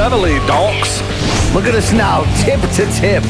[0.00, 1.02] reveille, donks.
[1.54, 3.22] Look at us now, tip to tip.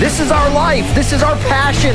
[0.00, 0.92] This is our life.
[0.92, 1.94] This is our passion.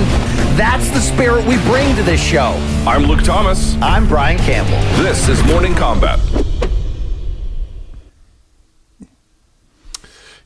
[0.56, 2.54] That's the spirit we bring to this show.
[2.88, 3.76] I'm Luke Thomas.
[3.82, 4.80] I'm Brian Campbell.
[5.04, 6.20] This is Morning Combat.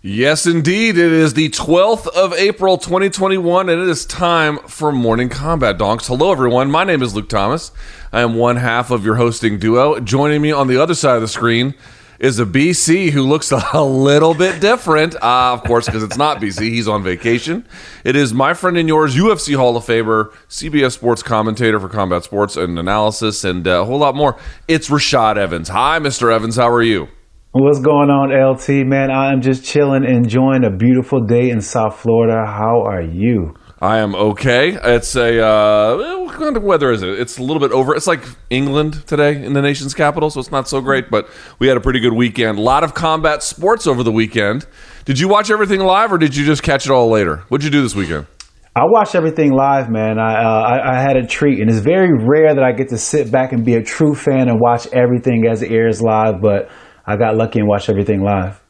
[0.02, 0.98] Yes, indeed.
[0.98, 6.08] It is the 12th of April, 2021, and it is time for Morning Combat Donks.
[6.08, 6.72] Hello, everyone.
[6.72, 7.72] My name is Luke Thomas.
[8.12, 10.00] I am one half of your hosting duo.
[10.00, 11.76] Joining me on the other side of the screen
[12.20, 16.40] is a BC who looks a little bit different, uh, of course, because it's not
[16.42, 16.70] BC.
[16.70, 17.66] He's on vacation.
[18.04, 22.24] It is my friend and yours, UFC Hall of Famer, CBS Sports commentator for combat
[22.24, 24.38] sports and analysis, and uh, a whole lot more.
[24.68, 25.70] It's Rashad Evans.
[25.70, 26.32] Hi, Mr.
[26.32, 26.58] Evans.
[26.58, 27.08] How are you?
[27.52, 28.86] What's going on, LT?
[28.86, 32.46] Man, I am just chilling, enjoying a beautiful day in South Florida.
[32.46, 33.56] How are you?
[33.82, 34.78] I am okay.
[34.84, 37.18] It's a uh, what kind of weather is it?
[37.18, 37.96] It's a little bit over.
[37.96, 41.10] It's like England today in the nation's capital, so it's not so great.
[41.10, 41.30] But
[41.60, 42.58] we had a pretty good weekend.
[42.58, 44.66] A lot of combat sports over the weekend.
[45.06, 47.38] Did you watch everything live, or did you just catch it all later?
[47.48, 48.28] What'd you do this weekend?
[48.76, 50.20] I watched everything live, man.
[50.20, 52.98] I, uh, I, I had a treat, and it's very rare that I get to
[52.98, 56.42] sit back and be a true fan and watch everything as it airs live.
[56.42, 56.70] But
[57.06, 58.62] I got lucky and watched everything live.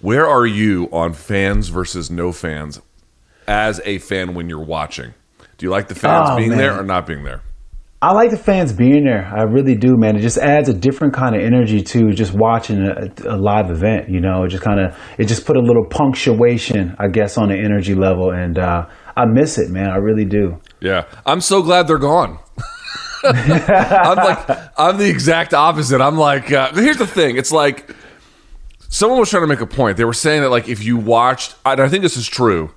[0.00, 2.80] Where are you on fans versus no fans
[3.46, 5.14] as a fan when you're watching?
[5.58, 6.58] Do you like the fans Oh, being man.
[6.58, 7.42] there or not being there?
[8.02, 9.24] I like the fans being there.
[9.34, 10.16] I really do, man.
[10.16, 14.10] It just adds a different kind of energy to just watching a, a live event.
[14.10, 17.48] You know, it just kind of it just put a little punctuation, I guess, on
[17.48, 18.86] the energy level, and uh,
[19.16, 19.88] I miss it, man.
[19.90, 20.60] I really do.
[20.80, 22.38] Yeah, I'm so glad they're gone.
[23.24, 26.00] I'm like, I'm the exact opposite.
[26.02, 27.36] I'm like, uh, here's the thing.
[27.38, 27.90] It's like
[28.90, 29.96] someone was trying to make a point.
[29.96, 32.70] They were saying that like if you watched, and I think this is true,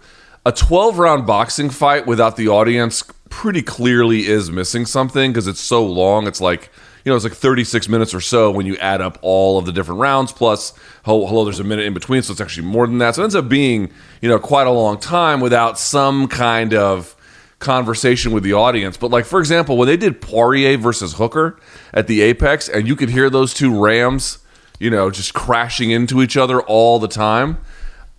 [0.50, 5.60] a 12 round boxing fight without the audience pretty clearly is missing something because it's
[5.60, 6.26] so long.
[6.26, 6.72] It's like
[7.06, 9.72] you know, it's like 36 minutes or so when you add up all of the
[9.72, 10.32] different rounds.
[10.32, 10.74] Plus,
[11.06, 13.16] oh, hello, there's a minute in between, so it's actually more than that.
[13.16, 13.92] So it ends up being,
[14.22, 17.16] you know, quite a long time without some kind of
[17.60, 18.98] conversation with the audience.
[18.98, 21.60] But like, for example, when they did Poirier versus Hooker
[21.94, 24.40] at the Apex, and you could hear those two Rams,
[24.80, 27.60] you know, just crashing into each other all the time.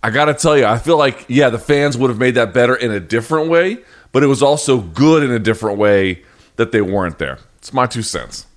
[0.03, 2.53] I got to tell you, I feel like, yeah, the fans would have made that
[2.53, 3.77] better in a different way,
[4.11, 6.23] but it was also good in a different way
[6.55, 7.37] that they weren't there.
[7.57, 8.47] It's my two cents.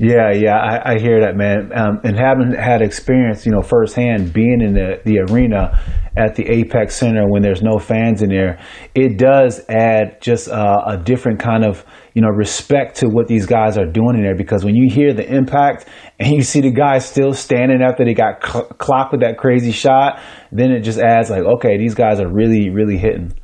[0.00, 1.72] Yeah, yeah, I, I hear that, man.
[1.74, 5.76] Um, and having had experience, you know, firsthand being in the, the arena
[6.16, 8.60] at the Apex Center when there's no fans in there,
[8.94, 11.84] it does add just a different kind of,
[12.14, 14.36] you know, respect to what these guys are doing in there.
[14.36, 15.86] Because when you hear the impact
[16.18, 19.72] and you see the guy still standing after they got cl- clocked with that crazy
[19.72, 20.20] shot,
[20.50, 23.34] then it just adds like, okay, these guys are really, really hitting.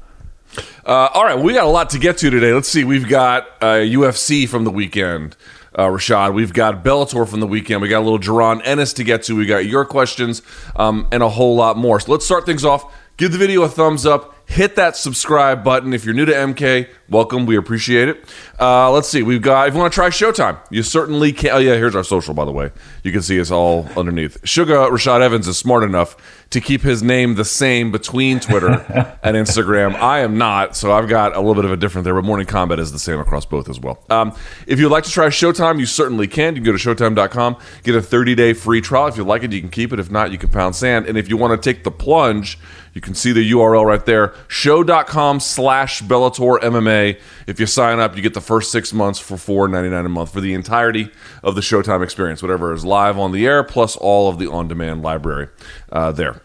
[0.86, 2.52] Uh, all right, we got a lot to get to today.
[2.52, 2.84] Let's see.
[2.84, 5.36] We've got uh, UFC from the weekend,
[5.74, 6.34] uh, Rashad.
[6.34, 7.80] We've got Bellator from the weekend.
[7.80, 9.36] We got a little Jaron Ennis to get to.
[9.36, 10.42] We got your questions
[10.76, 12.00] um, and a whole lot more.
[12.00, 12.94] So let's start things off.
[13.16, 14.33] Give the video a thumbs up.
[14.46, 15.92] Hit that subscribe button.
[15.92, 17.46] If you're new to MK, welcome.
[17.46, 18.24] We appreciate it.
[18.60, 19.22] Uh, let's see.
[19.22, 21.50] We've got, if you want to try Showtime, you certainly can.
[21.50, 22.70] Oh, yeah, here's our social, by the way.
[23.02, 24.46] You can see us all underneath.
[24.46, 26.16] Sugar Rashad Evans is smart enough
[26.50, 29.94] to keep his name the same between Twitter and Instagram.
[29.96, 32.46] I am not, so I've got a little bit of a different there, but Morning
[32.46, 34.04] Combat is the same across both as well.
[34.08, 34.36] Um,
[34.68, 36.54] if you'd like to try Showtime, you certainly can.
[36.54, 39.08] You can go to Showtime.com, get a 30 day free trial.
[39.08, 39.98] If you like it, you can keep it.
[39.98, 41.06] If not, you can pound sand.
[41.06, 42.58] And if you want to take the plunge,
[42.94, 47.20] you can see the URL right there, sho.com slash Bellator MMA.
[47.48, 50.40] If you sign up, you get the first six months for $4.99 a month for
[50.40, 51.10] the entirety
[51.42, 54.68] of the Showtime experience, whatever is live on the air, plus all of the on
[54.68, 55.48] demand library
[55.90, 56.40] uh, there.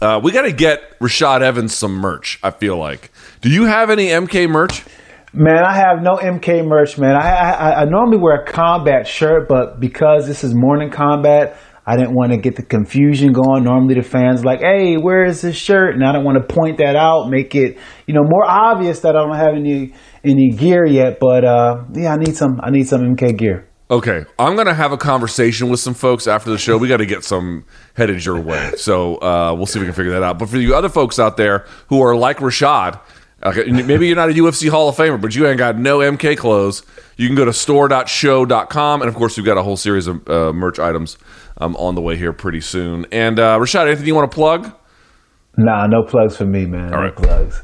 [0.00, 3.12] Uh, we got to get Rashad Evans some merch, I feel like.
[3.40, 4.84] Do you have any MK merch?
[5.32, 7.14] Man, I have no MK merch, man.
[7.14, 11.96] I, I I normally wear a combat shirt, but because this is morning combat, I
[11.96, 13.64] didn't want to get the confusion going.
[13.64, 16.78] Normally, the fans like, "Hey, where is this shirt?" And I don't want to point
[16.78, 19.92] that out, make it you know more obvious that I don't have any
[20.24, 21.18] any gear yet.
[21.20, 22.60] But uh, yeah, I need some.
[22.62, 23.68] I need some MK gear.
[23.90, 26.78] Okay, I'm gonna have a conversation with some folks after the show.
[26.78, 29.94] We got to get some headed your way, so uh, we'll see if we can
[29.94, 30.38] figure that out.
[30.38, 32.98] But for you other folks out there who are like Rashad,
[33.44, 36.36] okay, maybe you're not a UFC Hall of Famer, but you ain't got no MK
[36.36, 36.82] clothes.
[37.16, 40.52] You can go to store.sho.com, and of course, we've got a whole series of uh,
[40.52, 41.18] merch items
[41.58, 43.06] um, on the way here pretty soon.
[43.12, 44.72] And uh, Rashad, anything you want to plug?
[45.56, 46.94] Nah, no plugs for me, man.
[46.94, 47.62] All no plugs.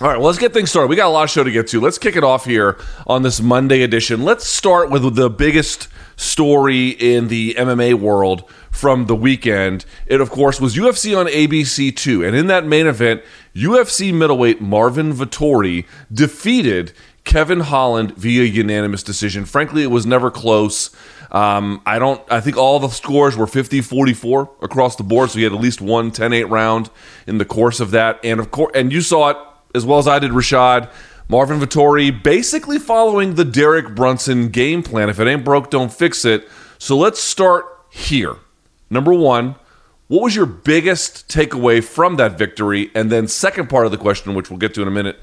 [0.00, 0.88] All right, well, let's get things started.
[0.88, 1.80] We got a lot of show to get to.
[1.80, 2.78] Let's kick it off here
[3.08, 4.22] on this Monday edition.
[4.22, 9.84] Let's start with the biggest story in the MMA world from the weekend.
[10.06, 12.24] It, of course, was UFC on ABC2.
[12.24, 13.22] And in that main event,
[13.58, 16.92] UFC middleweight Marvin Vettori defeated
[17.24, 19.44] Kevin Holland via unanimous decision.
[19.44, 20.90] Frankly, it was never close.
[21.30, 22.22] Um, I don't.
[22.30, 25.30] I think all the scores were 50-44 across the board.
[25.30, 26.90] So he had at least one 10-8 round
[27.26, 28.18] in the course of that.
[28.24, 29.36] And of course, and you saw it
[29.74, 30.90] as well as I did, Rashad.
[31.30, 35.10] Marvin Vettori basically following the Derek Brunson game plan.
[35.10, 36.48] If it ain't broke, don't fix it.
[36.78, 38.36] So let's start here.
[38.88, 39.56] Number one,
[40.08, 42.90] what was your biggest takeaway from that victory?
[42.94, 45.20] And then, second part of the question, which we'll get to in a minute,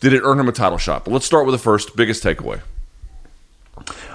[0.00, 1.04] did it earn him a title shot?
[1.04, 2.62] But let's start with the first biggest takeaway.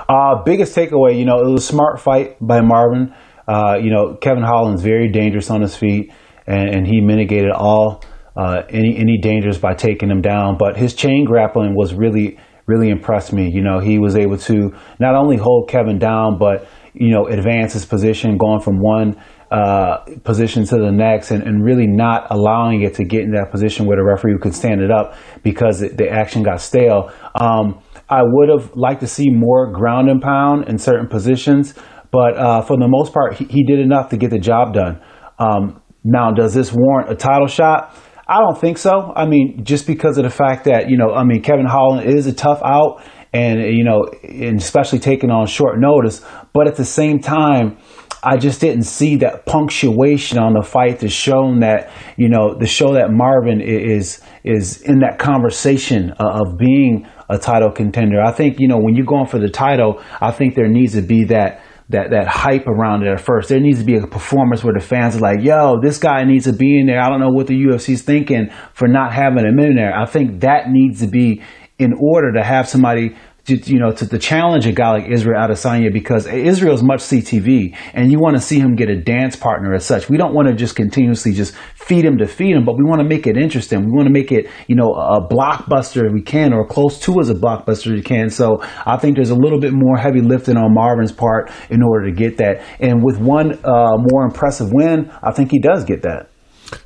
[0.10, 3.14] Uh, biggest takeaway, you know, it was a smart fight by Marvin.
[3.48, 6.12] Uh, you know, Kevin Holland's very dangerous on his feet,
[6.48, 8.04] and, and he mitigated all
[8.36, 10.58] uh, any any dangers by taking him down.
[10.58, 13.52] But his chain grappling was really really impressed me.
[13.52, 17.74] You know, he was able to not only hold Kevin down, but you know, advance
[17.74, 22.84] his position, going from one uh, position to the next, and, and, really not allowing
[22.84, 26.08] it to get in that position where the referee could stand it up because the
[26.08, 27.12] action got stale.
[27.34, 31.74] Um, I would have liked to see more ground and pound in certain positions,
[32.12, 35.02] but uh, for the most part, he, he, did enough to get the job done.
[35.40, 37.96] Um, now, does this warrant a title shot?
[38.28, 39.12] I don't think so.
[39.16, 42.28] I mean, just because of the fact that, you know, I mean, Kevin Holland is
[42.28, 43.02] a tough out
[43.34, 46.24] and, you know, and especially taking on short notice.
[46.54, 47.80] But at the same time,
[48.24, 52.66] I just didn't see that punctuation on the fight to show that, you know, to
[52.66, 58.22] show that Marvin is, is in that conversation uh, of being a title contender.
[58.22, 61.02] I think, you know, when you're going for the title, I think there needs to
[61.02, 63.50] be that, that that hype around it at first.
[63.50, 66.46] There needs to be a performance where the fans are like, "Yo, this guy needs
[66.46, 69.58] to be in there." I don't know what the UFC's thinking for not having him
[69.60, 69.96] in there.
[69.96, 71.42] I think that needs to be
[71.80, 73.16] in order to have somebody
[73.50, 78.12] you know, to, to challenge a guy like Israel Adesanya because Israel's much CTV and
[78.12, 80.10] you want to see him get a dance partner as such.
[80.10, 83.02] We don't want to just continuously just feed him to feed him, but we want
[83.02, 83.86] to make it interesting.
[83.86, 87.20] We want to make it, you know, a blockbuster if we can or close to
[87.20, 88.30] as a blockbuster if we can.
[88.30, 92.10] So I think there's a little bit more heavy lifting on Marvin's part in order
[92.10, 92.64] to get that.
[92.80, 96.30] And with one uh, more impressive win, I think he does get that.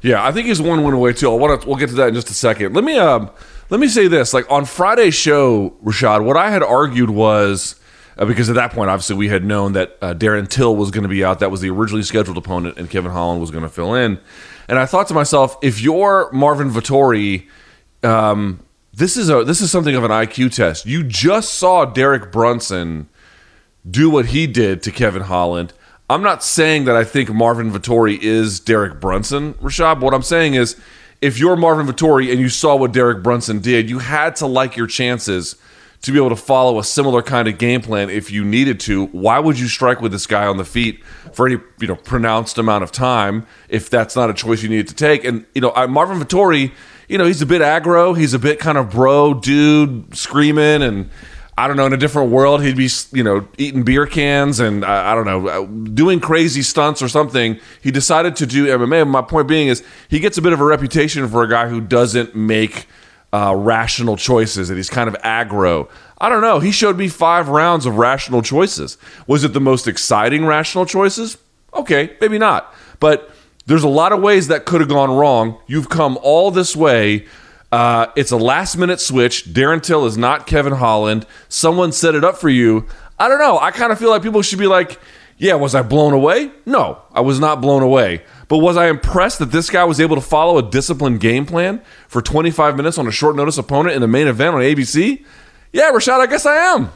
[0.02, 1.30] Yeah, I think he's one win away too.
[1.32, 1.68] I want to.
[1.68, 2.74] We'll get to that in just a second.
[2.74, 2.98] Let me.
[2.98, 3.30] Um,
[3.70, 7.76] let me say this: like on Friday's show, Rashad, what I had argued was
[8.18, 11.04] uh, because at that point, obviously, we had known that uh, Darren Till was going
[11.04, 11.40] to be out.
[11.40, 14.20] That was the originally scheduled opponent, and Kevin Holland was going to fill in.
[14.68, 17.48] And I thought to myself, if you're Marvin Vettori,
[18.04, 18.64] um,
[18.94, 20.86] this is a this is something of an IQ test.
[20.86, 23.10] You just saw Derek Brunson
[23.90, 25.74] do what he did to Kevin Holland.
[26.10, 30.00] I'm not saying that I think Marvin Vettori is Derek Brunson, Rashad.
[30.00, 30.80] What I'm saying is
[31.24, 34.76] if you're Marvin Vettori and you saw what Derek Brunson did, you had to like
[34.76, 35.56] your chances
[36.02, 39.06] to be able to follow a similar kind of game plan if you needed to.
[39.08, 42.58] Why would you strike with this guy on the feet for any you know pronounced
[42.58, 45.24] amount of time if that's not a choice you needed to take?
[45.24, 46.74] And you know, Marvin Vettori,
[47.08, 51.10] you know, he's a bit aggro, he's a bit kind of bro dude, screaming and
[51.58, 54.84] I don't know, in a different world, he'd be, you know, eating beer cans and
[54.84, 57.60] I, I don't know, uh, doing crazy stunts or something.
[57.82, 59.08] He decided to do MMA.
[59.08, 61.80] My point being is he gets a bit of a reputation for a guy who
[61.80, 62.88] doesn't make
[63.32, 65.90] uh, rational choices, and he's kind of aggro.
[66.20, 66.60] I don't know.
[66.60, 68.98] He showed me five rounds of rational choices.
[69.28, 71.38] Was it the most exciting rational choices?
[71.74, 72.74] Okay, maybe not.
[73.00, 73.30] But
[73.66, 75.60] there's a lot of ways that could have gone wrong.
[75.68, 77.26] You've come all this way
[77.74, 79.46] uh, it's a last minute switch.
[79.46, 81.26] Darren Till is not Kevin Holland.
[81.50, 82.86] Someone set it up for you.
[83.18, 83.58] I don't know.
[83.58, 85.00] I kind of feel like people should be like,
[85.40, 86.52] yeah, was I blown away?
[86.68, 88.24] No, I was not blown away.
[88.48, 91.82] But was I impressed that this guy was able to follow a disciplined game plan
[92.08, 95.26] for 25 minutes on a short notice opponent in the main event on ABC?
[95.72, 96.92] Yeah, Rashad, I guess I am.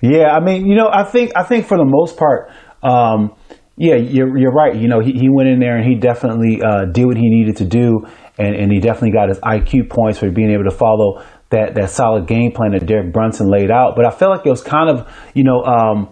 [0.00, 2.50] Yeah, I mean, you know, I think I think for the most part,
[2.82, 3.34] um,
[3.76, 4.76] yeah, you're, you're right.
[4.76, 7.56] You know, he, he went in there and he definitely uh, did what he needed
[7.58, 8.06] to do
[8.38, 11.90] and, and he definitely got his IQ points for being able to follow that, that
[11.90, 13.94] solid game plan that Derek Brunson laid out.
[13.96, 16.10] But I felt like it was kind of, you know, um,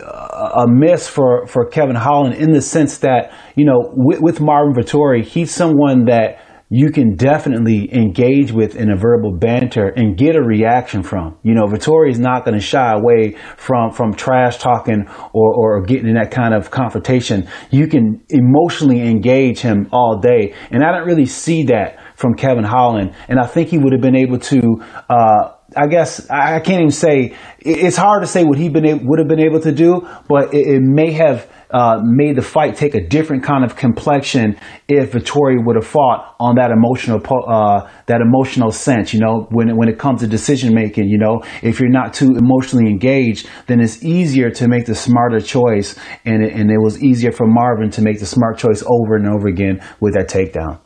[0.00, 4.74] a miss for, for Kevin Holland in the sense that, you know, with, with Marvin
[4.74, 6.40] Vettori, he's someone that
[6.74, 11.36] you can definitely engage with in a verbal banter and get a reaction from.
[11.42, 15.82] You know, Vettori is not going to shy away from, from trash talking or, or
[15.82, 17.46] getting in that kind of confrontation.
[17.70, 20.54] You can emotionally engage him all day.
[20.70, 23.14] And I don't really see that from Kevin Holland.
[23.28, 26.90] And I think he would have been able to, uh, I guess I can't even
[26.90, 30.54] say it's hard to say what he been would have been able to do, but
[30.54, 35.12] it, it may have uh, made the fight take a different kind of complexion if
[35.12, 39.14] Vettori would have fought on that emotional uh, that emotional sense.
[39.14, 42.36] You know, when when it comes to decision making, you know, if you're not too
[42.36, 47.02] emotionally engaged, then it's easier to make the smarter choice, and it, and it was
[47.02, 50.81] easier for Marvin to make the smart choice over and over again with that takedown.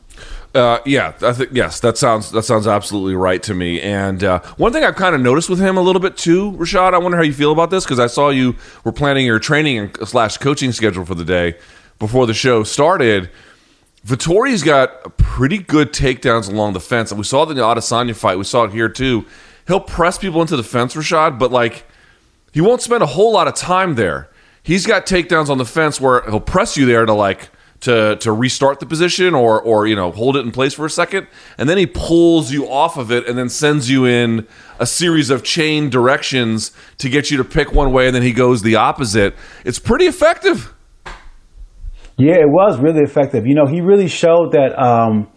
[0.57, 3.79] Uh, yeah, I think yes, that sounds that sounds absolutely right to me.
[3.79, 6.95] And uh, one thing I've kind of noticed with him a little bit too, Rashad.
[6.95, 9.93] I wonder how you feel about this because I saw you were planning your training
[10.03, 11.59] slash coaching schedule for the day
[11.99, 13.29] before the show started.
[14.03, 18.15] Vettori's got pretty good takedowns along the fence, and we saw it in the Adesanya
[18.15, 18.37] fight.
[18.37, 19.25] We saw it here too.
[19.67, 21.85] He'll press people into the fence, Rashad, but like
[22.51, 24.27] he won't spend a whole lot of time there.
[24.63, 27.49] He's got takedowns on the fence where he'll press you there to like
[27.81, 30.89] to to restart the position or or you know hold it in place for a
[30.89, 34.47] second, and then he pulls you off of it and then sends you in
[34.79, 38.33] a series of chain directions to get you to pick one way, and then he
[38.33, 39.35] goes the opposite.
[39.65, 40.73] It's pretty effective.
[42.17, 43.45] Yeah, it was really effective.
[43.45, 45.27] You know, he really showed that um,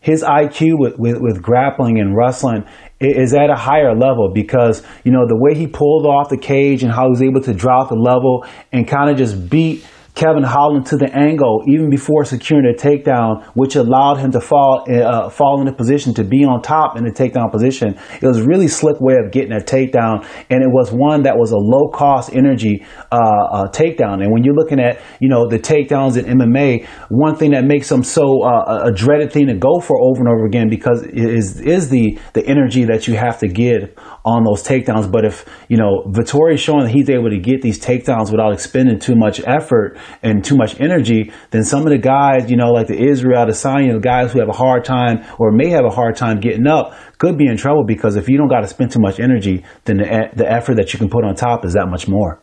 [0.00, 2.64] his IQ with, with, with grappling and wrestling
[2.98, 6.82] is at a higher level because, you know, the way he pulled off the cage
[6.82, 9.86] and how he was able to drop the level and kind of just beat
[10.20, 14.84] Kevin Holland to the angle even before securing a takedown, which allowed him to fall
[14.86, 17.98] uh, fall in a position to be on top in the takedown position.
[18.20, 21.52] It was really slick way of getting a takedown, and it was one that was
[21.52, 24.22] a low cost energy uh, uh, takedown.
[24.22, 27.88] And when you're looking at you know the takedowns in MMA, one thing that makes
[27.88, 31.58] them so uh, a dreaded thing to go for over and over again because is
[31.62, 33.96] is the the energy that you have to give
[34.26, 35.10] on those takedowns.
[35.10, 38.98] But if you know Vettori showing that he's able to get these takedowns without expending
[38.98, 42.86] too much effort and too much energy, then some of the guys, you know, like
[42.86, 46.16] the Israel, Adesanya, the guys who have a hard time or may have a hard
[46.16, 49.00] time getting up, could be in trouble because if you don't got to spend too
[49.00, 52.08] much energy, then the, the effort that you can put on top is that much
[52.08, 52.40] more.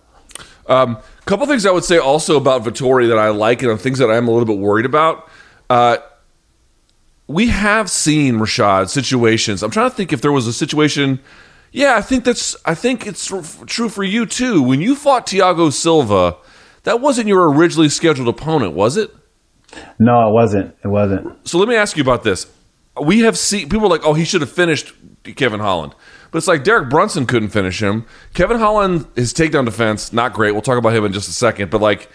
[0.67, 4.00] A um, couple things I would say also about Vettori that I like and things
[4.00, 5.29] that I'm a little bit worried about.
[5.69, 5.97] Uh,
[7.27, 9.63] we have seen Rashad situations.
[9.63, 11.19] I'm trying to think if there was a situation.
[11.71, 12.55] Yeah, I think that's.
[12.65, 13.27] I think it's
[13.65, 14.62] true for you too.
[14.63, 16.38] When you fought Thiago Silva,
[16.88, 19.13] that wasn't your originally scheduled opponent, was it?
[20.00, 20.74] No, it wasn't.
[20.86, 21.46] It wasn't.
[21.46, 22.48] So let me ask you about this.
[23.01, 24.94] We have seen people like, oh, he should have finished
[25.36, 25.94] Kevin Holland.
[26.32, 28.06] But it's like Derek Brunson couldn't finish him.
[28.34, 30.53] Kevin Holland, his takedown defense, not great.
[30.53, 31.72] We'll talk about him in just a second.
[31.72, 32.10] But like,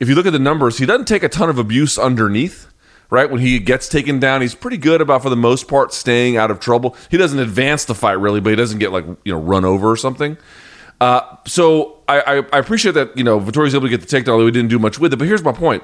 [0.00, 2.72] if you look at the numbers, he doesn't take a ton of abuse underneath,
[3.10, 3.30] right?
[3.30, 6.50] When he gets taken down, he's pretty good about, for the most part, staying out
[6.50, 6.96] of trouble.
[7.10, 9.90] He doesn't advance the fight really, but he doesn't get like, you know, run over
[9.90, 10.38] or something.
[11.00, 14.30] Uh, so I, I, I, appreciate that you know Vettori's able to get the takedown,
[14.30, 15.16] although he didn't do much with it.
[15.16, 15.82] But here's my point: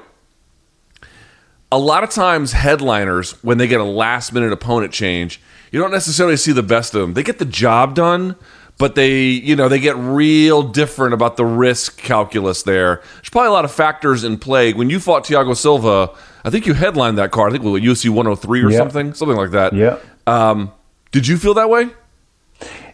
[1.71, 5.41] a lot of times, headliners when they get a last minute opponent change,
[5.71, 7.13] you don't necessarily see the best of them.
[7.13, 8.35] They get the job done,
[8.77, 13.01] but they you know they get real different about the risk calculus there.
[13.15, 14.73] There's probably a lot of factors in play.
[14.73, 16.11] When you fought Thiago Silva,
[16.43, 17.51] I think you headlined that card.
[17.51, 18.77] I think it was UFC 103 or yep.
[18.77, 19.73] something, something like that.
[19.73, 19.99] Yeah.
[20.25, 20.71] Um,
[21.11, 21.89] did you feel that way?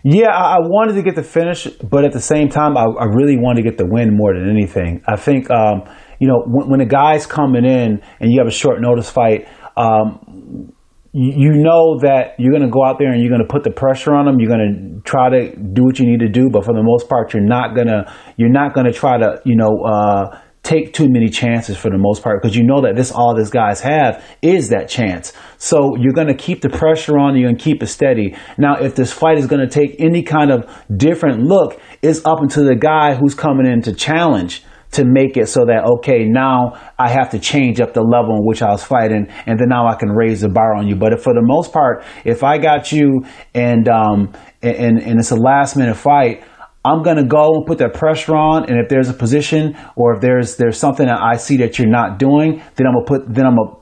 [0.10, 3.36] Yeah, I wanted to get the finish, but at the same time, I, I really
[3.36, 5.04] wanted to get the win more than anything.
[5.06, 5.84] I think, um,
[6.18, 9.50] you know, when, when, a guy's coming in and you have a short notice fight,
[9.76, 10.72] um,
[11.12, 13.72] you, know that you're going to go out there and you're going to put the
[13.72, 14.40] pressure on them.
[14.40, 17.10] You're going to try to do what you need to do, but for the most
[17.10, 19.84] part, you're not gonna you're not gonna try to you know.
[19.84, 23.34] Uh, take too many chances for the most part because you know that this all
[23.34, 25.32] these guys have is that chance.
[25.58, 28.36] So you're going to keep the pressure on, you're going to keep it steady.
[28.58, 32.42] Now, if this fight is going to take any kind of different look, it's up
[32.42, 36.80] into the guy who's coming in to challenge to make it so that okay now
[36.98, 39.86] I have to change up the level in which I was fighting and then now
[39.86, 42.90] I can raise the bar on you but for the most part if I got
[42.94, 44.32] you and um
[44.62, 46.46] and, and it's a last minute fight
[46.88, 50.22] I'm gonna go and put that pressure on, and if there's a position or if
[50.22, 53.46] there's there's something that I see that you're not doing, then I'm gonna put then
[53.46, 53.76] I'm gonna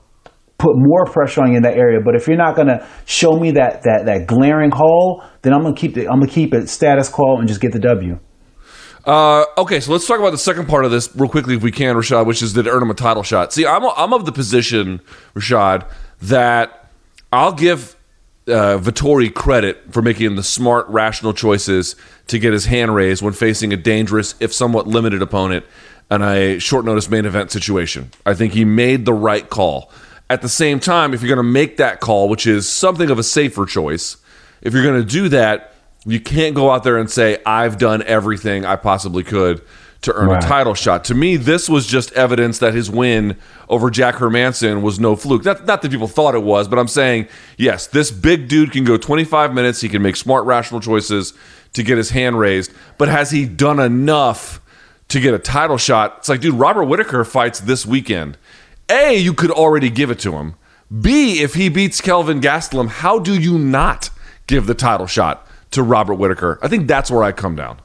[0.58, 2.00] put more pressure on you in that area.
[2.04, 5.76] But if you're not gonna show me that that that glaring hole, then I'm gonna
[5.76, 8.18] keep the, I'm gonna keep it status quo and just get the W.
[9.06, 11.72] Uh, okay, so let's talk about the second part of this real quickly, if we
[11.72, 13.54] can, Rashad, which is did earn him a title shot?
[13.54, 15.00] See, I'm I'm of the position,
[15.36, 15.88] Rashad,
[16.24, 16.90] that
[17.32, 17.96] I'll give
[18.48, 21.96] uh, Vettori credit for making the smart, rational choices
[22.28, 25.66] to get his hand raised when facing a dangerous, if somewhat limited opponent
[26.12, 28.12] in a short notice main event situation.
[28.26, 29.92] I think he made the right call.
[30.30, 33.20] At the same time, if you're going to make that call, which is something of
[33.20, 34.18] a safer choice,
[34.62, 35.76] if you're going to do that,
[36.06, 39.62] you can't go out there and say, I've done everything I possibly could
[40.02, 40.44] to earn right.
[40.44, 41.04] a title shot.
[41.06, 43.38] To me, this was just evidence that his win
[43.68, 45.44] over Jack Hermansson was no fluke.
[45.44, 48.84] Not, not that people thought it was, but I'm saying, yes, this big dude can
[48.84, 49.82] go 25 minutes.
[49.82, 51.34] He can make smart, rational choices
[51.74, 52.72] to get his hand raised.
[52.98, 54.62] But has he done enough
[55.10, 56.16] to get a title shot?
[56.20, 58.38] It's like, dude, Robert Whittaker fights this weekend.
[58.90, 60.56] A, you could already give it to him.
[61.02, 64.12] B, if he beats Kelvin Gastelum, how do you not
[64.46, 66.60] give the title shot to Robert Whittaker?
[66.62, 67.80] I think that's where I come down.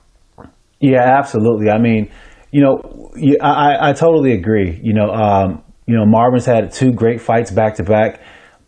[0.80, 1.70] Yeah, absolutely.
[1.70, 2.10] I mean,
[2.50, 3.10] you know,
[3.40, 4.80] I, I totally agree.
[4.82, 8.20] You know, um, you know, Marvin's had two great fights back to back,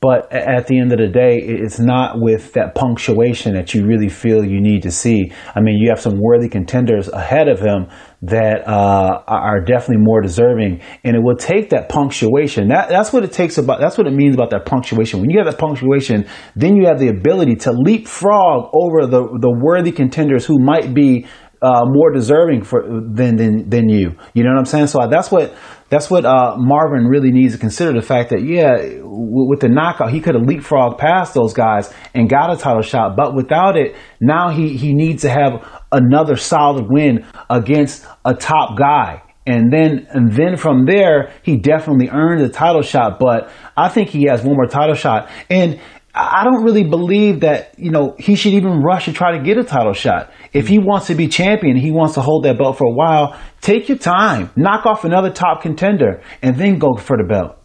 [0.02, 4.08] But at the end of the day, it's not with that punctuation that you really
[4.08, 5.30] feel you need to see.
[5.54, 7.86] I mean, you have some worthy contenders ahead of him
[8.22, 12.66] that uh, are definitely more deserving, and it will take that punctuation.
[12.66, 13.78] That, that's what it takes about.
[13.78, 15.20] That's what it means about that punctuation.
[15.20, 16.26] When you have that punctuation,
[16.56, 21.26] then you have the ability to leapfrog over the the worthy contenders who might be
[21.62, 24.16] uh, more deserving for than, than than you.
[24.34, 24.88] You know what I'm saying?
[24.88, 25.54] So that's what
[25.88, 27.92] that's what uh, Marvin really needs to consider.
[27.92, 31.92] The fact that yeah, w- with the knockout, he could have leapfrogged past those guys
[32.14, 36.36] and got a title shot, but without it, now he he needs to have another
[36.36, 39.22] solid win against a top guy.
[39.44, 43.18] And then, and then from there, he definitely earned the title shot.
[43.18, 45.28] But I think he has one more title shot.
[45.50, 45.80] And
[46.14, 49.56] I don't really believe that, you know, he should even rush to try to get
[49.56, 50.30] a title shot.
[50.52, 53.38] If he wants to be champion, he wants to hold that belt for a while,
[53.60, 57.56] take your time, knock off another top contender, and then go for the belt.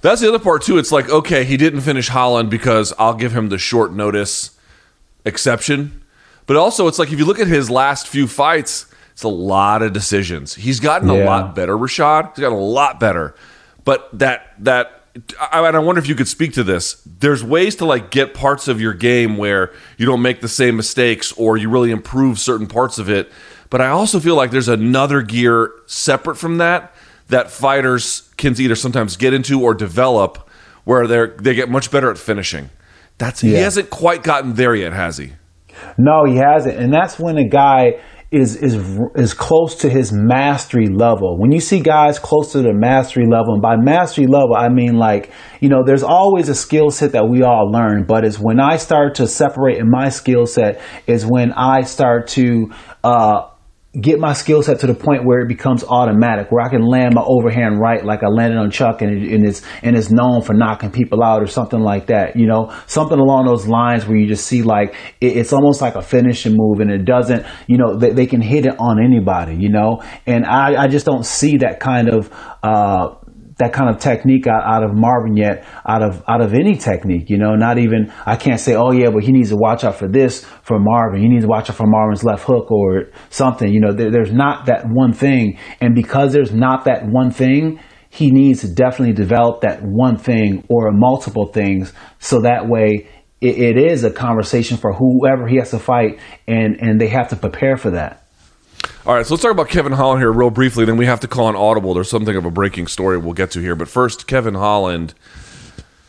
[0.00, 0.78] That's the other part too.
[0.78, 4.56] It's like, okay, he didn't finish Holland because I'll give him the short notice
[5.24, 6.04] exception.
[6.46, 9.82] But also it's like if you look at his last few fights, it's a lot
[9.82, 10.54] of decisions.
[10.54, 11.24] He's gotten yeah.
[11.24, 12.34] a lot better, Rashad.
[12.36, 13.34] He's gotten a lot better.
[13.84, 15.03] But that that
[15.40, 17.02] I, I wonder if you could speak to this.
[17.06, 20.76] There's ways to like get parts of your game where you don't make the same
[20.76, 23.30] mistakes or you really improve certain parts of it.
[23.70, 26.94] But I also feel like there's another gear separate from that
[27.28, 30.48] that fighters can either sometimes get into or develop
[30.84, 32.70] where they they get much better at finishing.
[33.18, 33.50] That's yeah.
[33.50, 35.32] he hasn't quite gotten there yet, has he?
[35.96, 38.00] No, he hasn't, and that's when a guy
[38.34, 38.74] is is
[39.14, 41.38] is close to his mastery level.
[41.38, 44.96] When you see guys close to the mastery level, and by mastery level, I mean
[44.96, 48.60] like you know, there's always a skill set that we all learn, but it's when
[48.60, 52.70] I start to separate in my skill set is when I start to
[53.02, 53.48] uh,
[54.00, 57.14] get my skill set to the point where it becomes automatic, where I can land
[57.14, 60.52] my overhand right like I landed on Chuck and, and it's and it's known for
[60.52, 62.36] knocking people out or something like that.
[62.36, 65.94] You know, something along those lines where you just see like it, it's almost like
[65.94, 69.54] a finishing move and it doesn't, you know, they, they can hit it on anybody,
[69.56, 72.30] you know, and I, I just don't see that kind of
[72.62, 73.14] uh,
[73.58, 77.30] that kind of technique out, out, of Marvin yet, out of out of any technique.
[77.30, 79.96] You know, not even I can't say, oh yeah, but he needs to watch out
[79.96, 81.20] for this for Marvin.
[81.20, 83.72] He needs to watch out for Marvin's left hook or something.
[83.72, 87.80] You know, there, there's not that one thing, and because there's not that one thing,
[88.10, 93.08] he needs to definitely develop that one thing or multiple things, so that way
[93.40, 97.28] it, it is a conversation for whoever he has to fight, and and they have
[97.28, 98.23] to prepare for that.
[99.06, 100.86] All right, so let's talk about Kevin Holland here real briefly.
[100.86, 101.92] Then we have to call an audible.
[101.92, 103.74] There's something of a breaking story we'll get to here.
[103.74, 105.12] But first, Kevin Holland.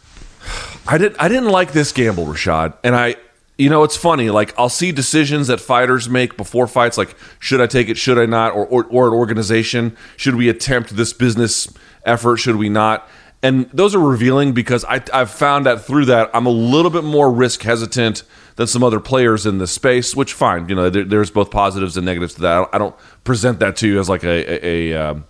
[0.88, 1.22] I didn't.
[1.22, 2.78] I didn't like this gamble, Rashad.
[2.86, 3.18] And I,
[3.58, 4.30] you know, it's funny.
[4.30, 8.18] Like I'll see decisions that fighters make before fights, like should I take it, should
[8.18, 11.68] I not, or or, or an organization, should we attempt this business
[12.06, 13.10] effort, should we not?
[13.44, 17.04] And those are revealing because I, I've found that through that I'm a little bit
[17.04, 18.24] more risk hesitant
[18.56, 20.16] than some other players in this space.
[20.16, 22.70] Which fine, you know, there, there's both positives and negatives to that.
[22.74, 25.26] I don't present that to you as like a a a, um,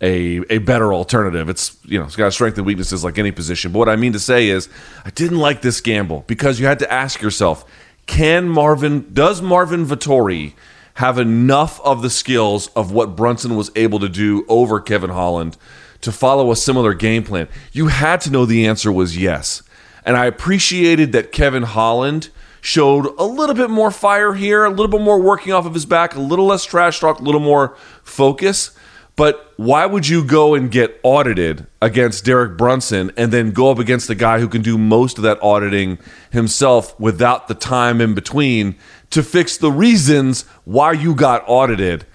[0.00, 1.48] a, a better alternative.
[1.48, 3.72] It's you know it's got strengths and weaknesses like any position.
[3.72, 4.68] But what I mean to say is,
[5.04, 7.64] I didn't like this gamble because you had to ask yourself,
[8.06, 10.54] can Marvin does Marvin Vettori
[10.94, 15.56] have enough of the skills of what Brunson was able to do over Kevin Holland
[16.00, 17.48] to follow a similar game plan?
[17.72, 19.62] You had to know the answer was yes.
[20.04, 24.88] And I appreciated that Kevin Holland showed a little bit more fire here, a little
[24.88, 27.76] bit more working off of his back, a little less trash talk, a little more
[28.02, 28.72] focus.
[29.16, 33.78] But why would you go and get audited against Derek Brunson and then go up
[33.78, 35.98] against the guy who can do most of that auditing
[36.30, 38.76] himself without the time in between
[39.10, 42.06] to fix the reasons why you got audited?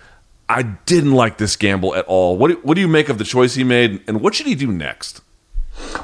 [0.47, 2.37] I didn't like this gamble at all.
[2.37, 4.55] What do, what do you make of the choice he made, and what should he
[4.55, 5.21] do next?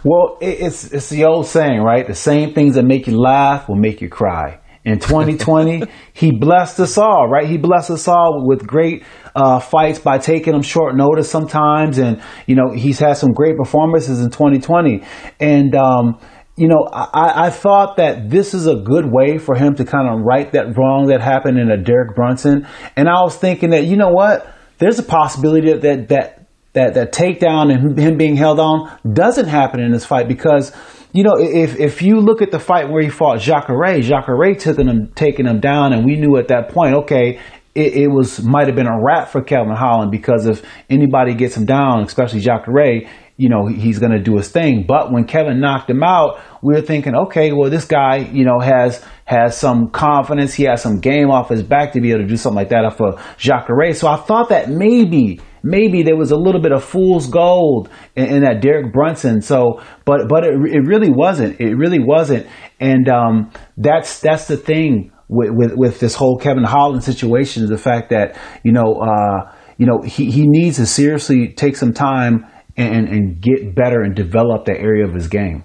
[0.04, 2.06] Well, it's it's the old saying, right?
[2.06, 4.60] The same things that make you laugh will make you cry.
[4.84, 7.48] In 2020, he blessed us all, right?
[7.48, 9.04] He blessed us all with great
[9.36, 13.58] uh, fights by taking them short notice sometimes, and you know he's had some great
[13.58, 15.04] performances in 2020.
[15.40, 16.20] And um,
[16.58, 20.10] you know, I, I, thought that this is a good way for him to kind
[20.10, 22.68] of right that wrong that happened in a Derek Brunson.
[22.96, 26.42] And I was thinking that you know what, there's a possibility that that,
[26.74, 30.72] that that takedown and him being held on doesn't happen in this fight because
[31.12, 34.78] you know if if you look at the fight where he fought Jacare, Jacare took
[34.78, 37.40] him taking him down, and we knew at that point, okay.
[37.74, 41.56] It, it was might have been a wrap for Kevin Holland because if anybody gets
[41.56, 44.86] him down, especially Jacare, you know he's going to do his thing.
[44.88, 48.60] But when Kevin knocked him out, we were thinking, okay, well this guy, you know,
[48.60, 52.28] has has some confidence, he has some game off his back to be able to
[52.28, 53.94] do something like that off of Jacare.
[53.94, 58.26] So I thought that maybe maybe there was a little bit of fool's gold in,
[58.26, 59.41] in that Derek Brunson.
[59.41, 61.60] So, but but it, it really wasn't.
[61.60, 62.48] It really wasn't.
[62.80, 67.70] And um, that's that's the thing with, with, with this whole Kevin Holland situation is
[67.70, 71.94] the fact that you know uh, you know he, he needs to seriously take some
[71.94, 72.46] time
[72.82, 75.63] and, and get better and develop that area of his game.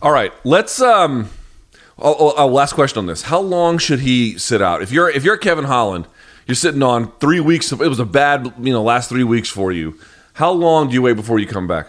[0.00, 1.30] All right, let's um
[2.00, 3.22] Oh, oh, oh, last question on this.
[3.22, 4.82] How long should he sit out?
[4.82, 6.06] If you're if you're Kevin Holland,
[6.46, 7.72] you're sitting on three weeks.
[7.72, 9.98] Of, it was a bad, you know, last three weeks for you.
[10.34, 11.88] How long do you wait before you come back?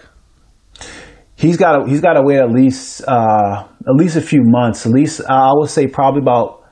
[1.36, 4.88] He's got to he's got to wait at least uh, at least a few months.
[4.88, 6.64] At least I would say probably about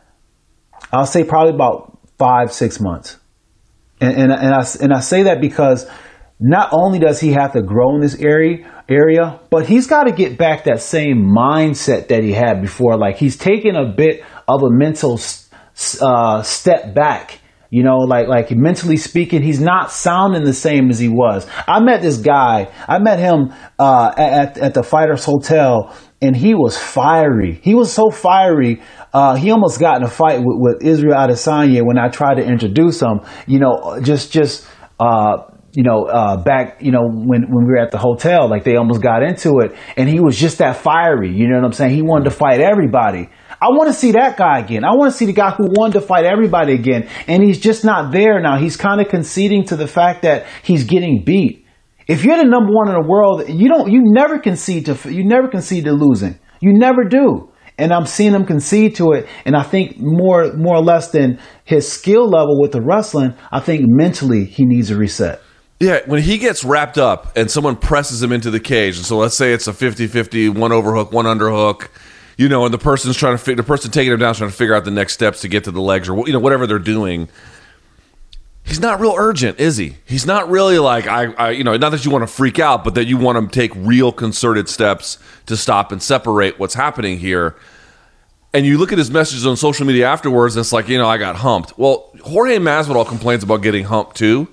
[0.92, 3.18] I'll say probably about five six months.
[4.02, 5.88] And and, and I and I say that because
[6.40, 10.12] not only does he have to grow in this area area, but he's got to
[10.12, 12.98] get back that same mindset that he had before.
[12.98, 15.20] Like he's taking a bit of a mental
[16.02, 17.40] uh, step back.
[17.70, 21.46] You know, like like mentally speaking, he's not sounding the same as he was.
[21.68, 22.72] I met this guy.
[22.88, 27.60] I met him uh, at at the Fighters Hotel, and he was fiery.
[27.62, 28.82] He was so fiery.
[29.14, 32.46] Uh, he almost got in a fight with, with Israel Adesanya when I tried to
[32.46, 33.20] introduce him.
[33.48, 34.66] You know, just just
[34.98, 35.44] uh,
[35.78, 38.78] you know, uh, back, you know, when, when we were at the hotel, like they
[38.78, 41.32] almost got into it and he was just that fiery.
[41.32, 41.94] You know what I'm saying?
[41.94, 43.30] He wanted to fight everybody.
[43.62, 44.84] I want to see that guy again.
[44.84, 47.08] I want to see the guy who wanted to fight everybody again.
[47.28, 48.58] And he's just not there now.
[48.58, 51.64] He's kind of conceding to the fact that he's getting beat.
[52.08, 55.28] If you're the number one in the world, you don't, you never concede to, you
[55.28, 56.40] never concede to losing.
[56.60, 57.52] You never do.
[57.78, 59.28] And I'm seeing him concede to it.
[59.46, 63.60] And I think more, more or less than his skill level with the wrestling, I
[63.60, 65.44] think mentally he needs a reset.
[65.80, 69.18] Yeah, when he gets wrapped up and someone presses him into the cage, and so
[69.18, 71.90] let's say it's a 50-50, one overhook, one underhook,
[72.36, 74.50] you know, and the person's trying to fi- the person taking him down is trying
[74.50, 76.66] to figure out the next steps to get to the legs or you know whatever
[76.66, 77.30] they're doing.
[78.64, 79.96] He's not real urgent, is he?
[80.06, 82.84] He's not really like I, I you know, not that you want to freak out,
[82.84, 87.18] but that you want to take real concerted steps to stop and separate what's happening
[87.18, 87.56] here.
[88.54, 91.08] And you look at his messages on social media afterwards, and it's like, you know,
[91.08, 91.78] I got humped.
[91.78, 94.48] Well, Jorge Masvidal complains about getting humped too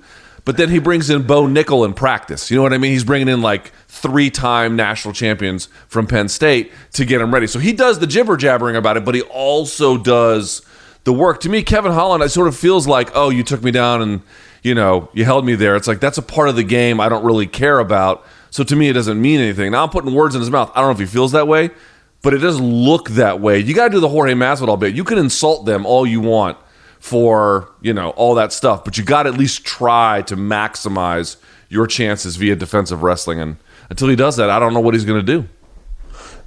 [0.45, 2.51] but then he brings in Bo Nickal in practice.
[2.51, 2.93] You know what I mean?
[2.93, 7.47] He's bringing in like three time national champions from Penn State to get him ready.
[7.47, 10.63] So he does the jibber jabbering about it, but he also does
[11.05, 11.41] the work.
[11.41, 14.23] To me, Kevin Holland, it sort of feels like, oh, you took me down and,
[14.63, 15.77] you know, you held me there.
[15.77, 18.27] It's like that's a part of the game I don't really care about.
[18.51, 19.73] So to me, it doesn't mean anything.
[19.73, 20.71] Now I'm putting words in his mouth.
[20.75, 21.71] I don't know if he feels that way,
[22.23, 23.59] but it does look that way.
[23.59, 24.95] You got to do the Jorge Masvidal bit.
[24.95, 26.59] You can insult them all you want
[27.05, 31.37] for you know all that stuff but you got to at least try to maximize
[31.69, 33.59] your chances via defensive wrestling and
[33.91, 35.47] until he does that i don't know what he's going to do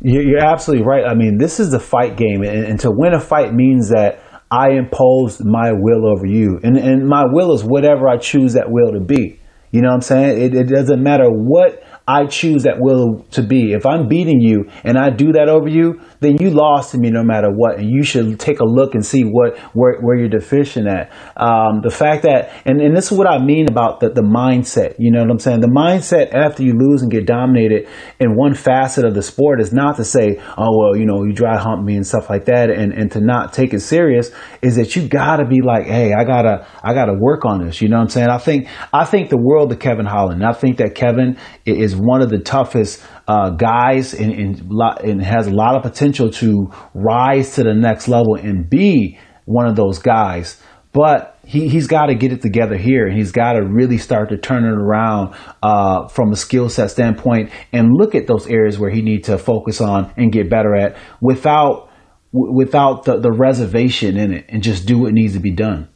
[0.02, 1.06] you're absolutely right.
[1.06, 4.72] I mean this is the fight game and, to win a fight means that i
[4.72, 8.94] impose my will over you and, and my will is whatever i choose that will
[8.94, 9.40] to be.
[9.70, 10.42] You know what i'm saying?
[10.42, 13.74] It, it doesn't matter what I choose that will to be.
[13.74, 17.10] If I'm beating you and I do that over you, then you lost to me
[17.10, 17.80] no matter what.
[17.80, 21.12] And you should take a look and see what where, where you're deficient at.
[21.36, 24.96] Um, the fact that, and, and this is what I mean about the, the mindset.
[24.98, 25.60] You know what I'm saying?
[25.60, 27.90] The mindset after you lose and get dominated
[28.22, 31.34] in one facet of the sport is not to say, oh, well, you know, you
[31.34, 34.78] dry hump me and stuff like that and, and to not take it serious is
[34.78, 37.82] that you gotta be like, hey, I gotta, I gotta work on this.
[37.82, 38.30] You know what I'm saying?
[38.30, 40.46] I think, I think the world of Kevin Holland.
[40.46, 44.72] I think that Kevin is one of the toughest uh, guys and, and,
[45.04, 49.68] and has a lot of potential to rise to the next level and be one
[49.68, 50.62] of those guys.
[50.94, 54.30] But he, he's got to get it together here and he's got to really start
[54.30, 58.80] to turn it around uh, from a skill set standpoint and look at those areas
[58.80, 61.90] where he needs to focus on and get better at without
[62.34, 65.88] without the, the reservation in it and just do what needs to be done.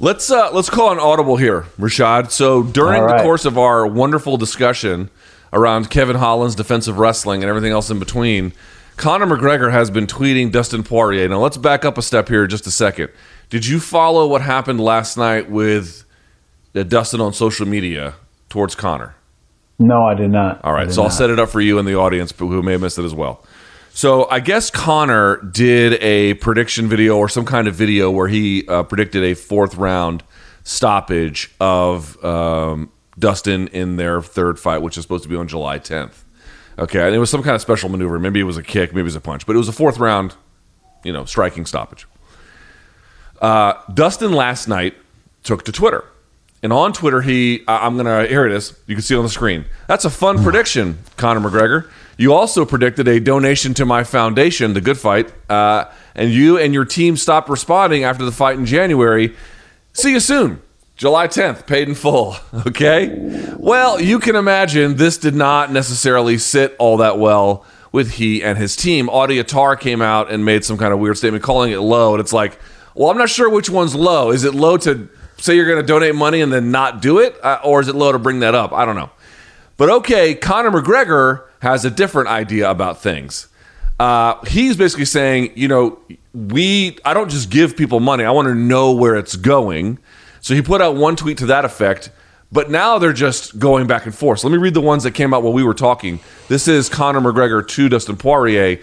[0.00, 2.32] Let's uh, let's call an audible here, Rashad.
[2.32, 3.18] So during right.
[3.18, 5.08] the course of our wonderful discussion
[5.52, 8.52] around Kevin Holland's defensive wrestling and everything else in between,
[8.96, 11.28] Conor McGregor has been tweeting Dustin Poirier.
[11.28, 13.10] Now let's back up a step here just a second.
[13.50, 16.04] Did you follow what happened last night with
[16.74, 18.14] uh, Dustin on social media
[18.48, 19.14] towards Conor?
[19.78, 20.64] No, I did not.
[20.64, 22.80] All right, so I'll set it up for you and the audience who may have
[22.80, 23.44] missed it as well.
[23.96, 28.66] So I guess Conor did a prediction video or some kind of video where he
[28.66, 30.24] uh, predicted a fourth round
[30.64, 35.78] stoppage of um, Dustin in their third fight, which is supposed to be on July
[35.78, 36.24] 10th.
[36.76, 38.18] Okay, and it was some kind of special maneuver.
[38.18, 39.98] Maybe it was a kick, maybe it was a punch, but it was a fourth
[39.98, 40.34] round,
[41.04, 42.08] you know, striking stoppage.
[43.40, 44.96] Uh, Dustin last night
[45.44, 46.04] took to Twitter.
[46.64, 48.76] And on Twitter, he, I'm going to, here it is.
[48.88, 49.66] You can see it on the screen.
[49.86, 51.90] That's a fun prediction, Conor McGregor.
[52.16, 56.72] You also predicted a donation to my foundation, The Good Fight, uh, and you and
[56.72, 59.34] your team stopped responding after the fight in January.
[59.92, 60.62] See you soon.
[60.96, 62.36] July 10th, paid in full.
[62.66, 63.52] Okay.
[63.56, 68.56] Well, you can imagine this did not necessarily sit all that well with he and
[68.58, 69.08] his team.
[69.08, 72.14] Audie Attar came out and made some kind of weird statement calling it low.
[72.14, 72.58] And it's like,
[72.94, 74.30] well, I'm not sure which one's low.
[74.30, 77.36] Is it low to say you're going to donate money and then not do it?
[77.42, 78.72] Uh, or is it low to bring that up?
[78.72, 79.10] I don't know.
[79.76, 83.48] But okay, Conor McGregor has a different idea about things.
[83.98, 85.98] Uh, he's basically saying, you know,
[86.34, 89.98] we, I don't just give people money, I want to know where it's going.
[90.40, 92.10] So he put out one tweet to that effect.
[92.52, 94.40] But now they're just going back and forth.
[94.40, 96.20] So let me read the ones that came out while we were talking.
[96.48, 98.78] This is Conor McGregor to Dustin Poirier.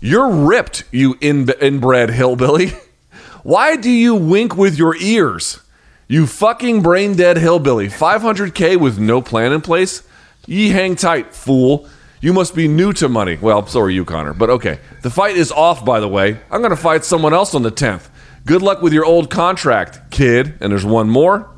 [0.00, 2.72] You're ripped, you in- inbred hillbilly.
[3.42, 5.60] Why do you wink with your ears?
[6.08, 7.88] You fucking brain dead hillbilly.
[7.88, 10.02] 500K with no plan in place?
[10.46, 11.88] Ye hang tight, fool.
[12.24, 13.36] You must be new to money.
[13.38, 14.32] Well, so are you, Conor.
[14.32, 14.78] But okay.
[15.02, 16.40] The fight is off, by the way.
[16.50, 18.08] I'm going to fight someone else on the 10th.
[18.46, 20.54] Good luck with your old contract, kid.
[20.62, 21.50] And there's one more.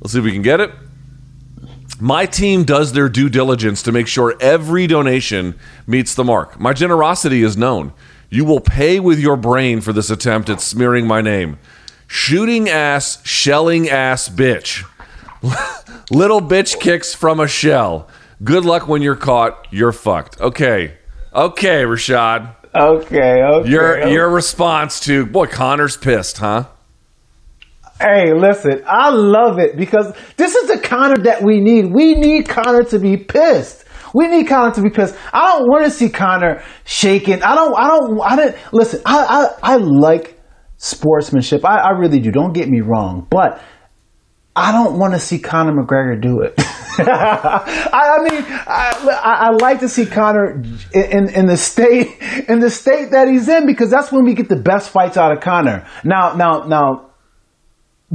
[0.00, 0.70] Let's see if we can get it.
[2.00, 6.58] My team does their due diligence to make sure every donation meets the mark.
[6.58, 7.92] My generosity is known.
[8.30, 11.58] You will pay with your brain for this attempt at smearing my name.
[12.06, 14.82] Shooting ass, shelling ass bitch.
[16.10, 18.08] Little bitch kicks from a shell.
[18.42, 19.68] Good luck when you're caught.
[19.70, 20.40] You're fucked.
[20.40, 20.96] Okay.
[21.34, 22.56] Okay, Rashad.
[22.74, 23.68] Okay, okay.
[23.68, 26.64] Your your response to boy, Conor's pissed, huh?
[28.00, 31.92] Hey, listen, I love it because this is the Conor that we need.
[31.94, 33.84] We need Conor to be pissed.
[34.14, 35.14] We need Conor to be pissed.
[35.32, 37.42] I don't want to see Conor shaking.
[37.42, 37.74] I don't.
[37.78, 38.20] I don't.
[38.20, 40.40] I didn't Listen, I I, I like
[40.78, 41.64] sportsmanship.
[41.64, 42.30] I, I really do.
[42.32, 43.62] Don't get me wrong, but
[44.54, 46.54] I don't want to see Conor McGregor do it.
[46.98, 50.62] I, I, mean, I, I, like to see Conor
[50.92, 54.50] in, in the state in the state that he's in because that's when we get
[54.50, 55.88] the best fights out of Conor.
[56.04, 57.10] Now, now, now,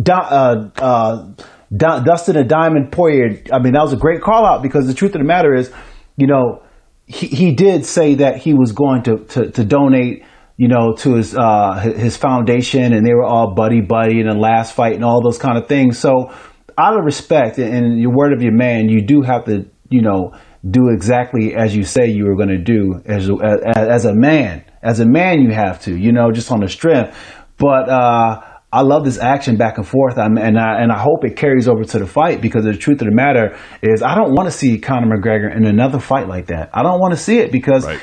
[0.07, 1.27] uh, uh,
[1.75, 3.41] Dustin and Diamond Poirier.
[3.51, 5.71] I mean, that was a great call out because the truth of the matter is,
[6.15, 6.61] you know,
[7.07, 10.23] he, he did say that he was going to, to, to donate
[10.57, 14.35] you know, to his uh, his foundation, and they were all buddy buddy in the
[14.35, 15.99] last fight and all those kind of things.
[15.99, 16.33] So,
[16.77, 20.33] out of respect and your word of your man, you do have to, you know,
[20.69, 24.65] do exactly as you say you were going to do as, as as a man.
[24.81, 27.15] As a man, you have to, you know, just on the strength.
[27.57, 28.41] But uh,
[28.71, 31.67] I love this action back and forth, I'm, and I and I hope it carries
[31.67, 34.51] over to the fight because the truth of the matter is I don't want to
[34.51, 36.71] see Conor McGregor in another fight like that.
[36.73, 38.01] I don't want to see it because right.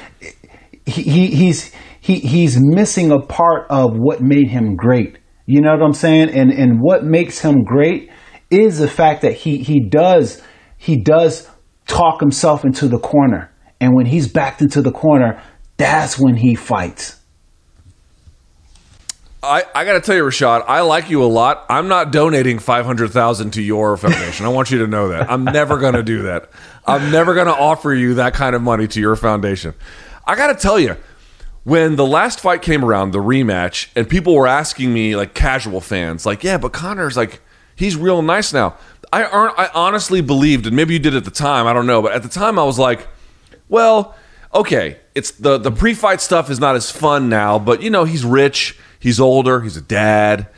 [0.86, 1.72] he, he he's
[2.04, 5.16] he he's missing a part of what made him great.
[5.46, 6.28] You know what I'm saying?
[6.28, 8.10] And and what makes him great
[8.50, 10.42] is the fact that he he does
[10.76, 11.48] he does
[11.86, 13.50] talk himself into the corner.
[13.80, 15.42] And when he's backed into the corner,
[15.78, 17.20] that's when he fights.
[19.42, 21.64] I, I got to tell you, Rashad, I like you a lot.
[21.70, 24.44] I'm not donating five hundred thousand to your foundation.
[24.44, 25.30] I want you to know that.
[25.30, 26.50] I'm never to do that.
[26.86, 29.72] I'm never to offer you that kind of money to your foundation.
[30.26, 30.96] I got to tell you,
[31.64, 35.80] when the last fight came around, the rematch, and people were asking me, like casual
[35.80, 37.40] fans, like, yeah, but Conor's like,
[37.74, 38.76] he's real nice now.
[39.12, 42.12] I, I honestly believed, and maybe you did at the time, I don't know, but
[42.12, 43.06] at the time I was like,
[43.68, 44.14] well,
[44.54, 48.04] okay, it's the, the pre fight stuff is not as fun now, but you know,
[48.04, 50.48] he's rich, he's older, he's a dad.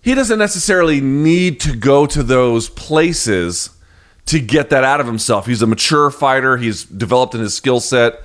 [0.00, 3.70] He doesn't necessarily need to go to those places
[4.26, 5.46] to get that out of himself.
[5.46, 8.22] He's a mature fighter, he's developed in his skill set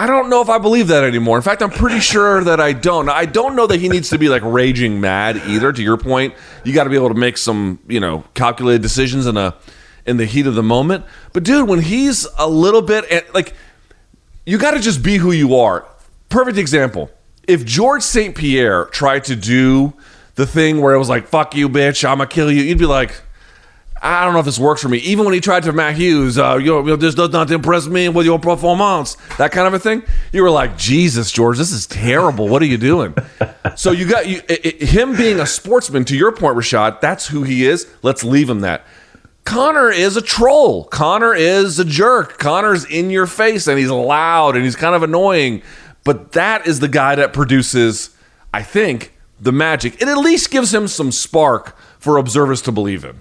[0.00, 1.36] I don't know if I believe that anymore.
[1.36, 3.10] In fact, I'm pretty sure that I don't.
[3.10, 5.74] I don't know that he needs to be like raging mad either.
[5.74, 6.32] To your point,
[6.64, 9.54] you got to be able to make some, you know, calculated decisions in a
[10.06, 11.04] in the heat of the moment.
[11.34, 13.52] But dude, when he's a little bit eh, like,
[14.46, 15.86] you got to just be who you are.
[16.30, 17.10] Perfect example.
[17.46, 18.34] If George St.
[18.34, 19.92] Pierre tried to do
[20.36, 23.20] the thing where it was like, "Fuck you, bitch, I'ma kill you," you'd be like
[24.02, 24.98] I don't know if this works for me.
[24.98, 28.08] Even when he tried to Matt Hughes, uh, you know, this does not impress me
[28.08, 30.02] with your performance, that kind of a thing.
[30.32, 32.48] You were like, Jesus, George, this is terrible.
[32.48, 33.14] What are you doing?
[33.76, 36.06] so you got you, it, it, him being a sportsman.
[36.06, 37.86] To your point, Rashad, that's who he is.
[38.02, 38.86] Let's leave him that.
[39.44, 40.84] Conor is a troll.
[40.84, 42.38] Conor is a jerk.
[42.38, 45.62] Conor's in your face and he's loud and he's kind of annoying.
[46.04, 48.10] But that is the guy that produces,
[48.54, 50.00] I think, the magic.
[50.00, 53.20] It at least gives him some spark for observers to believe in.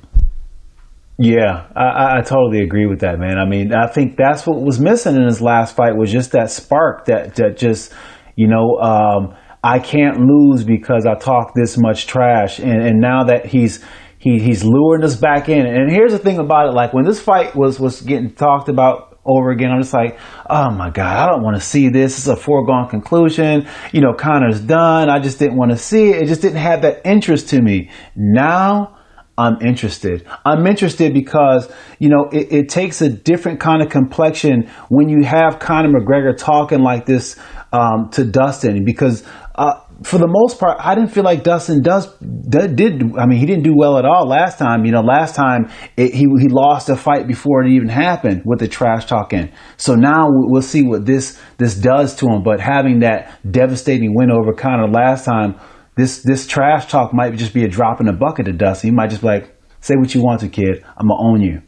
[1.21, 3.37] Yeah, I, I, totally agree with that, man.
[3.37, 6.49] I mean, I think that's what was missing in his last fight was just that
[6.49, 7.91] spark that, that just,
[8.37, 12.59] you know, um, I can't lose because I talk this much trash.
[12.59, 13.83] And, and now that he's,
[14.17, 15.65] he, he's luring us back in.
[15.65, 16.73] And here's the thing about it.
[16.73, 19.71] Like when this fight was, was getting talked about over again.
[19.71, 20.17] I'm just like,
[20.49, 22.17] oh my God, I don't want to see this.
[22.17, 23.67] It's a foregone conclusion.
[23.91, 25.09] You know, Conor's done.
[25.09, 26.23] I just didn't want to see it.
[26.23, 27.91] It just didn't have that interest to me.
[28.15, 28.98] Now,
[29.39, 30.27] I'm interested.
[30.45, 35.23] I'm interested because, you know, it, it, takes a different kind of complexion when you
[35.23, 37.39] have Conor McGregor talking like this
[37.71, 39.23] um, to Dustin because
[39.55, 43.17] uh, for the most part, I didn't feel like Dustin does did.
[43.17, 44.85] I mean, he didn't do well at all last time.
[44.85, 48.59] You know, last time it, he he lost a fight before it even happened with
[48.59, 49.51] the trash talking.
[49.77, 52.43] So now we'll see what this this does to him.
[52.43, 55.55] But having that devastating win over Conor last time,
[55.99, 58.91] this this trash talk might just be a drop in the bucket to Dustin.
[58.91, 60.83] He might just be like, say what you want to, kid.
[60.97, 61.61] I'm gonna own you.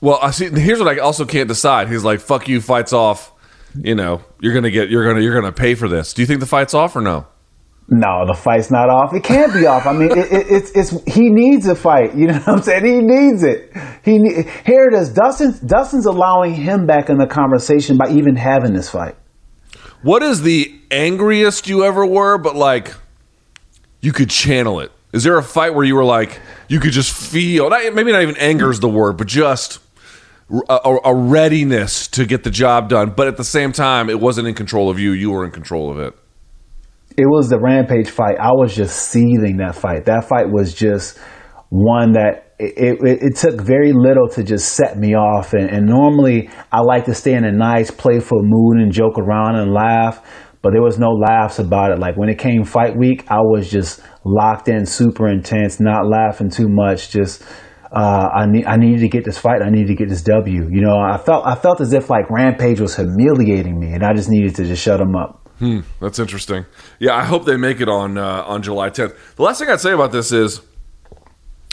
[0.00, 0.48] Well, I see.
[0.50, 1.88] Here's what I also can't decide.
[1.88, 3.32] He's like, "Fuck you," fights off.
[3.76, 6.12] You know, you're gonna get, you're gonna, you're gonna pay for this.
[6.12, 7.26] Do you think the fight's off or no?
[7.88, 9.12] No, the fight's not off.
[9.14, 9.86] It can't be off.
[9.86, 12.14] I mean, it, it, it's it's he needs a fight.
[12.14, 12.84] You know what I'm saying?
[12.84, 13.72] He needs it.
[14.04, 14.18] He
[14.64, 15.12] here it is.
[15.12, 19.16] Dustin Dustin's allowing him back in the conversation by even having this fight.
[20.02, 22.38] What is the angriest you ever were?
[22.38, 22.94] But like,
[24.04, 24.92] you could channel it.
[25.12, 27.70] Is there a fight where you were like, you could just feel?
[27.70, 29.78] Not, maybe not even anger is the word, but just
[30.68, 33.10] a, a readiness to get the job done.
[33.16, 35.12] But at the same time, it wasn't in control of you.
[35.12, 36.14] You were in control of it
[37.16, 38.38] it was the Rampage fight.
[38.40, 40.06] I was just seething that fight.
[40.06, 41.18] That fight was just
[41.68, 45.52] one that it, it, it took very little to just set me off.
[45.52, 49.56] And, and, normally I like to stay in a nice, playful mood and joke around
[49.56, 50.24] and laugh,
[50.64, 51.98] but there was no laughs about it.
[51.98, 56.48] Like when it came fight week, I was just locked in, super intense, not laughing
[56.48, 57.10] too much.
[57.10, 57.42] Just
[57.92, 59.60] uh, I need I needed to get this fight.
[59.60, 60.66] I needed to get this W.
[60.70, 64.14] You know, I felt I felt as if like Rampage was humiliating me, and I
[64.14, 65.46] just needed to just shut him up.
[65.58, 66.64] Hmm, that's interesting.
[66.98, 69.14] Yeah, I hope they make it on uh, on July 10th.
[69.36, 70.62] The last thing I'd say about this is,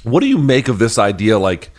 [0.04, 1.39] what do you make of this idea?
[1.39, 1.71] Like,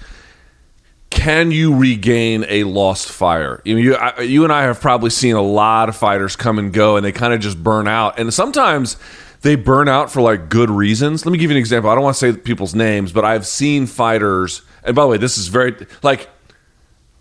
[1.22, 3.62] can you regain a lost fire?
[3.64, 6.58] You, know, you, I, you and I have probably seen a lot of fighters come
[6.58, 8.18] and go, and they kind of just burn out.
[8.18, 8.96] And sometimes
[9.42, 11.24] they burn out for like good reasons.
[11.24, 11.90] Let me give you an example.
[11.90, 14.62] I don't want to say people's names, but I've seen fighters.
[14.82, 16.28] And by the way, this is very like,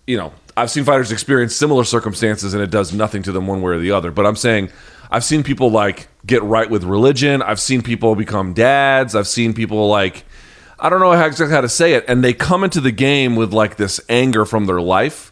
[0.07, 3.61] you know, I've seen fighters experience similar circumstances and it does nothing to them one
[3.61, 4.09] way or the other.
[4.09, 4.71] But I'm saying
[5.11, 7.43] I've seen people like get right with religion.
[7.43, 9.15] I've seen people become dads.
[9.15, 10.25] I've seen people like
[10.81, 13.35] I don't know how exactly how to say it, and they come into the game
[13.35, 15.31] with like this anger from their life.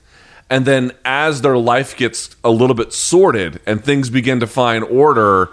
[0.50, 4.84] And then as their life gets a little bit sorted and things begin to find
[4.84, 5.50] order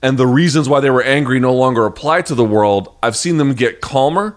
[0.00, 3.38] and the reasons why they were angry no longer apply to the world, I've seen
[3.38, 4.36] them get calmer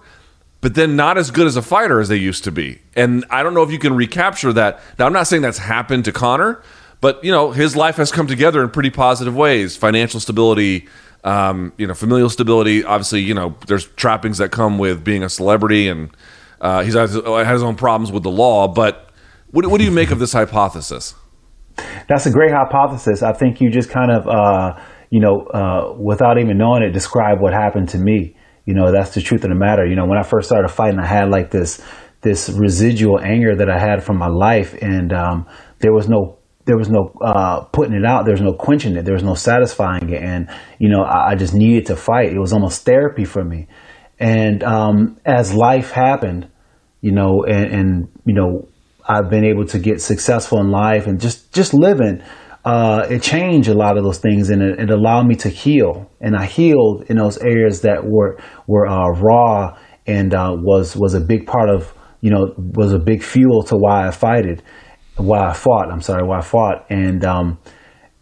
[0.62, 2.80] but then not as good as a fighter as they used to be.
[2.96, 4.80] And I don't know if you can recapture that.
[4.98, 6.64] Now, I'm not saying that's happened to Conor,
[7.02, 9.76] but you know his life has come together in pretty positive ways.
[9.76, 10.88] Financial stability,
[11.24, 12.84] um, you know, familial stability.
[12.84, 16.10] Obviously, you know, there's trappings that come with being a celebrity, and
[16.60, 18.68] uh, he's had his, his own problems with the law.
[18.68, 19.10] But
[19.52, 21.16] what, what do you make of this hypothesis?
[22.08, 23.24] That's a great hypothesis.
[23.24, 24.80] I think you just kind of, uh,
[25.10, 28.36] you know, uh, without even knowing it, describe what happened to me.
[28.66, 29.86] You know, that's the truth of the matter.
[29.86, 31.84] You know, when I first started fighting, I had like this
[32.22, 35.48] this residual anger that I had from my life, and um,
[35.80, 38.26] there was no there was no uh, putting it out.
[38.26, 39.06] There was no quenching it.
[39.06, 42.32] There was no satisfying it, and you know, I, I just needed to fight.
[42.32, 43.68] It was almost therapy for me.
[44.20, 46.48] And um, as life happened,
[47.02, 48.68] you know, and, and you know,
[49.08, 52.22] I've been able to get successful in life and just just living
[52.64, 56.10] uh, it changed a lot of those things and it, it, allowed me to heal.
[56.20, 61.14] And I healed in those areas that were were uh, raw and uh, was was
[61.14, 64.62] a big part of you know was a big fuel to why I fighted,
[65.22, 65.92] why I fought.
[65.92, 66.86] I'm sorry, why I fought.
[66.90, 67.60] And um,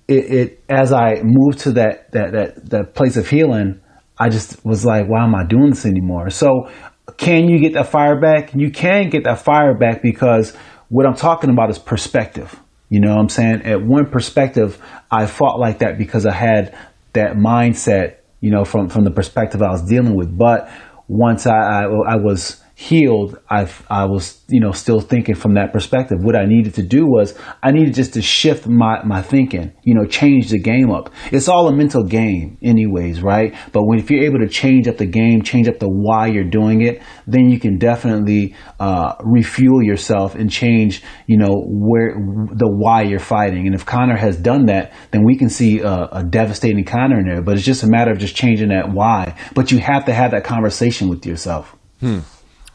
[0.08, 3.82] it, it as I moved to that that that that place of healing,
[4.18, 6.30] I just was like, why am I doing this anymore?
[6.30, 6.70] So
[7.18, 8.54] can you get that fire back?
[8.54, 10.56] You can get that fire back because
[10.90, 12.60] what I'm talking about is perspective
[12.90, 13.62] you know what I'm saying?
[13.64, 14.82] At one perspective,
[15.12, 16.76] I fought like that because I had
[17.14, 20.36] that mindset, you know, from, from the perspective I was dealing with.
[20.36, 20.72] But
[21.08, 25.74] once I, I, I was healed, I, I was, you know, still thinking from that
[25.74, 26.20] perspective.
[26.22, 29.94] What I needed to do was I needed just to shift my, my thinking, you
[29.94, 31.10] know, change the game up.
[31.30, 33.54] It's all a mental game anyways, right?
[33.74, 36.50] But when, if you're able to change up the game, change up the why you're
[36.50, 42.16] doing it, then you can definitely, uh, refuel yourself and change, you know, where
[42.56, 43.66] the why you're fighting.
[43.66, 47.28] And if Conor has done that, then we can see a, a devastating Conor in
[47.28, 49.36] there, but it's just a matter of just changing that why.
[49.54, 51.76] But you have to have that conversation with yourself.
[52.00, 52.20] Hmm.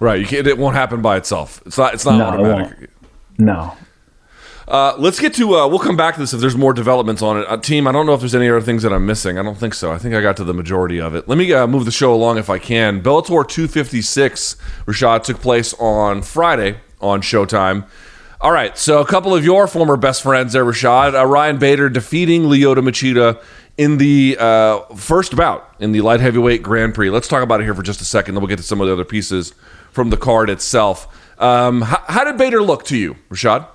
[0.00, 0.30] Right.
[0.32, 1.62] it won't happen by itself.
[1.66, 1.94] It's not.
[1.94, 2.90] It's not no, automatic.
[3.38, 3.76] No.
[4.66, 5.56] Uh, let's get to.
[5.56, 7.46] Uh, we'll come back to this if there's more developments on it.
[7.48, 9.38] Uh, team, I don't know if there's any other things that I'm missing.
[9.38, 9.92] I don't think so.
[9.92, 11.28] I think I got to the majority of it.
[11.28, 13.02] Let me uh, move the show along if I can.
[13.02, 17.86] Bellator 256, Rashad took place on Friday on Showtime.
[18.40, 21.18] All right, so a couple of your former best friends there, Rashad.
[21.18, 23.42] Uh, Ryan Bader defeating Lyoto Machida
[23.76, 27.10] in the uh, first bout in the light heavyweight Grand Prix.
[27.10, 28.86] Let's talk about it here for just a second, then we'll get to some of
[28.86, 29.54] the other pieces
[29.94, 31.06] from the card itself.
[31.38, 33.68] Um, how, how, did Bader look to you, Rashad?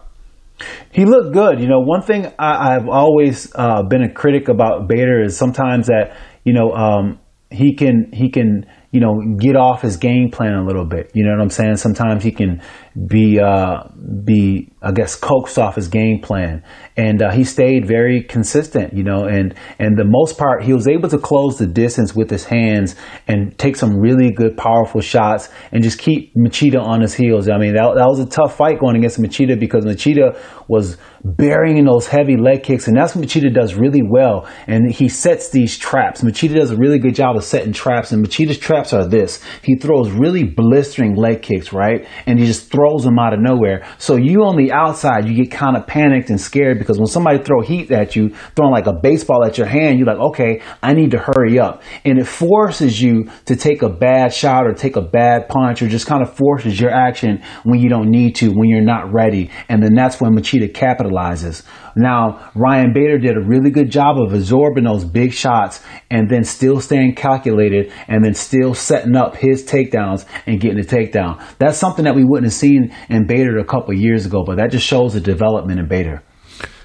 [0.92, 1.62] He looked good.
[1.62, 5.88] You know, one thing I, have always uh, been a critic about Bader is sometimes
[5.88, 10.54] that you know um, he can he can you know, get off his game plan
[10.54, 11.12] a little bit.
[11.14, 11.76] You know what I'm saying?
[11.76, 12.62] Sometimes he can
[13.08, 13.84] be, uh,
[14.26, 16.64] be, I guess, coaxed off his game plan.
[16.97, 20.88] And uh, he stayed very consistent, you know, and, and the most part, he was
[20.88, 22.95] able to close the distance with his hands
[23.28, 27.47] and take some really good, powerful shots and just keep Machida on his heels.
[27.47, 30.38] I mean, that, that was a tough fight going against Machida because Machida
[30.68, 34.48] was burying in those heavy leg kicks, and that's what Machida does really well.
[34.68, 36.22] And he sets these traps.
[36.22, 39.76] Machida does a really good job of setting traps, and Machida's traps are this: he
[39.76, 43.86] throws really blistering leg kicks, right, and he just throws them out of nowhere.
[43.98, 47.44] So you on the outside, you get kind of panicked and scared because when somebody
[47.44, 50.94] throw heat at you, throwing like a baseball at your hand, you're like, okay, I
[50.94, 54.96] need to hurry up, and it forces you to take a bad shot or take
[54.96, 58.50] a bad punch, or just kind of forces your action when you don't need to,
[58.52, 61.64] when you're not ready, and then that's when Machida capitalizes capitalizes.
[61.95, 66.43] Now, Ryan Bader did a really good job of absorbing those big shots and then
[66.43, 71.41] still staying calculated and then still setting up his takedowns and getting the takedown.
[71.57, 74.72] That's something that we wouldn't have seen in Bader a couple years ago, but that
[74.72, 76.24] just shows the development in Bader.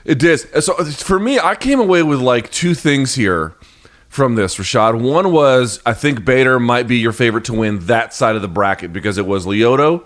[0.05, 0.39] It did.
[0.63, 3.55] So for me, I came away with like two things here
[4.09, 5.01] from this, Rashad.
[5.01, 8.49] One was I think Bader might be your favorite to win that side of the
[8.49, 10.05] bracket because it was Lyoto,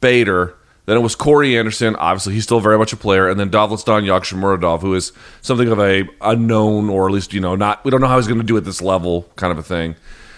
[0.00, 0.56] Bader,
[0.86, 1.94] then it was Corey Anderson.
[1.96, 3.28] Obviously, he's still very much a player.
[3.28, 5.12] And then Dagestani Yagshimuradov, who is
[5.42, 8.26] something of a unknown, or at least, you know, not, we don't know how he's
[8.26, 9.94] going to do at this level kind of a thing.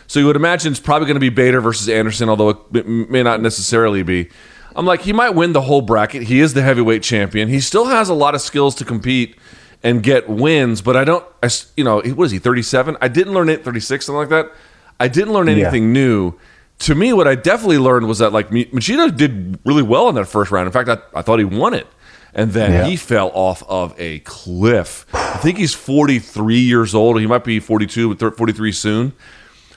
[0.06, 3.22] So you would imagine it's probably going to be Bader versus Anderson, although it may
[3.22, 4.28] not necessarily be.
[4.74, 6.24] I'm like, he might win the whole bracket.
[6.24, 7.48] He is the heavyweight champion.
[7.48, 9.36] He still has a lot of skills to compete
[9.82, 12.96] and get wins, but I don't, I, you know, what is he, 37?
[13.00, 14.52] I didn't learn it, 36, something like that.
[15.00, 15.92] I didn't learn anything yeah.
[15.92, 16.34] new
[16.82, 20.26] to me, what I definitely learned was that like Machida did really well in that
[20.26, 20.66] first round.
[20.66, 21.86] In fact, I, I thought he won it.
[22.34, 22.86] And then yeah.
[22.86, 25.06] he fell off of a cliff.
[25.14, 27.20] I think he's 43 years old.
[27.20, 29.12] He might be 42, but 43 soon.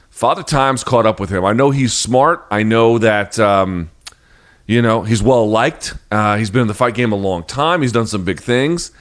[0.10, 1.44] Father Time's caught up with him.
[1.44, 2.46] I know he's smart.
[2.50, 3.92] I know that, um,
[4.66, 5.96] you know, he's well liked.
[6.10, 7.82] Uh, he's been in the fight game a long time.
[7.82, 8.92] He's done some big things.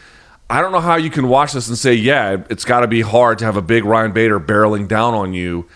[0.50, 3.00] I don't know how you can watch this and say, yeah, it's got to be
[3.00, 5.68] hard to have a big Ryan Bader barreling down on you.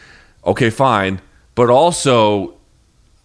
[0.44, 1.22] Okay, fine
[1.58, 2.54] but also,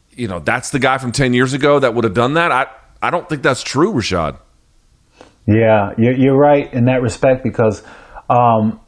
[0.09, 2.51] you know, that's the guy from 10 years ago that would have done that.
[2.51, 2.65] I,
[2.99, 4.39] I don't think that's true, Rashad.
[5.47, 7.83] Yeah, you're, right in that respect because
[8.31, 8.79] um,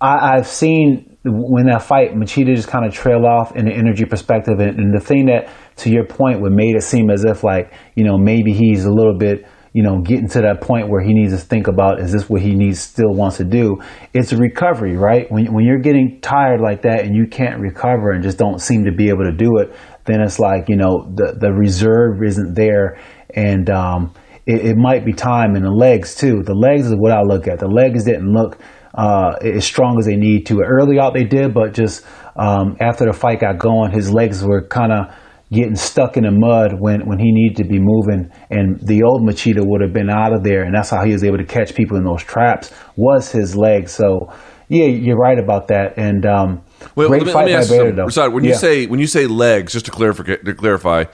[0.00, 4.06] I, have seen when that fight, Machida just kind of trail off in the energy
[4.06, 4.60] perspective.
[4.60, 5.50] And, and the thing that,
[5.82, 8.90] to your point, would made it seem as if like, you know, maybe he's a
[8.90, 9.46] little bit–
[9.76, 12.40] you know, getting to that point where he needs to think about is this what
[12.40, 13.76] he needs still wants to do?
[14.14, 15.30] It's a recovery, right?
[15.30, 18.86] When when you're getting tired like that and you can't recover and just don't seem
[18.86, 22.54] to be able to do it, then it's like you know the the reserve isn't
[22.54, 22.98] there,
[23.34, 24.14] and um,
[24.46, 25.56] it, it might be time.
[25.56, 26.42] And the legs too.
[26.42, 27.58] The legs is what I look at.
[27.58, 28.56] The legs didn't look
[28.94, 30.62] uh, as strong as they need to.
[30.62, 32.02] Early out they did, but just
[32.34, 35.14] um, after the fight got going, his legs were kind of
[35.52, 38.30] getting stuck in the mud when, when he needed to be moving.
[38.50, 40.62] And the old Machida would have been out of there.
[40.64, 43.92] And that's how he was able to catch people in those traps was his legs.
[43.92, 44.32] So,
[44.68, 45.96] yeah, you're right about that.
[45.96, 46.62] And um,
[46.94, 48.30] Wait, great let me, fight let me by Bader, though.
[48.30, 48.50] when yeah.
[48.50, 51.04] you say when you say legs, just to clarify, to clarify,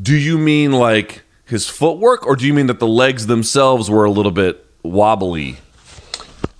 [0.00, 4.04] do you mean like his footwork, or do you mean that the legs themselves were
[4.04, 5.56] a little bit wobbly?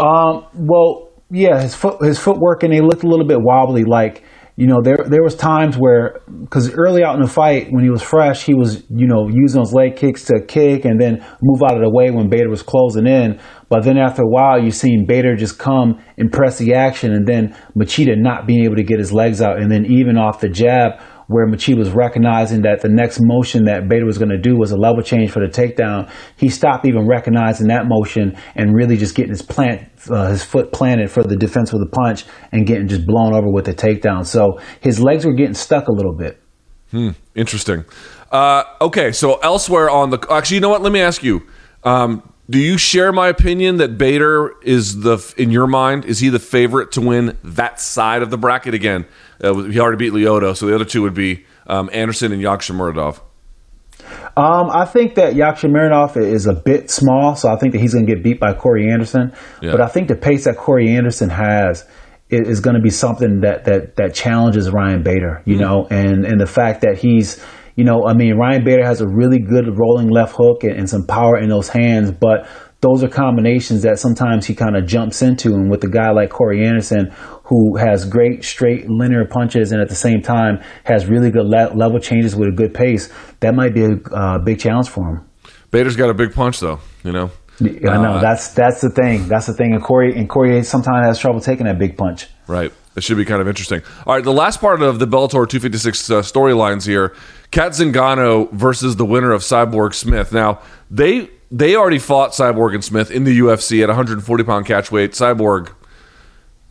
[0.01, 4.23] Um, well, yeah, his foot his footwork and they looked a little bit wobbly, like
[4.59, 7.91] you know, there there was times where, because early out in the fight, when he
[7.91, 11.63] was fresh, he was, you know, using those leg kicks to kick and then move
[11.63, 13.39] out of the way when Bader was closing in.
[13.69, 17.25] But then after a while, you seen Bader just come and press the action, and
[17.25, 20.49] then Machida not being able to get his legs out, and then even off the
[20.49, 24.57] jab, where Machi was recognizing that the next motion that Bader was going to do
[24.57, 26.11] was a level change for the takedown.
[26.37, 30.73] He stopped even recognizing that motion and really just getting his plant, uh, his foot
[30.73, 34.27] planted for the defense with the punch and getting just blown over with the takedown.
[34.27, 36.43] So his legs were getting stuck a little bit.
[36.91, 37.11] Hmm.
[37.35, 37.85] Interesting.
[38.33, 40.83] Uh, okay, so elsewhere on the actually, you know what?
[40.83, 41.47] Let me ask you.
[41.85, 46.31] Um, do you share my opinion that Bader is the in your mind is he
[46.31, 49.07] the favorite to win that side of the bracket again?
[49.43, 53.21] Uh, he already beat Lyoto, so the other two would be um, Anderson and Yagshimuradov.
[54.37, 58.07] Um, I think that Yagshimuradov is a bit small, so I think that he's going
[58.07, 59.33] to get beat by Corey Anderson.
[59.61, 59.73] Yeah.
[59.73, 61.85] But I think the pace that Corey Anderson has
[62.31, 65.43] is, is going to be something that, that that challenges Ryan Bader.
[65.45, 65.63] You mm-hmm.
[65.63, 67.45] know, and and the fact that he's
[67.79, 70.91] You know, I mean, Ryan Bader has a really good rolling left hook and, and
[70.91, 72.49] some power in those hands, but
[72.81, 75.55] those are combinations that sometimes he kind of jumps into.
[75.55, 77.13] And with a guy like Corey Anderson,
[77.45, 81.73] who has great straight linear punches and at the same time has really good le-
[81.73, 85.29] level changes with a good pace, that might be a uh, big challenge for him.
[85.71, 86.81] Bader's got a big punch, though.
[87.05, 87.31] You know.
[87.61, 89.29] I know uh, that's that's the thing.
[89.29, 89.73] That's the thing.
[89.73, 92.27] And Corey and Corey sometimes has trouble taking that big punch.
[92.49, 92.73] Right.
[92.97, 93.83] It should be kind of interesting.
[94.07, 97.15] All right, the last part of the Bellator 256 uh, storylines here:
[97.51, 100.33] Cat Zingano versus the winner of Cyborg Smith.
[100.33, 104.93] Now they they already fought Cyborg and Smith in the UFC at 140 pound catch
[104.93, 105.13] weight.
[105.13, 105.73] Cyborg,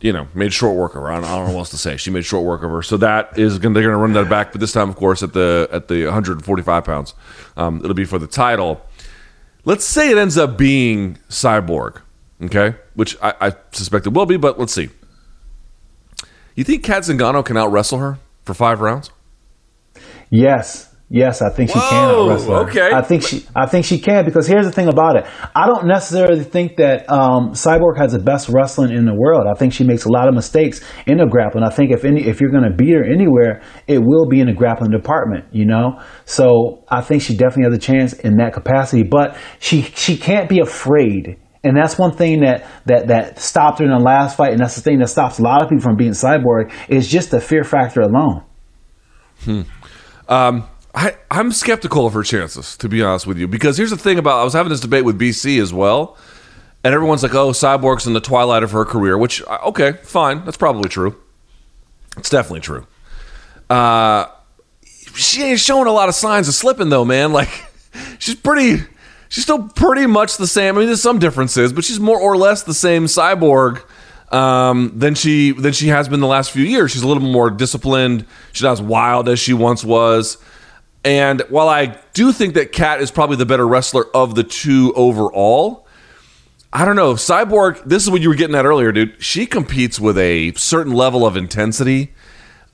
[0.00, 1.10] you know, made short work of her.
[1.10, 1.96] I don't, I don't know what else to say.
[1.96, 2.82] She made short work of her.
[2.82, 3.74] So that is going.
[3.74, 6.04] They're going to run that back, but this time, of course, at the at the
[6.04, 7.14] 145 pounds.
[7.56, 8.80] Um, it'll be for the title.
[9.64, 12.00] Let's say it ends up being Cyborg,
[12.44, 14.88] okay, which I, I suspect it will be, but let's see.
[16.54, 19.10] You think Cat Zingano can out wrestle her for five rounds?
[20.30, 22.54] Yes, Yes, I think she can out wrestle.
[22.56, 25.26] Okay, I think she, I think she can because here's the thing about it.
[25.54, 29.46] I don't necessarily think that um, Cyborg has the best wrestling in the world.
[29.50, 31.64] I think she makes a lot of mistakes in the grappling.
[31.64, 34.48] I think if any, if you're going to beat her anywhere, it will be in
[34.48, 35.46] the grappling department.
[35.50, 39.02] You know, so I think she definitely has a chance in that capacity.
[39.02, 41.38] But she she can't be afraid.
[41.64, 44.76] And that's one thing that, that, that stopped her in the last fight, and that's
[44.76, 47.64] the thing that stops a lot of people from being cyborg is just the fear
[47.64, 48.44] factor alone.
[49.40, 49.62] Hmm.
[50.28, 53.96] Um, I, I'm skeptical of her chances, to be honest with you, because here's the
[53.96, 56.16] thing about I was having this debate with BC as well,
[56.84, 60.44] and everyone's like, "Oh, Cyborg's in the twilight of her career," which uh, okay, fine,
[60.44, 61.16] that's probably true.
[62.16, 62.86] It's definitely true.
[63.70, 64.26] Uh,
[65.14, 67.32] she ain't showing a lot of signs of slipping though, man.
[67.38, 67.66] Like
[68.18, 68.84] she's pretty,
[69.28, 70.76] she's still pretty much the same.
[70.76, 73.82] I mean, there's some differences, but she's more or less the same cyborg
[74.30, 76.92] um, than she than she has been the last few years.
[76.92, 78.26] She's a little more disciplined.
[78.52, 80.38] She's not as wild as she once was.
[81.04, 84.92] And while I do think that Cat is probably the better wrestler of the two
[84.96, 85.86] overall,
[86.72, 87.14] I don't know.
[87.14, 89.22] Cyborg, this is what you were getting at earlier, dude.
[89.22, 92.12] She competes with a certain level of intensity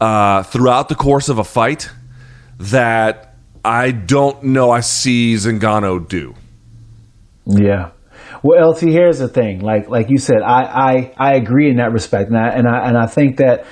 [0.01, 1.91] uh, throughout the course of a fight
[2.59, 6.35] that I don't know I see Zingano do.
[7.47, 7.91] Yeah.
[8.45, 9.61] Well, LT, here's the thing.
[9.61, 12.89] Like like you said, I I, I agree in that respect, and I, and I
[12.89, 13.65] and I think that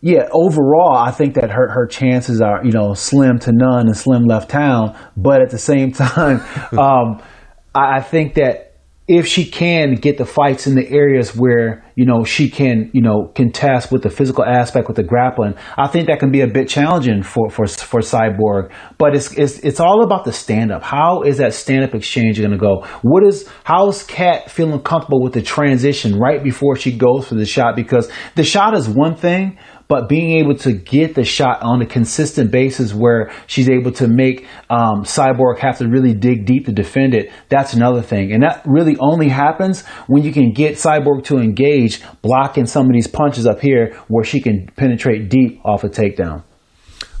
[0.00, 3.96] yeah, overall, I think that her, her chances are, you know, slim to none and
[3.96, 4.96] slim left town.
[5.16, 6.40] But at the same time,
[6.78, 7.22] um,
[7.74, 8.63] I, I think that
[9.06, 13.02] if she can get the fights in the areas where you know she can you
[13.02, 16.46] know contest with the physical aspect with the grappling, I think that can be a
[16.46, 18.72] bit challenging for for for Cyborg.
[18.96, 20.82] But it's it's it's all about the stand up.
[20.82, 22.86] How is that stand up exchange going to go?
[23.02, 27.46] What is how's Cat feeling comfortable with the transition right before she goes for the
[27.46, 27.76] shot?
[27.76, 29.58] Because the shot is one thing,
[29.88, 34.08] but being able to get the shot on a consistent basis where she's able to
[34.08, 38.32] make um, Cyborg have to really dig deep to defend it, that's another thing.
[38.32, 42.92] And that really only happens when you can get Cyborg to engage, blocking some of
[42.92, 46.42] these punches up here where she can penetrate deep off a takedown.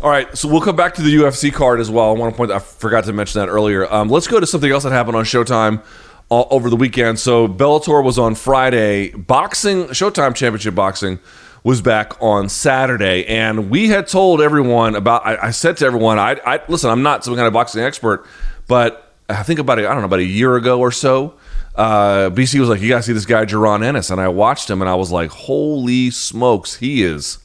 [0.00, 2.10] All right, so we'll come back to the UFC card as well.
[2.10, 2.50] I want to point.
[2.50, 3.90] I forgot to mention that earlier.
[3.90, 5.82] Um, let's go to something else that happened on Showtime
[6.30, 7.18] uh, over the weekend.
[7.18, 9.12] So Bellator was on Friday.
[9.12, 11.20] Boxing, Showtime Championship Boxing
[11.64, 15.26] was back on Saturday, and we had told everyone about.
[15.26, 16.90] I, I said to everyone, I, I, listen.
[16.90, 18.26] I'm not some kind of boxing expert,
[18.68, 19.86] but I think about it.
[19.86, 21.34] I don't know about a year ago or so.
[21.74, 24.82] Uh, BC was like, "You to see this guy, Jaron Ennis," and I watched him,
[24.82, 27.38] and I was like, "Holy smokes, he is."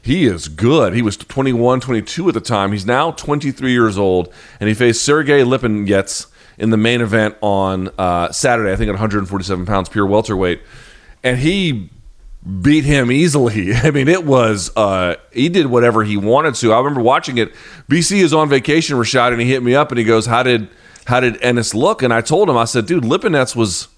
[0.00, 0.94] He is good.
[0.94, 2.70] He was 21, 22 at the time.
[2.70, 7.90] He's now 23 years old, and he faced Sergey Lipinets in the main event on
[7.98, 8.72] uh, Saturday.
[8.72, 10.62] I think at 147 pounds, pure welterweight,
[11.24, 11.90] and he
[12.46, 13.74] beat him easily.
[13.74, 16.72] I mean, it was uh, he did whatever he wanted to.
[16.72, 17.52] I remember watching it.
[17.90, 20.68] BC is on vacation, Rashad, and he hit me up and he goes, "How did
[21.06, 23.88] how did Ennis look?" And I told him, I said, "Dude, Lipinets was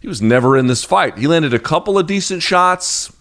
[0.00, 1.18] he was never in this fight.
[1.18, 3.14] He landed a couple of decent shots,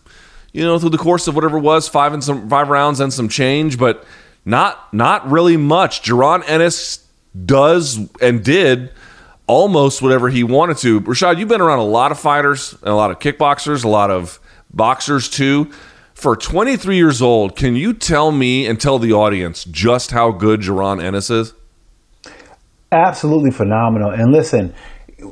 [0.51, 3.13] you know, through the course of whatever it was five and some five rounds and
[3.13, 4.05] some change, but
[4.43, 6.01] not not really much.
[6.01, 7.05] Jaron Ennis
[7.45, 8.91] does and did."
[9.47, 11.01] Almost whatever he wanted to.
[11.01, 14.11] Rashad, you've been around a lot of fighters and a lot of kickboxers, a lot
[14.11, 14.39] of
[14.73, 15.71] boxers too.
[16.13, 20.61] For 23 years old, can you tell me and tell the audience just how good
[20.61, 21.53] Jaron Ennis is?
[22.91, 24.11] Absolutely phenomenal.
[24.11, 24.73] And listen,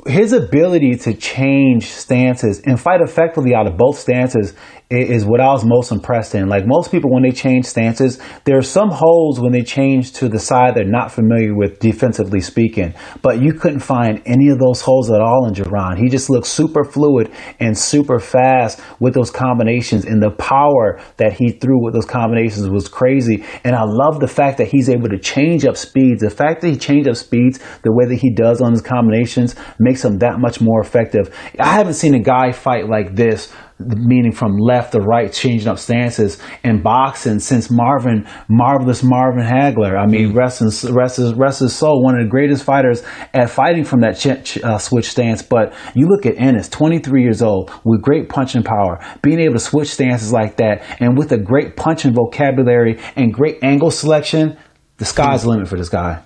[0.06, 4.54] his ability to change stances and fight effectively out of both stances
[4.90, 6.48] is what I was most impressed in.
[6.48, 10.28] Like most people, when they change stances, there are some holes when they change to
[10.28, 12.94] the side they're not familiar with, defensively speaking.
[13.22, 15.98] But you couldn't find any of those holes at all in Jaron.
[15.98, 21.32] He just looked super fluid and super fast with those combinations, and the power that
[21.32, 23.44] he threw with those combinations was crazy.
[23.64, 26.20] And I love the fact that he's able to change up speeds.
[26.20, 29.54] The fact that he changed up speeds the way that he does on his combinations
[29.78, 31.34] makes him that much more effective.
[31.58, 35.78] I haven't seen a guy fight like this meaning from left to right, changing up
[35.78, 39.98] stances in boxing since Marvin, marvelous Marvin Hagler.
[39.98, 40.36] I mean, mm.
[40.36, 43.02] rest, and, rest, is, rest his soul, one of the greatest fighters
[43.32, 45.42] at fighting from that ch- uh, switch stance.
[45.42, 49.60] But you look at Ennis, 23 years old, with great punching power, being able to
[49.60, 54.56] switch stances like that, and with a great punching vocabulary and great angle selection,
[54.98, 56.22] the sky's the limit for this guy.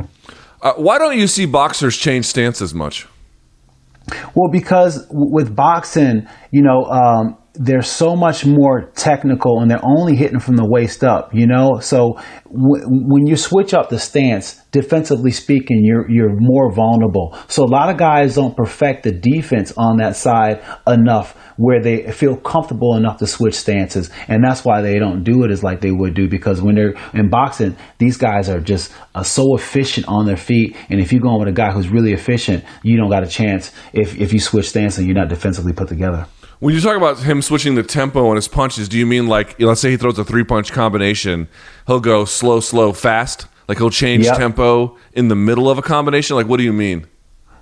[0.60, 3.06] Uh, why don't you see boxers change stances much?
[4.34, 10.14] Well, because with boxing, you know, um, they're so much more technical and they're only
[10.14, 11.80] hitting from the waist up, you know?
[11.80, 17.36] So w- when you switch up the stance, defensively speaking, you're, you're more vulnerable.
[17.48, 22.12] So a lot of guys don't perfect the defense on that side enough where they
[22.12, 24.10] feel comfortable enough to switch stances.
[24.28, 26.94] And that's why they don't do it as like they would do because when they're
[27.12, 30.76] in boxing, these guys are just uh, so efficient on their feet.
[30.90, 33.72] And if you're going with a guy who's really efficient, you don't got a chance
[33.92, 36.26] if, if you switch stance and you're not defensively put together.
[36.60, 39.60] When you talk about him switching the tempo on his punches, do you mean like
[39.60, 41.46] let's say he throws a three punch combination,
[41.86, 43.46] he'll go slow, slow, fast?
[43.68, 44.38] Like he'll change yep.
[44.38, 46.34] tempo in the middle of a combination?
[46.34, 47.06] Like what do you mean?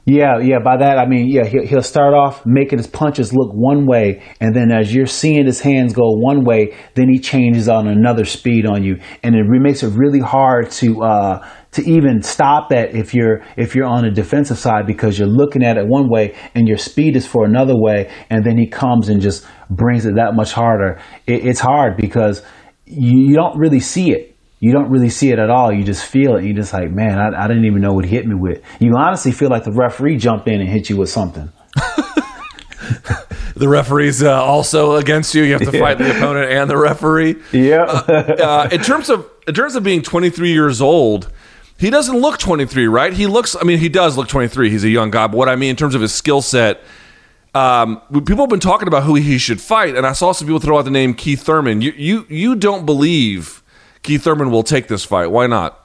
[0.07, 0.61] Yeah, yeah.
[0.65, 4.57] By that I mean, yeah, he'll start off making his punches look one way, and
[4.57, 8.65] then as you're seeing his hands go one way, then he changes on another speed
[8.65, 13.15] on you, and it makes it really hard to uh, to even stop that if
[13.15, 16.67] you're if you're on a defensive side because you're looking at it one way and
[16.69, 20.35] your speed is for another way and then he comes and just brings it that
[20.35, 22.43] much harder it, it's hard because
[22.87, 26.05] you, you, don't really see it you don't really see it at all you just
[26.05, 28.35] feel it you're just like man I, I didn't even know what he hit me
[28.35, 31.51] with you honestly feel like the referee jumped in and hit you with something
[33.57, 35.43] the referee's uh, also against you.
[35.43, 35.81] You have to yeah.
[35.81, 37.37] fight the opponent and the referee.
[37.53, 37.85] Yeah.
[37.85, 41.33] uh, uh, in terms of in terms of being 23 years old,
[41.79, 43.13] he doesn't look 23, right?
[43.13, 44.71] He looks, I mean, he does look 23.
[44.71, 45.27] He's a young guy.
[45.27, 46.81] But what I mean in terms of his skill set,
[47.55, 50.61] um, people have been talking about who he should fight, and I saw some people
[50.61, 51.81] throw out the name Keith Thurman.
[51.81, 53.63] You, you, you don't believe
[54.03, 55.31] Keith Thurman will take this fight.
[55.31, 55.83] Why not?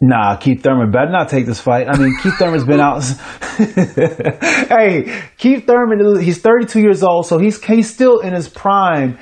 [0.00, 1.86] Nah, Keith Thurman better not take this fight.
[1.88, 3.02] I mean, Keith Thurman's been out.
[3.58, 9.18] hey, Keith Thurman, he's 32 years old, so he's he's still in his prime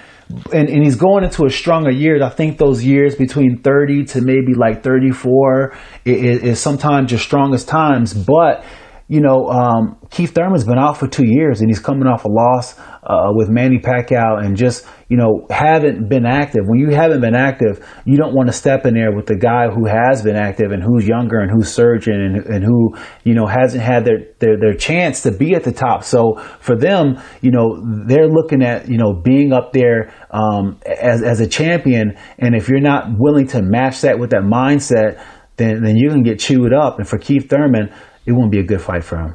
[0.53, 2.23] and, and he's going into a stronger years.
[2.23, 5.75] I think those years between 30 to maybe like 34
[6.05, 8.13] is, is sometimes your strongest times.
[8.13, 8.65] But,
[9.09, 12.29] you know, um, Keith Thurman's been out for two years and he's coming off a
[12.29, 16.65] loss uh, with Manny Pacquiao and just, you know, haven't been active.
[16.67, 19.69] When you haven't been active, you don't want to step in there with the guy
[19.69, 22.95] who has been active and who's younger and who's surging and, and who,
[23.25, 26.05] you know, hasn't had their, their, their chance to be at the top.
[26.05, 31.23] So for them, you know, they're looking at, you know, being up there um, as,
[31.23, 32.19] as a champion.
[32.39, 35.25] And if you're not willing to match that with that mindset,
[35.57, 36.99] then, then you can get chewed up.
[36.99, 37.91] And for Keith Thurman,
[38.29, 39.35] it won't be a good fight for him.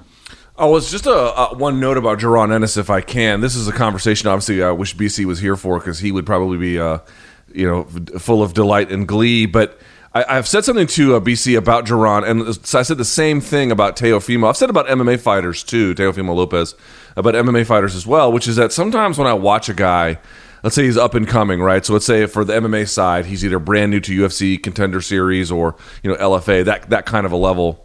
[0.55, 3.41] Oh, it's just a, a, one note about Jaron Ennis, if I can.
[3.41, 6.59] This is a conversation, obviously, I wish BC was here for because he would probably
[6.59, 6.99] be, uh,
[7.51, 7.85] you know,
[8.19, 9.47] full of delight and glee.
[9.47, 9.79] But
[10.13, 13.41] I, have said something to uh, BC about Jaron, and so I said the same
[13.41, 14.47] thing about Teofimo.
[14.47, 16.75] I've said about MMA fighters too, Teofimo Lopez,
[17.15, 20.19] about MMA fighters as well, which is that sometimes when I watch a guy,
[20.61, 21.83] let's say he's up and coming, right?
[21.83, 25.51] So let's say for the MMA side, he's either brand new to UFC contender series
[25.51, 27.82] or you know LFA, that that kind of a level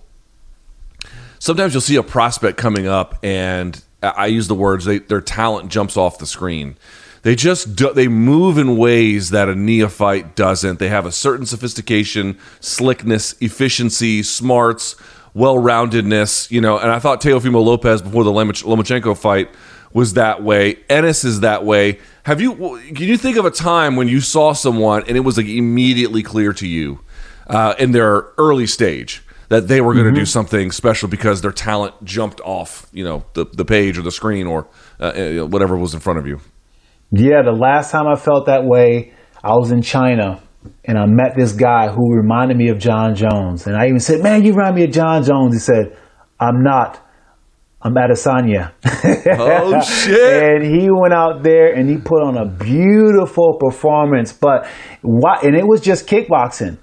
[1.38, 5.70] sometimes you'll see a prospect coming up and I use the words they, their talent
[5.70, 6.76] jumps off the screen.
[7.22, 10.78] They just do, they move in ways that a neophyte doesn't.
[10.78, 14.94] They have a certain sophistication, slickness, efficiency, smarts,
[15.34, 16.78] well-roundedness, you know.
[16.78, 19.50] And I thought Teofimo Lopez before the Lomachenko fight
[19.92, 20.78] was that way.
[20.88, 21.98] Ennis is that way.
[22.22, 22.54] Have you?
[22.94, 26.22] Can you think of a time when you saw someone and it was like immediately
[26.22, 27.00] clear to you
[27.48, 29.22] uh, in their early stage?
[29.48, 30.20] That they were going to mm-hmm.
[30.20, 34.10] do something special because their talent jumped off, you know, the the page or the
[34.10, 34.68] screen or
[35.00, 36.40] uh, uh, whatever was in front of you.
[37.10, 40.42] Yeah, the last time I felt that way, I was in China
[40.84, 44.22] and I met this guy who reminded me of Jon Jones, and I even said,
[44.22, 45.96] "Man, you remind me of Jon Jones." He said,
[46.38, 47.04] "I'm not."
[47.80, 48.72] I'm Adesanya.
[49.38, 50.42] oh shit!
[50.42, 54.66] and he went out there and he put on a beautiful performance, but
[55.02, 55.38] why?
[55.44, 56.78] And it was just kickboxing.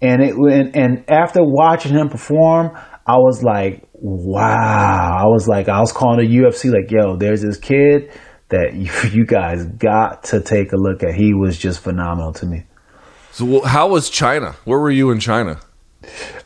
[0.00, 2.76] And it and, and after watching him perform,
[3.06, 5.16] I was like, wow.
[5.18, 8.10] I was like, I was calling the UFC like, yo, there's this kid
[8.48, 11.14] that you, you guys got to take a look at.
[11.14, 12.64] He was just phenomenal to me.
[13.32, 14.52] So, how was China?
[14.64, 15.60] Where were you in China?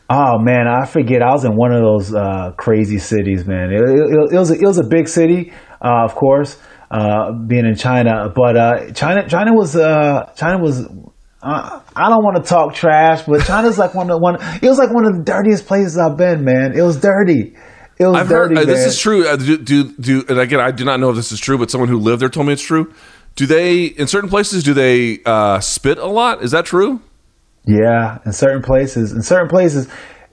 [0.09, 1.21] Oh man, I forget.
[1.21, 3.71] I was in one of those uh, crazy cities, man.
[3.71, 7.65] It, it, it, was a, it was a big city, uh, of course, uh, being
[7.65, 8.29] in China.
[8.35, 10.85] But uh, China, China was uh, China was.
[11.95, 14.35] I don't want to talk trash, but China's like one of one.
[14.61, 16.73] It was like one of the dirtiest places I've been, man.
[16.75, 17.55] It was dirty.
[17.97, 18.55] It was I've dirty.
[18.55, 19.27] heard uh, this is true.
[19.27, 21.69] Uh, do, do do and again, I do not know if this is true, but
[21.69, 22.93] someone who lived there told me it's true.
[23.35, 26.41] Do they in certain places do they uh, spit a lot?
[26.41, 27.01] Is that true?
[27.65, 29.87] Yeah, in certain places, in certain places,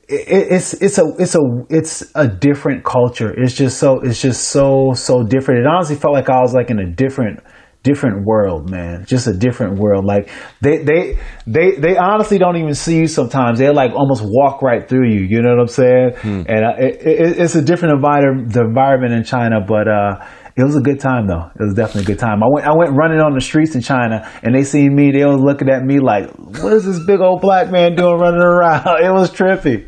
[0.09, 3.35] it, it's it's a it's a it's a different culture.
[3.37, 5.61] It's just so it's just so so different.
[5.61, 7.41] It honestly felt like I was like in a different
[7.89, 9.05] different world, man.
[9.07, 10.05] Just a different world.
[10.05, 10.29] Like
[10.61, 13.59] they they they they honestly don't even see you sometimes.
[13.59, 15.21] They like almost walk right through you.
[15.21, 16.11] You know what I'm saying?
[16.49, 19.89] And uh, it, it, it's a different environment the environment in China, but.
[19.89, 20.27] uh
[20.61, 21.45] it was a good time though.
[21.55, 22.43] It was definitely a good time.
[22.43, 25.25] I went I went running on the streets in China and they seen me, they
[25.25, 28.85] was looking at me like, what is this big old black man doing running around?
[29.07, 29.87] It was trippy.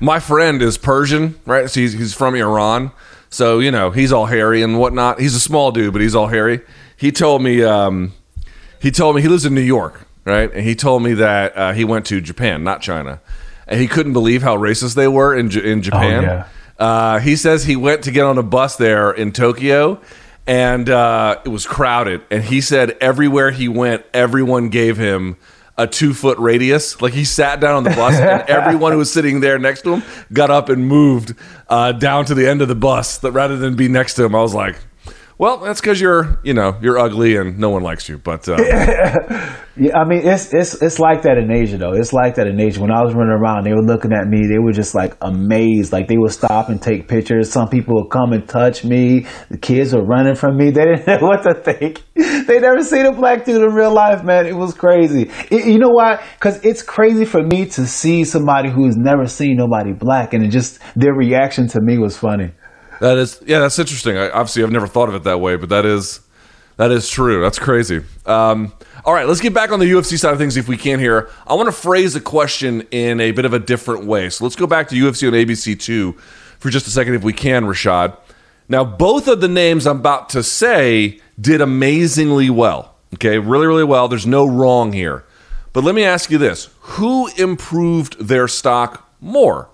[0.00, 1.70] My friend is Persian, right?
[1.70, 2.90] So he's, he's from Iran.
[3.30, 5.20] So, you know, he's all hairy and whatnot.
[5.20, 6.60] He's a small dude, but he's all hairy.
[6.96, 8.12] He told me, um,
[8.80, 10.52] he told me he lives in New York, right?
[10.52, 13.20] And he told me that uh, he went to Japan, not China.
[13.66, 16.22] And he couldn't believe how racist they were in, J- in Japan.
[16.24, 16.46] yeah.
[16.76, 20.00] Uh, he says he went to get on a bus there in Tokyo
[20.46, 22.22] and uh, it was crowded.
[22.30, 25.36] And he said everywhere he went, everyone gave him
[25.80, 27.00] a two foot radius.
[27.00, 29.94] Like he sat down on the bus and everyone who was sitting there next to
[29.94, 30.02] him
[30.32, 31.34] got up and moved
[31.68, 34.34] uh, down to the end of the bus that rather than be next to him.
[34.34, 34.76] I was like,
[35.40, 38.18] well, that's because you're, you know, you're ugly and no one likes you.
[38.18, 38.56] But uh,
[39.80, 41.92] Yeah, I mean it's it's it's like that in Asia though.
[41.94, 42.82] It's like that in Asia.
[42.82, 44.46] When I was running around, they were looking at me.
[44.46, 45.90] They were just like amazed.
[45.90, 47.50] Like they would stop and take pictures.
[47.50, 49.26] Some people would come and touch me.
[49.48, 50.70] The kids were running from me.
[50.70, 52.02] They didn't know what to think.
[52.14, 54.46] They never seen a black dude in real life, man.
[54.46, 55.30] It was crazy.
[55.50, 56.22] It- you know why?
[56.34, 60.48] Because it's crazy for me to see somebody who's never seen nobody black, and it
[60.48, 62.50] just their reaction to me was funny.
[63.00, 64.16] That is, yeah, that's interesting.
[64.16, 66.20] I, obviously, I've never thought of it that way, but that is
[66.76, 67.42] that is true.
[67.42, 68.02] That's crazy.
[68.24, 68.72] Um,
[69.04, 71.28] all right, let's get back on the UFC side of things if we can here.
[71.46, 74.30] I want to phrase a question in a bit of a different way.
[74.30, 76.12] So let's go back to UFC on ABC two
[76.58, 78.16] for just a second, if we can, Rashad.
[78.68, 82.94] Now, both of the names I'm about to say did amazingly well.
[83.14, 84.08] Okay, really, really well.
[84.08, 85.24] There's no wrong here.
[85.72, 89.68] But let me ask you this: Who improved their stock more?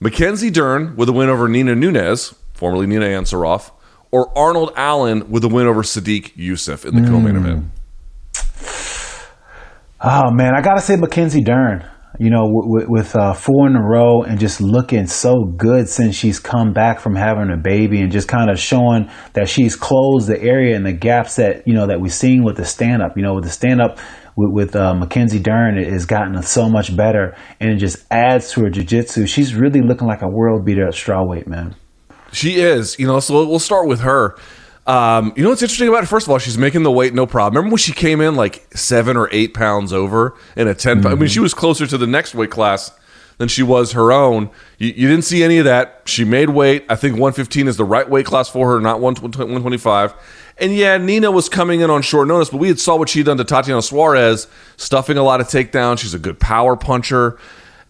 [0.00, 3.70] Mackenzie Dern with a win over Nina Nunes, formerly Nina Ansaroff,
[4.10, 7.66] or Arnold Allen with a win over Sodiq Yusuff in the co-main event.
[10.00, 11.88] Oh man, I gotta say Mackenzie Dern.
[12.18, 16.16] You know, with, with uh, four in a row and just looking so good since
[16.16, 20.26] she's come back from having a baby and just kind of showing that she's closed
[20.26, 23.18] the area and the gaps that you know that we've seen with the stand up.
[23.18, 23.98] You know, with the stand up
[24.34, 28.50] with, with uh, Mackenzie Dern, it has gotten so much better and it just adds
[28.52, 29.26] to her jiu-jitsu.
[29.26, 31.76] She's really looking like a world beater at strawweight, man.
[32.36, 33.20] She is, you know.
[33.20, 34.36] So we'll start with her.
[34.86, 36.06] Um, you know what's interesting about it?
[36.06, 37.56] First of all, she's making the weight no problem.
[37.56, 41.14] Remember when she came in like seven or eight pounds over in a 10 I
[41.16, 42.92] mean, she was closer to the next weight class
[43.38, 44.50] than she was her own.
[44.78, 46.02] You, you didn't see any of that.
[46.04, 46.84] She made weight.
[46.88, 50.14] I think 115 is the right weight class for her, not 125.
[50.58, 53.26] And yeah, Nina was coming in on short notice, but we had saw what she'd
[53.26, 55.98] done to Tatiana Suarez, stuffing a lot of takedowns.
[55.98, 57.38] She's a good power puncher.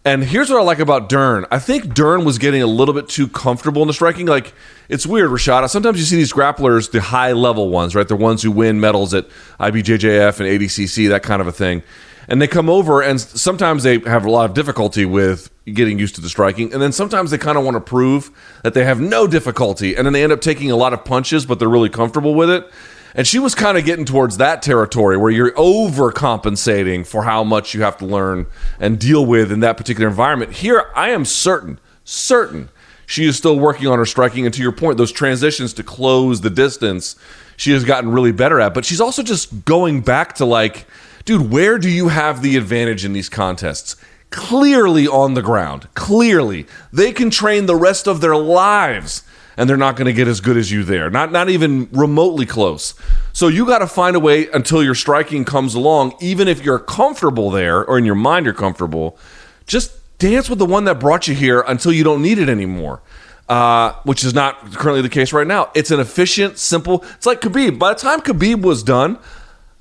[0.07, 1.47] And here's what I like about Dern.
[1.51, 4.27] I think Dern was getting a little bit too comfortable in the striking.
[4.27, 4.55] Like,
[4.89, 5.69] it's weird, Rashad.
[5.69, 8.07] Sometimes you see these grapplers, the high level ones, right?
[8.07, 9.27] The ones who win medals at
[9.59, 11.83] IBJJF and ADCC, that kind of a thing.
[12.29, 16.15] And they come over, and sometimes they have a lot of difficulty with getting used
[16.15, 16.73] to the striking.
[16.73, 18.31] And then sometimes they kind of want to prove
[18.63, 19.97] that they have no difficulty.
[19.97, 22.51] And then they end up taking a lot of punches, but they're really comfortable with
[22.51, 22.71] it.
[23.17, 27.73] And she was kind of getting towards that territory where you're overcompensating for how much
[27.73, 28.47] you have to learn
[28.79, 30.53] and deal with in that particular environment.
[30.53, 32.69] Here, I am certain, certain
[33.07, 34.45] she is still working on her striking.
[34.45, 37.17] And to your point, those transitions to close the distance,
[37.57, 38.75] she has gotten really better at.
[38.75, 40.87] But she's also just going back to like,
[41.25, 43.97] dude, where do you have the advantage in these contests?
[44.29, 45.89] Clearly on the ground.
[45.95, 46.67] Clearly.
[46.93, 49.23] They can train the rest of their lives
[49.57, 51.11] and they're not going to get as good as you there.
[51.11, 52.95] Not not even remotely close.
[53.33, 56.79] So you got to find a way until your striking comes along, even if you're
[56.79, 59.19] comfortable there or in your mind you're comfortable.
[59.67, 63.03] Just dance with the one that brought you here until you don't need it anymore.
[63.49, 65.71] Uh, which is not currently the case right now.
[65.73, 67.05] It's an efficient, simple.
[67.15, 67.79] It's like Khabib.
[67.79, 69.21] By the time Khabib was done,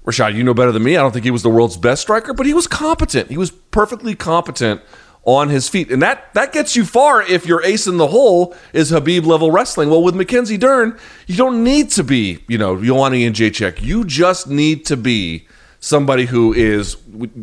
[0.05, 0.97] Rashad, you know better than me.
[0.97, 3.31] I don't think he was the world's best striker, but he was competent.
[3.31, 4.81] He was perfectly competent
[5.25, 5.91] on his feet.
[5.91, 9.51] And that that gets you far if your ace in the hole is Khabib level
[9.51, 9.89] wrestling.
[9.89, 10.97] Well, with Mackenzie Dern,
[11.27, 13.81] you don't need to be, you know, Joanna Jędrzejczyk.
[13.81, 15.47] You just need to be
[15.79, 16.97] somebody who is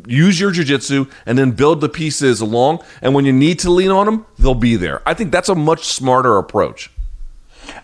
[0.07, 3.91] use your jiu-jitsu and then build the pieces along and when you need to lean
[3.91, 6.91] on them they'll be there i think that's a much smarter approach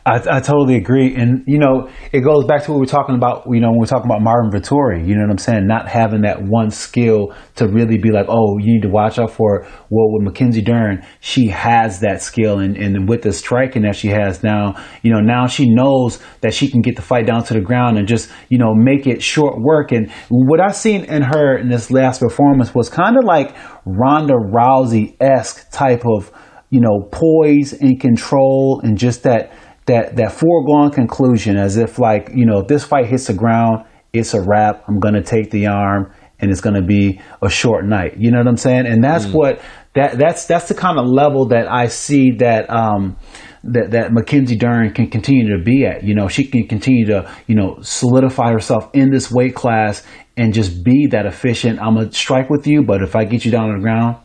[0.09, 1.15] I, I, totally agree.
[1.15, 3.81] And, you know, it goes back to what we are talking about, you know, when
[3.81, 5.67] we're talking about Marvin Vettori, you know what I'm saying?
[5.67, 9.31] Not having that one skill to really be like, oh, you need to watch out
[9.31, 12.59] for, well, with Mackenzie Dern, she has that skill.
[12.59, 16.55] And, and with the striking that she has now, you know, now she knows that
[16.55, 19.23] she can get the fight down to the ground and just, you know, make it
[19.23, 19.93] short work.
[19.93, 23.55] And what I've seen in her in this last performance was kind of like
[23.85, 26.33] Ronda Rousey esque type of,
[26.71, 29.53] you know, poise and control and just that
[29.89, 33.84] that that foregone conclusion as if like you know if this fight hits the ground
[34.12, 37.49] it's a wrap i'm going to take the arm and it's going to be a
[37.49, 39.34] short night you know what i'm saying and that's mm.
[39.34, 39.61] what
[39.95, 43.16] that that's that's the kind of level that i see that um
[43.64, 46.05] that that Mackenzie Dern can continue to be at.
[46.05, 50.55] You know, she can continue to, you know, solidify herself in this weight class and
[50.55, 51.80] just be that efficient.
[51.80, 54.16] I'm gonna strike with you, but if I get you down on the ground,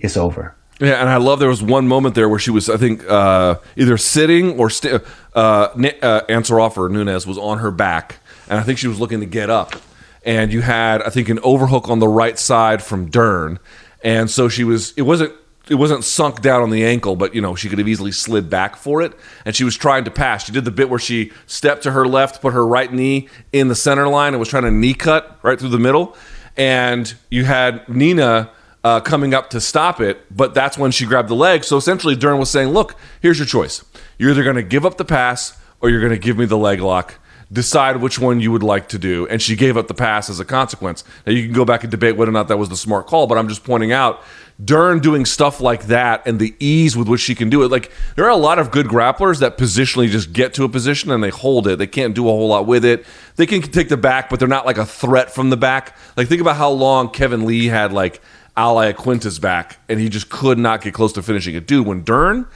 [0.00, 0.56] it's over.
[0.80, 3.56] Yeah, and I love there was one moment there where she was, I think, uh,
[3.76, 5.02] either sitting or st-
[5.34, 8.16] uh, uh, Ansaroff or Nunes was on her back,
[8.48, 9.76] and I think she was looking to get up.
[10.24, 13.58] And you had, I think, an overhook on the right side from Dern,
[14.02, 14.92] and so she was.
[14.96, 15.34] It wasn't.
[15.68, 18.50] It wasn't sunk down on the ankle, but you know she could have easily slid
[18.50, 19.12] back for it,
[19.44, 20.46] and she was trying to pass.
[20.46, 23.68] She did the bit where she stepped to her left, put her right knee in
[23.68, 26.16] the center line, and was trying to knee cut right through the middle.
[26.56, 28.50] And you had Nina
[28.82, 31.64] uh, coming up to stop it, but that's when she grabbed the leg.
[31.64, 33.84] So essentially, Dern was saying, "Look, here's your choice.
[34.18, 36.58] You're either going to give up the pass or you're going to give me the
[36.58, 37.18] leg lock.
[37.52, 40.40] Decide which one you would like to do." And she gave up the pass as
[40.40, 41.04] a consequence.
[41.26, 43.26] Now you can go back and debate whether or not that was the smart call,
[43.26, 44.22] but I'm just pointing out
[44.62, 47.70] Dern doing stuff like that and the ease with which she can do it.
[47.70, 51.10] Like there are a lot of good grapplers that positionally just get to a position
[51.10, 51.76] and they hold it.
[51.76, 53.06] They can't do a whole lot with it.
[53.36, 55.96] They can take the back, but they're not like a threat from the back.
[56.16, 58.20] Like think about how long Kevin Lee had like
[58.60, 61.66] Al Iaquinta's back, and he just could not get close to finishing it.
[61.66, 62.46] Dude, when Dern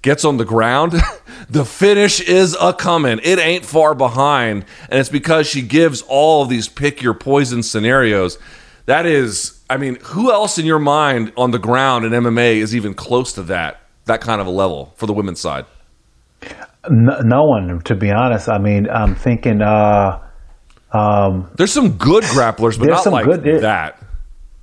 [0.00, 0.92] gets on the ground,
[1.50, 3.20] the finish is a coming.
[3.22, 7.62] It ain't far behind, and it's because she gives all of these pick your poison
[7.62, 8.38] scenarios.
[8.86, 12.74] That is, I mean, who else in your mind on the ground in MMA is
[12.74, 15.66] even close to that that kind of a level for the women's side?
[16.88, 18.48] No, no one, to be honest.
[18.48, 19.60] I mean, I'm thinking.
[19.60, 20.20] uh
[20.92, 23.99] um, There's some good grapplers, but not like good, that.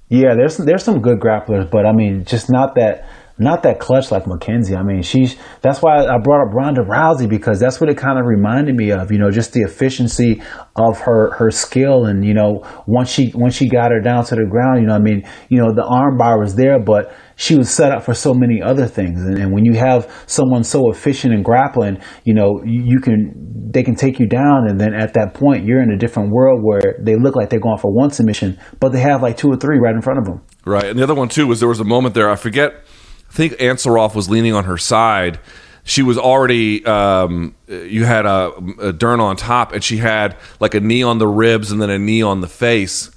[0.10, 3.06] Yeah, there's there's some good grapplers, but I mean, just not that
[3.40, 4.76] not that clutch like Mackenzie.
[4.76, 8.18] I mean, she's that's why I brought up Ronda Rousey because that's what it kind
[8.20, 9.12] of reminded me of.
[9.12, 10.42] You know, just the efficiency
[10.76, 14.36] of her her skill, and you know, once she once she got her down to
[14.36, 17.70] the ground, you know, I mean, you know, the armbar was there, but she was
[17.70, 19.22] set up for so many other things.
[19.22, 23.70] And, and when you have someone so efficient in grappling, you know, you, you, can
[23.72, 26.62] they can take you down, and then at that point, you're in a different world
[26.64, 29.56] where they look like they're going for one submission, but they have like two or
[29.56, 30.42] three right in front of them.
[30.66, 32.30] Right, and the other one too was there was a moment there.
[32.30, 32.84] I forget
[33.30, 35.40] I think Ansaroff was leaning on her side.
[35.84, 36.86] She was already.
[36.86, 41.18] Um, you had a, a Dern on top, and she had like a knee on
[41.18, 43.10] the ribs and then a knee on the face,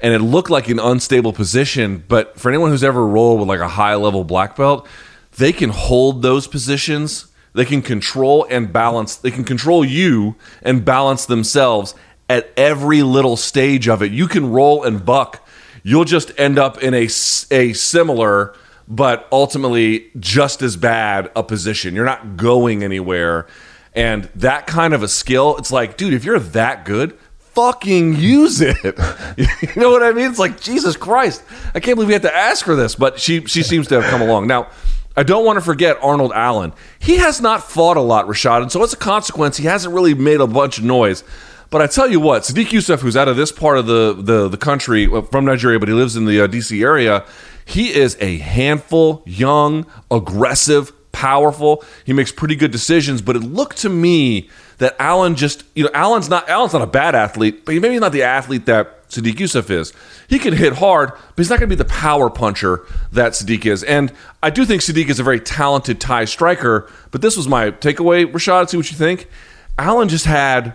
[0.00, 2.04] and it looked like an unstable position.
[2.08, 4.88] But for anyone who's ever rolled with like a high level black belt,
[5.36, 7.28] they can hold those positions.
[7.52, 9.16] They can control and balance.
[9.16, 11.94] They can control you and balance themselves
[12.28, 14.12] at every little stage of it.
[14.12, 15.46] You can roll and buck.
[15.82, 17.04] You'll just end up in a
[17.50, 18.54] a similar
[18.88, 21.94] but ultimately just as bad a position.
[21.94, 23.46] You're not going anywhere.
[23.94, 27.18] And that kind of a skill, it's like, dude, if you're that good,
[27.56, 28.76] fucking use it.
[29.36, 30.28] you know what I mean?
[30.30, 31.42] It's like Jesus Christ.
[31.74, 34.10] I can't believe we had to ask her this, but she she seems to have
[34.10, 34.46] come along.
[34.46, 34.68] Now,
[35.16, 36.74] I don't want to forget Arnold Allen.
[36.98, 40.12] He has not fought a lot, Rashad, and so as a consequence, he hasn't really
[40.12, 41.24] made a bunch of noise.
[41.70, 44.48] But I tell you what, Sodiq Yusuff, who's out of this part of the the,
[44.48, 46.82] the country from Nigeria, but he lives in the uh, D.C.
[46.82, 47.24] area,
[47.66, 51.84] he is a handful, young, aggressive, powerful.
[52.04, 54.48] He makes pretty good decisions, but it looked to me
[54.78, 58.12] that Allen just, you know, Allen's not Allen's not a bad athlete, but maybe not
[58.12, 59.92] the athlete that Sodiq Yusuff is.
[60.28, 63.66] He can hit hard, but he's not going to be the power puncher that Sodiq
[63.66, 63.82] is.
[63.82, 64.12] And
[64.44, 68.30] I do think Sodiq is a very talented Thai striker, but this was my takeaway,
[68.30, 68.68] Rashad.
[68.68, 69.28] See what you think.
[69.76, 70.74] Allen just had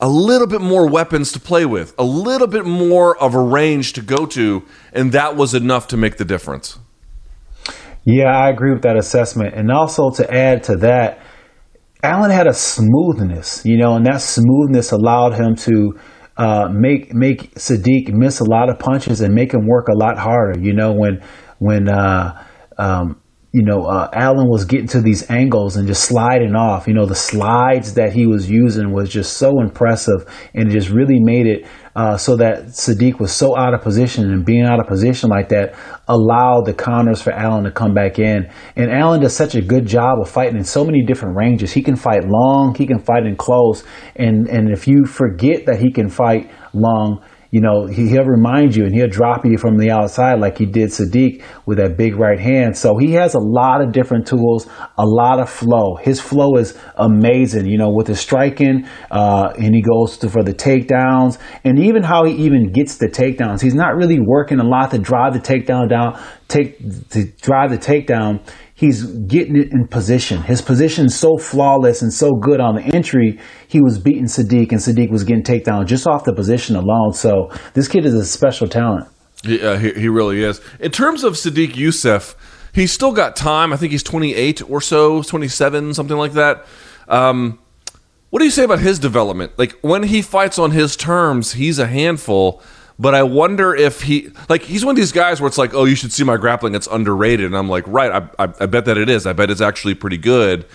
[0.00, 3.92] a little bit more weapons to play with, a little bit more of a range
[3.94, 6.78] to go to, and that was enough to make the difference.
[8.04, 9.54] Yeah, I agree with that assessment.
[9.54, 11.20] And also to add to that,
[12.02, 15.98] Allen had a smoothness, you know, and that smoothness allowed him to
[16.36, 20.16] uh, make make Sodiq miss a lot of punches and make him work a lot
[20.16, 20.58] harder.
[20.58, 21.22] You know, when
[21.58, 22.42] when uh,
[22.78, 23.19] um,
[23.52, 26.86] you know, uh, Allen was getting to these angles and just sliding off.
[26.86, 30.24] You know, the slides that he was using was just so impressive,
[30.54, 34.30] and it just really made it uh, so that Sodiq was so out of position,
[34.30, 35.74] and being out of position like that
[36.06, 38.48] allowed the counters for Allen to come back in.
[38.76, 41.72] And Allen does such a good job of fighting in so many different ranges.
[41.72, 43.82] He can fight long, he can fight in close,
[44.14, 48.76] and and if you forget that he can fight long you know, he, will remind
[48.76, 52.16] you and he'll drop you from the outside like he did Sodiq with that big
[52.16, 52.76] right hand.
[52.76, 55.96] So he has a lot of different tools, a lot of flow.
[55.96, 60.44] His flow is amazing, you know, with his striking, uh, and he goes to, for
[60.44, 63.60] the takedowns and even how he even gets the takedowns.
[63.60, 66.78] He's not really working a lot to drive the takedown down, take,
[67.10, 68.46] to drive the takedown
[68.80, 70.40] he's getting it in position.
[70.40, 73.38] His position is so flawless and so good on the entry.
[73.68, 77.12] He was beating Sodiq, and Sodiq was getting takedown just off the position alone.
[77.12, 79.06] So this kid is a special talent.
[79.44, 80.62] Yeah, he, he really is.
[80.80, 82.34] In terms of Sodiq Yusuff,
[82.72, 83.74] he's still got time.
[83.74, 86.64] I think he's 28 or so, 27, something like that.
[87.06, 87.58] Um,
[88.30, 89.58] what do you say about his development?
[89.58, 92.62] Like when he fights on his terms, he's a handful.
[93.00, 95.86] But I wonder if he like he's one of these guys where it's like, oh,
[95.86, 97.46] you should see my grappling; it's underrated.
[97.46, 99.26] And I'm like, right, I, I, I bet that it is.
[99.26, 100.66] I bet it's actually pretty good.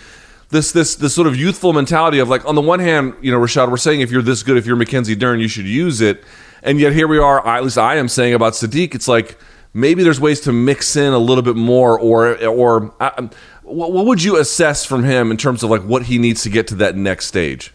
[0.50, 3.38] This this this sort of youthful mentality of like, on the one hand, you know,
[3.38, 6.24] Rashad, we're saying if you're this good, if you're Mackenzie Dern, you should use it.
[6.64, 7.46] And yet here we are.
[7.46, 9.38] I, At least I am saying about Sodiq, it's like
[9.76, 13.28] maybe there's ways to mix in a little bit more, or or uh,
[13.62, 16.66] what would you assess from him in terms of like what he needs to get
[16.70, 17.72] to that next stage?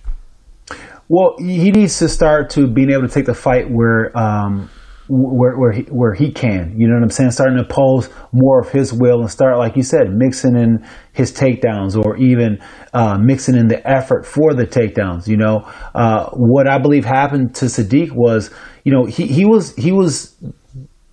[1.13, 4.71] Well, he needs to start to being able to take the fight where um,
[5.09, 6.77] where where he, where he can.
[6.79, 7.33] You know what I'm saying?
[7.33, 11.33] Starting to pose more of his will and start, like you said, mixing in his
[11.33, 12.63] takedowns or even
[12.95, 15.27] uh, mixing in the effort for the takedowns.
[15.27, 18.53] You know, uh, what I believe happened to Sodiq was,
[18.85, 20.37] you know, he he was he was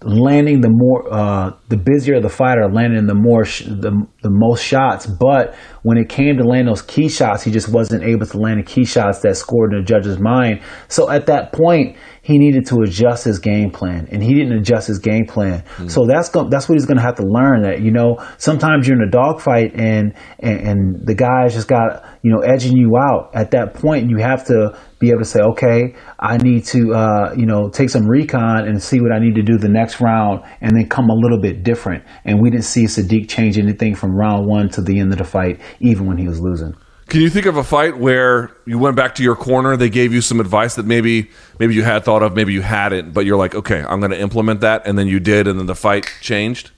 [0.04, 4.64] landing the more uh, the busier the fighter landing the more sh- the, the most
[4.64, 8.38] shots but when it came to land those key shots he just wasn't able to
[8.38, 11.96] land the key shots that scored in the judge's mind so at that point
[12.28, 15.64] he needed to adjust his game plan, and he didn't adjust his game plan.
[15.78, 15.90] Mm.
[15.90, 17.62] So that's go- that's what he's going to have to learn.
[17.62, 22.04] That you know, sometimes you're in a dogfight, and, and and the guys just got
[22.24, 23.32] you know edging you out.
[23.34, 27.34] At that point, you have to be able to say, okay, I need to uh,
[27.38, 30.44] you know take some recon and see what I need to do the next round,
[30.60, 32.04] and then come a little bit different.
[32.26, 35.24] And we didn't see Sodiq change anything from round one to the end of the
[35.24, 36.76] fight, even when he was losing.
[37.08, 40.14] Can you think of a fight where you went back to your corner, they gave
[40.14, 43.38] you some advice that maybe maybe you had thought of, maybe you hadn't, but you're
[43.38, 46.06] like, okay, I'm going to implement that, and then you did, and then the fight
[46.22, 46.72] changed?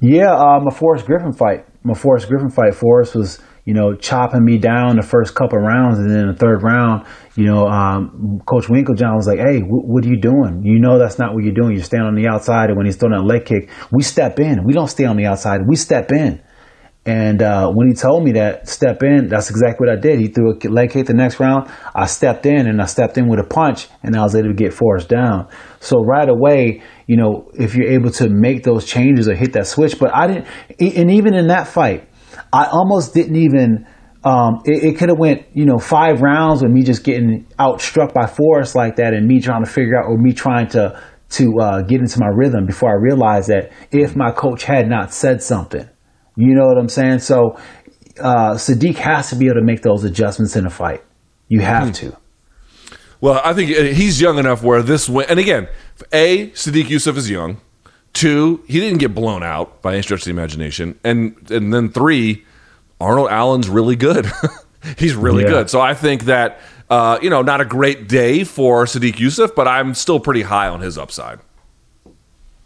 [0.00, 1.66] Yeah, um, a Forrest Griffin fight.
[1.82, 2.74] My Forrest Griffin fight.
[2.74, 6.62] Forrest was, you know, chopping me down the first couple rounds, and then the third
[6.62, 7.04] round,
[7.36, 10.62] you know, um, Coach Winkeljohn was like, "Hey, w- what are you doing?
[10.64, 11.72] You know that's not what you're doing.
[11.74, 14.64] You're standing on the outside, and when he's throwing a leg kick, we step in.
[14.64, 15.60] We don't stay on the outside.
[15.68, 16.40] We step in."
[17.04, 20.18] And uh, when he told me that step in, that's exactly what I did.
[20.18, 21.70] He threw a leg kick the next round.
[21.94, 24.54] I stepped in and I stepped in with a punch, and I was able to
[24.54, 25.46] get Forrest down.
[25.80, 29.66] So right away, you know, if you're able to make those changes or hit that
[29.66, 30.46] switch, but I didn't.
[30.80, 32.07] And even in that fight,
[32.52, 33.86] I almost didn't even.
[34.24, 38.12] Um, it, it could have went, you know, five rounds with me just getting outstruck
[38.12, 41.52] by Forrest like that, and me trying to figure out, or me trying to to
[41.60, 45.42] uh, get into my rhythm before I realized that if my coach had not said
[45.42, 45.88] something
[46.38, 47.18] you know what I'm saying?
[47.18, 47.58] So
[48.20, 51.02] uh, Sodiq has to be able to make those adjustments in a fight.
[51.48, 52.10] You have mm-hmm.
[52.10, 52.16] to.
[53.20, 55.26] Well, I think uh, he's young enough where this win.
[55.28, 55.68] And again,
[56.12, 57.60] a Sodiq Yusuff is young.
[58.12, 60.98] Two, he didn't get blown out by any stretch of the imagination.
[61.04, 62.44] And and then three,
[63.00, 64.26] Arnold Allen's really good.
[64.98, 65.50] he's really yeah.
[65.50, 65.70] good.
[65.70, 69.68] So I think that uh, you know, not a great day for Sodiq Yusuff, but
[69.68, 71.38] I'm still pretty high on his upside.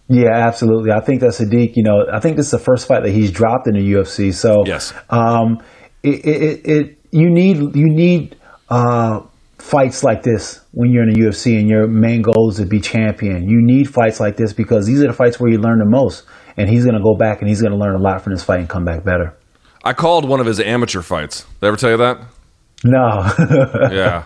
[0.09, 0.93] Yeah, absolutely.
[0.93, 3.31] I think that Sodiq, you know, I think this is the first fight that he's
[3.31, 4.33] dropped in the UFC.
[4.33, 5.63] So, yes, um,
[6.03, 8.37] it, it, it, you need you need
[8.69, 9.21] uh,
[9.59, 12.81] fights like this when you're in the UFC and your main goal is to be
[12.81, 13.49] champion.
[13.49, 16.25] You need fights like this because these are the fights where you learn the most.
[16.57, 18.43] And he's going to go back and he's going to learn a lot from this
[18.43, 19.37] fight and come back better.
[19.85, 21.45] I called one of his amateur fights.
[21.61, 22.21] Did I ever tell you that?
[22.85, 23.33] No.
[23.93, 24.25] yeah.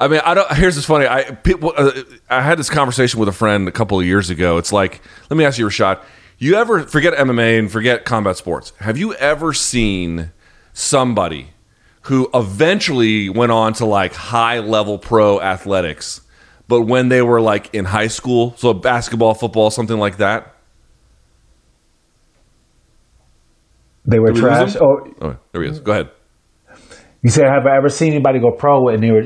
[0.00, 0.50] I mean, I don't.
[0.54, 1.06] Here's what's funny.
[1.06, 1.92] I people, uh,
[2.30, 4.56] I had this conversation with a friend a couple of years ago.
[4.56, 6.02] It's like, let me ask you, Rashad.
[6.38, 8.72] You ever forget MMA and forget combat sports?
[8.80, 10.30] Have you ever seen
[10.72, 11.50] somebody
[12.08, 16.20] who eventually went on to like high level pro athletics,
[16.66, 20.54] but when they were like in high school, so basketball, football, something like that?
[24.04, 24.74] They were trash.
[24.76, 25.80] Oh, oh, there he is.
[25.80, 26.10] Go ahead.
[27.22, 29.22] You said, have I ever seen anybody go pro and they were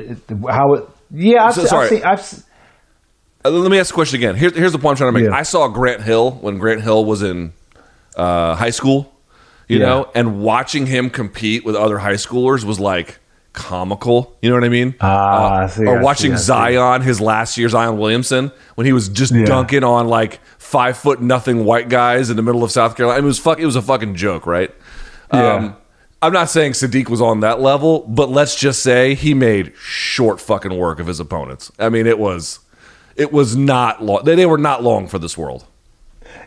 [0.50, 0.88] how it?
[1.10, 2.02] Yeah, I've, so, sorry.
[2.02, 2.42] I've seen.
[2.42, 2.44] I've,
[3.44, 4.34] Uh, let me ask the question again.
[4.34, 5.28] Here's here's the point I'm trying to make.
[5.28, 5.36] Yeah.
[5.36, 7.52] I saw Grant Hill when Grant Hill was in
[8.16, 9.11] uh, high school,
[9.68, 9.86] you Yeah.
[9.86, 13.18] know, and watching him compete with other high schoolers was like
[13.52, 14.36] comical.
[14.42, 14.94] You know what I mean?
[15.00, 16.44] Ah, I see, or watching see.
[16.44, 19.44] Zion, his last year, Zion Williamson, when he was just Yeah.
[19.44, 23.20] dunking on like five foot nothing white guys in the middle of South Carolina.
[23.20, 23.58] it was fuck.
[23.60, 24.70] It was a fucking joke, right?
[25.32, 25.54] Yeah.
[25.54, 25.76] Um,
[26.22, 30.40] I'm not saying Sodiq was on that level, but let's just say he made short
[30.40, 31.72] fucking work of his opponents.
[31.80, 32.60] I mean, it was,
[33.16, 34.22] it was not long.
[34.24, 35.64] They, they were not long for this world.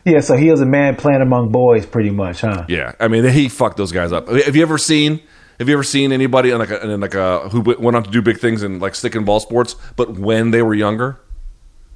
[0.06, 2.66] Yeah, so he was a man playing among boys, pretty much, huh?
[2.68, 4.28] Yeah, I mean, he fucked those guys up.
[4.30, 5.22] Have you ever seen?
[5.60, 8.22] Have you ever seen anybody like a, in like a who went on to do
[8.22, 11.20] big things in like stick and ball sports, but when they were younger?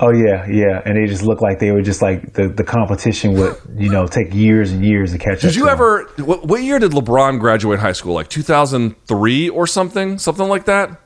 [0.01, 3.33] Oh yeah, yeah, and they just looked like they were just like the, the competition
[3.33, 5.41] would you know take years and years to catch up.
[5.41, 6.05] Did you ever?
[6.19, 8.13] What, what year did LeBron graduate high school?
[8.13, 11.01] Like 2003 or something, something like that.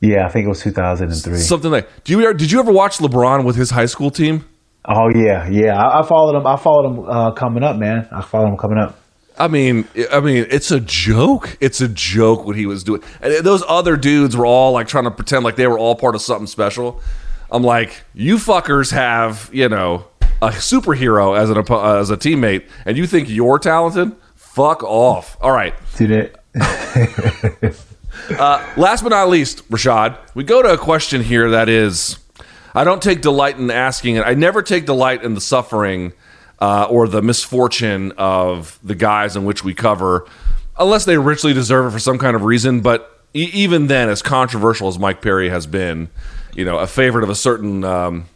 [0.00, 1.38] Yeah, I think it was 2003.
[1.38, 2.04] Something like.
[2.04, 4.44] Do you did you ever watch LeBron with his high school team?
[4.84, 5.76] Oh yeah, yeah.
[5.76, 6.46] I, I followed him.
[6.46, 8.08] I followed him uh, coming up, man.
[8.12, 8.98] I followed him coming up.
[9.38, 11.56] I mean, I mean, it's a joke.
[11.60, 13.02] It's a joke what he was doing.
[13.20, 16.16] And those other dudes were all like trying to pretend like they were all part
[16.16, 17.00] of something special.
[17.50, 20.06] I'm like, you fuckers have, you know,
[20.42, 24.14] a superhero as an uh, as a teammate, and you think you're talented?
[24.34, 25.36] Fuck off.
[25.40, 25.74] All right.
[25.96, 26.36] Did it?
[28.38, 32.18] Last but not least, Rashad, we go to a question here that is
[32.74, 34.22] I don't take delight in asking it.
[34.22, 36.12] I never take delight in the suffering
[36.60, 40.26] uh, or the misfortune of the guys in which we cover,
[40.78, 42.80] unless they richly deserve it for some kind of reason.
[42.80, 46.08] But e- even then, as controversial as Mike Perry has been,
[46.54, 48.26] you know, a favorite of a certain um,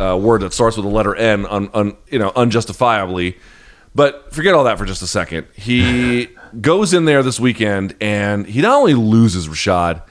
[0.00, 3.36] uh, word that starts with the letter N, un, un, you know, unjustifiably.
[3.94, 5.46] But forget all that for just a second.
[5.54, 6.28] He
[6.60, 10.02] goes in there this weekend and he not only loses Rashad,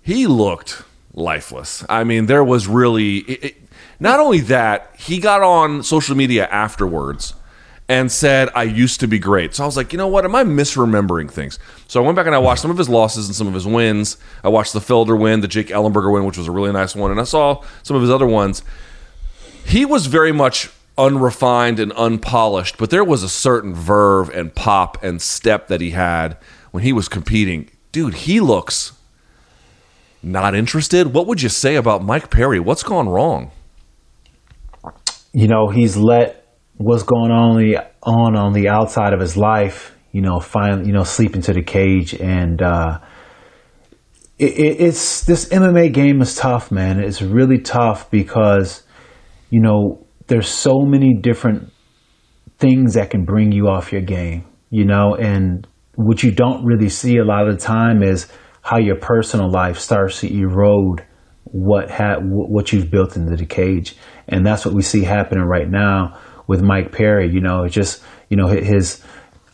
[0.00, 0.82] he looked
[1.14, 1.84] lifeless.
[1.88, 3.56] I mean, there was really it, it-
[4.00, 7.34] not only that, he got on social media afterwards
[7.88, 9.54] and said, I used to be great.
[9.54, 10.24] So I was like, you know what?
[10.24, 11.58] Am I misremembering things?
[11.86, 13.66] So I went back and I watched some of his losses and some of his
[13.66, 14.16] wins.
[14.42, 17.10] I watched the Felder win, the Jake Ellenberger win, which was a really nice one.
[17.12, 18.62] And I saw some of his other ones.
[19.64, 25.02] He was very much unrefined and unpolished, but there was a certain verve and pop
[25.02, 26.36] and step that he had
[26.72, 27.70] when he was competing.
[27.92, 28.92] Dude, he looks
[30.22, 31.12] not interested.
[31.12, 32.60] What would you say about Mike Perry?
[32.60, 33.50] What's gone wrong?
[35.32, 36.46] you know, he's let
[36.76, 40.92] what's going on the, on on the outside of his life, you know, find you
[40.92, 42.98] know, sleep into the cage, and uh,
[44.38, 47.00] it, it, it's this MMA game is tough, man.
[47.00, 48.82] It's really tough because
[49.50, 51.72] you know there's so many different
[52.58, 56.88] things that can bring you off your game, you know, and what you don't really
[56.88, 58.28] see a lot of the time is
[58.62, 61.04] how your personal life starts to erode
[61.44, 63.96] what ha- what you've built into the cage,
[64.28, 67.30] and that's what we see happening right now with Mike Perry.
[67.30, 69.02] You know, it's just you know his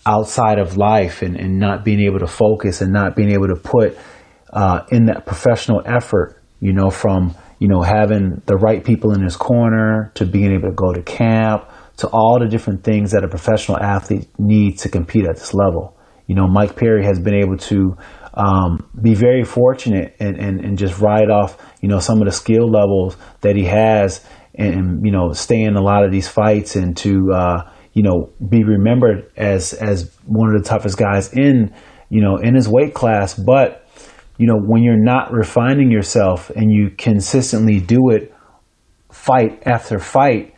[0.07, 3.57] outside of life and, and not being able to focus and not being able to
[3.57, 3.99] put
[4.53, 6.41] uh, in that professional effort.
[6.61, 10.69] You know, from you know having the right people in his corner to being able
[10.69, 14.89] to go to camp to all the different things that a professional athlete needs to
[14.89, 15.97] compete at this level.
[16.29, 17.97] You know, Mike Perry has been able to
[18.39, 22.33] um, be very fortunate and, and, and just ride off, you know, some of the
[22.33, 24.25] skill levels that he has
[24.55, 28.03] and, and you know, stay in a lot of these fights and to, uh, you
[28.05, 31.75] know, be remembered as, as one of the toughest guys in,
[32.11, 33.35] you know, in his weight class.
[33.35, 33.85] But,
[34.37, 38.33] you know, when you're not refining yourself and you consistently do it
[39.11, 40.55] fight after fight,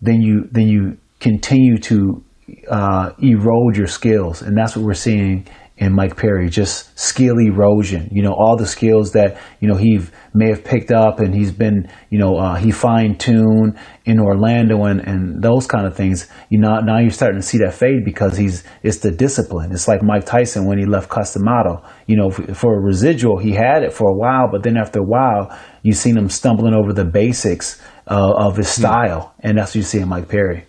[0.00, 2.24] then you then you continue to
[2.70, 5.46] uh, erode your skills, and that's what we're seeing
[5.78, 6.50] in Mike Perry.
[6.50, 8.08] Just skill erosion.
[8.12, 10.00] You know, all the skills that you know he
[10.34, 14.84] may have picked up, and he's been you know uh, he fine tuned in Orlando
[14.84, 16.28] and and those kind of things.
[16.50, 19.72] You know, now you're starting to see that fade because he's it's the discipline.
[19.72, 21.82] It's like Mike Tyson when he left Cus D'Amato.
[22.06, 25.00] You know, for, for a residual, he had it for a while, but then after
[25.00, 29.70] a while, you seen him stumbling over the basics uh, of his style, and that's
[29.70, 30.64] what you see in Mike Perry.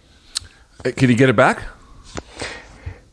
[0.86, 1.64] Uh, Can he get it back?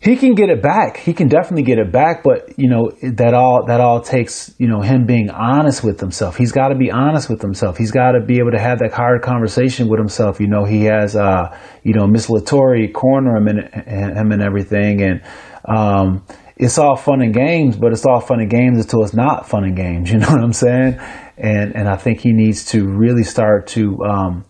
[0.06, 0.98] He can get it back.
[0.98, 4.68] He can definitely get it back, but you know that all that all takes you
[4.68, 6.36] know him being honest with himself.
[6.36, 7.76] He's got to be honest with himself.
[7.76, 10.38] He's got to be able to have that hard conversation with himself.
[10.38, 15.02] You know, he has uh, you know Miss Latory corner him and him and everything,
[15.02, 15.22] and
[15.64, 16.24] um,
[16.56, 17.76] it's all fun and games.
[17.76, 20.08] But it's all fun and games until it's not fun and games.
[20.12, 21.00] You know what I'm saying?
[21.36, 24.44] And and I think he needs to really start to um,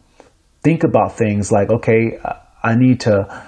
[0.62, 2.18] think about things like, okay,
[2.62, 3.45] I need to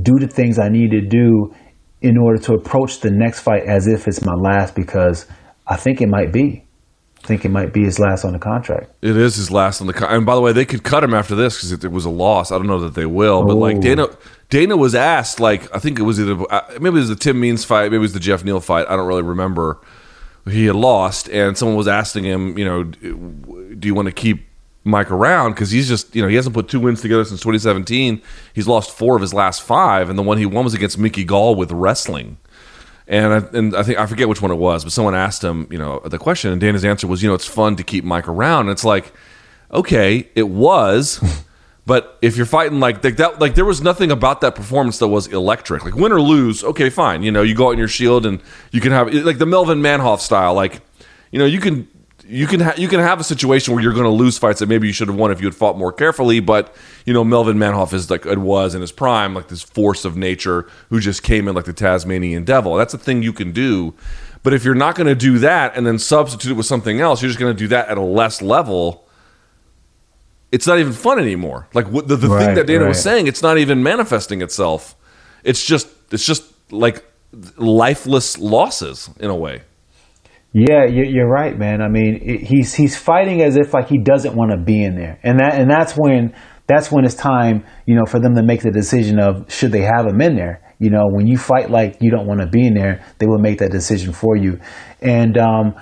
[0.00, 1.54] do the things I need to do
[2.00, 5.26] in order to approach the next fight as if it's my last because
[5.66, 6.66] I think it might be.
[7.22, 8.90] I think it might be his last on the contract.
[9.00, 11.14] It is his last on the con- and by the way, they could cut him
[11.14, 12.50] after this because it, it was a loss.
[12.50, 14.08] I don't know that they will, but like Dana,
[14.50, 17.38] Dana was asked like I think it was either uh, maybe it was the Tim
[17.38, 18.86] Means fight, maybe it was the Jeff Neal fight.
[18.88, 19.80] I don't really remember.
[20.46, 24.48] He had lost, and someone was asking him, you know, do you want to keep
[24.84, 28.20] Mike around because he's just you know he hasn't put two wins together since 2017.
[28.52, 31.24] He's lost four of his last five, and the one he won was against Mickey
[31.24, 32.38] Gall with wrestling.
[33.08, 35.66] And I, and I think I forget which one it was, but someone asked him,
[35.70, 38.28] you know, the question, and Dana's answer was, you know, it's fun to keep Mike
[38.28, 38.62] around.
[38.62, 39.12] And it's like,
[39.72, 41.20] okay, it was,
[41.86, 45.08] but if you're fighting like like that, like there was nothing about that performance that
[45.08, 45.84] was electric.
[45.84, 47.22] Like win or lose, okay, fine.
[47.22, 48.40] You know, you go out in your shield and
[48.70, 50.54] you can have like the Melvin Manhoef style.
[50.54, 50.80] Like,
[51.30, 51.88] you know, you can
[52.32, 54.68] you can ha- you can have a situation where you're going to lose fights that
[54.68, 56.40] maybe you should have won if you had fought more carefully.
[56.40, 60.06] But you know, Melvin Manhoef is like it was in his prime, like this force
[60.06, 62.74] of nature who just came in like the Tasmanian devil.
[62.74, 63.92] That's a thing you can do.
[64.42, 67.22] But if you're not going to do that and then substitute it with something else,
[67.22, 69.06] you're just going to do that at a less level.
[70.50, 71.68] It's not even fun anymore.
[71.74, 74.96] Like what, the, the thing that Dana was saying, it's not even manifesting itself.
[75.44, 77.04] It's just it's just like
[77.56, 79.62] lifeless losses in a way.
[80.52, 81.80] Yeah, you- you're right, man.
[81.80, 85.18] I mean, he's he's fighting as if like he doesn't want to be in there,
[85.22, 86.32] and that and that's when
[86.66, 89.80] that's when it's time, you know, for them to make the decision of should they
[89.82, 90.60] have him in there.
[90.78, 93.38] You know, when you fight like you don't want to be in there, they will
[93.38, 94.58] make that decision for you.
[95.00, 95.74] And um,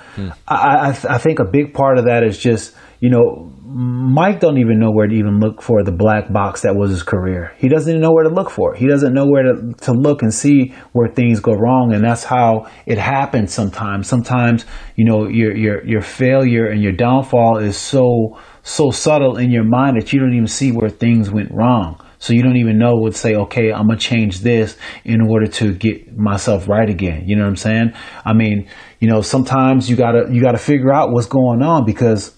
[0.46, 4.58] I, I, I think a big part of that is just, you know, Mike don't
[4.58, 7.52] even know where to even look for the black box that was his career.
[7.56, 8.74] He doesn't even know where to look for.
[8.74, 8.80] it.
[8.80, 11.92] He doesn't know where to, to look and see where things go wrong.
[11.94, 14.08] And that's how it happens sometimes.
[14.08, 14.64] Sometimes,
[14.96, 19.64] you know, your your your failure and your downfall is so so subtle in your
[19.64, 22.04] mind that you don't even see where things went wrong.
[22.18, 25.46] So you don't even know what to say, okay, I'm gonna change this in order
[25.46, 27.22] to get myself right again.
[27.26, 27.92] You know what I'm saying?
[28.24, 28.68] I mean,
[28.98, 32.36] you know, sometimes you gotta you gotta figure out what's going on because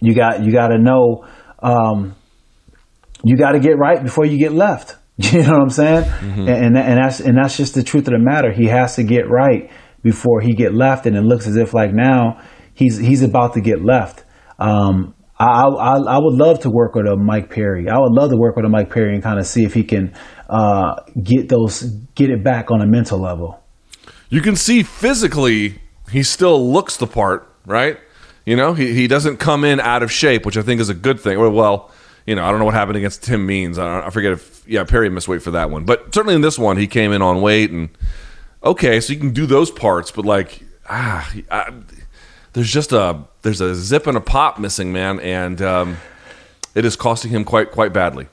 [0.00, 1.26] you got you got to know
[1.60, 2.14] um,
[3.24, 4.96] you got to get right before you get left.
[5.18, 6.04] You know what I'm saying?
[6.20, 8.52] And, and and that's and that's just the truth of the matter.
[8.52, 9.70] He has to get right
[10.02, 12.42] before he get left, and it looks as if like now
[12.74, 14.24] he's he's about to get left.
[14.58, 17.88] Um, I, I I would love to work with a Mike Perry.
[17.88, 19.84] I would love to work with a Mike Perry and kind of see if he
[19.84, 20.14] can
[20.50, 21.82] uh, get those
[22.14, 23.62] get it back on a mental level.
[24.28, 27.98] you can see physically he still looks the part, right?
[28.46, 30.94] You know, he, he doesn't come in out of shape, which I think is a
[30.94, 31.38] good thing.
[31.38, 31.90] Well, well
[32.26, 33.78] you know, I don't know what happened against Tim Means.
[33.78, 36.58] I, I forget if yeah Perry missed weight for that one, but certainly in this
[36.58, 37.88] one he came in on weight and
[38.62, 41.72] okay, so you can do those parts, but like ah, I,
[42.52, 45.96] there's just a there's a zip and a pop missing, man, and um,
[46.74, 48.26] it is costing him quite quite badly.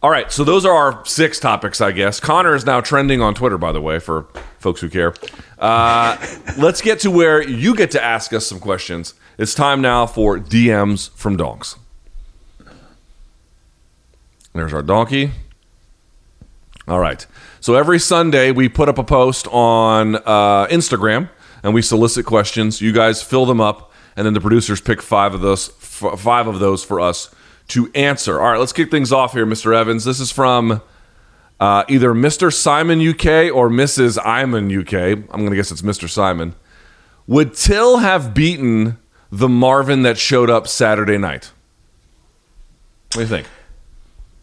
[0.00, 2.20] All right, so those are our six topics, I guess.
[2.20, 4.28] Conor is now trending on Twitter, by the way, for
[4.58, 5.12] folks who care.
[5.58, 6.16] Uh,
[6.56, 9.14] let's get to where you get to ask us some questions.
[9.38, 11.76] It's time now for DMs from donks.
[14.52, 15.30] There's our donkey.
[16.88, 17.24] All right.
[17.60, 21.30] So every Sunday we put up a post on uh, Instagram
[21.62, 22.80] and we solicit questions.
[22.80, 26.48] You guys fill them up, and then the producers pick five of those f- five
[26.48, 27.32] of those for us
[27.68, 28.40] to answer.
[28.40, 29.72] All right, let's kick things off here, Mr.
[29.72, 30.04] Evans.
[30.04, 30.82] This is from
[31.60, 32.52] uh, either Mr.
[32.52, 34.18] Simon UK or Mrs.
[34.24, 34.94] Iman UK.
[35.30, 36.08] I'm going to guess it's Mr.
[36.08, 36.56] Simon.
[37.28, 38.98] Would Till have beaten
[39.30, 41.52] the Marvin that showed up Saturday night?
[43.08, 43.46] What do you think?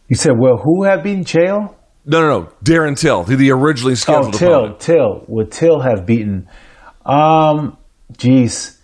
[0.08, 1.74] You said, well, who have beaten Chael?
[2.06, 2.50] No, no, no.
[2.64, 4.80] Darren Till, the, the originally Oh, scheduled Till, opponent.
[4.80, 5.26] Till.
[5.28, 6.48] Would Till have beaten?
[7.06, 7.78] Um,
[8.18, 8.80] geez.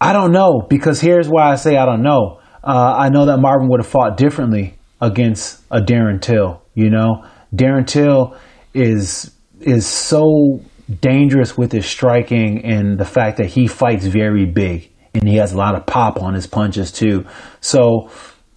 [0.00, 2.40] I don't know because here's why I say I don't know.
[2.62, 6.62] Uh, I know that Marvin would have fought differently against a Darren Till.
[6.74, 7.24] You know,
[7.54, 8.36] Darren Till
[8.74, 9.30] is
[9.60, 10.60] is so
[11.00, 15.52] dangerous with his striking and the fact that he fights very big and he has
[15.52, 17.24] a lot of pop on his punches too.
[17.60, 18.10] So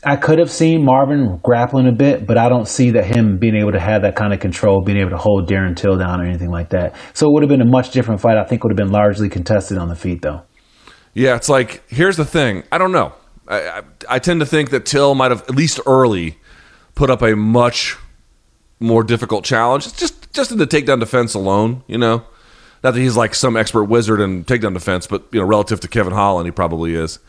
[0.04, 3.56] I could have seen Marvin grappling a bit, but I don't see that him being
[3.56, 6.26] able to have that kind of control, being able to hold Darren Till down or
[6.26, 6.96] anything like that.
[7.14, 8.38] So it would have been a much different fight.
[8.38, 10.42] I think would have been largely contested on the feet though.
[11.14, 12.64] Yeah, it's like here's the thing.
[12.72, 13.14] I don't know.
[13.48, 16.38] I, I, I tend to think that Till might have at least early
[16.96, 17.98] put up a much
[18.80, 19.96] more difficult challenge.
[19.96, 22.26] Just just in the takedown defense alone, you know.
[22.84, 25.88] Not that he's like some expert wizard in takedown defense, but you know, relative to
[25.88, 27.20] Kevin Holland, he probably is.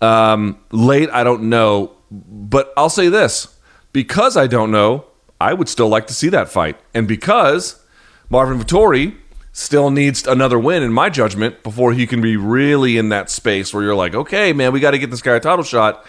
[0.00, 3.58] Um, late, I don't know, but I'll say this:
[3.92, 5.06] because I don't know,
[5.40, 7.84] I would still like to see that fight, and because
[8.30, 9.16] Marvin Vettori
[9.52, 13.72] still needs another win, in my judgment, before he can be really in that space
[13.74, 16.06] where you're like, okay, man, we got to get this guy a title shot.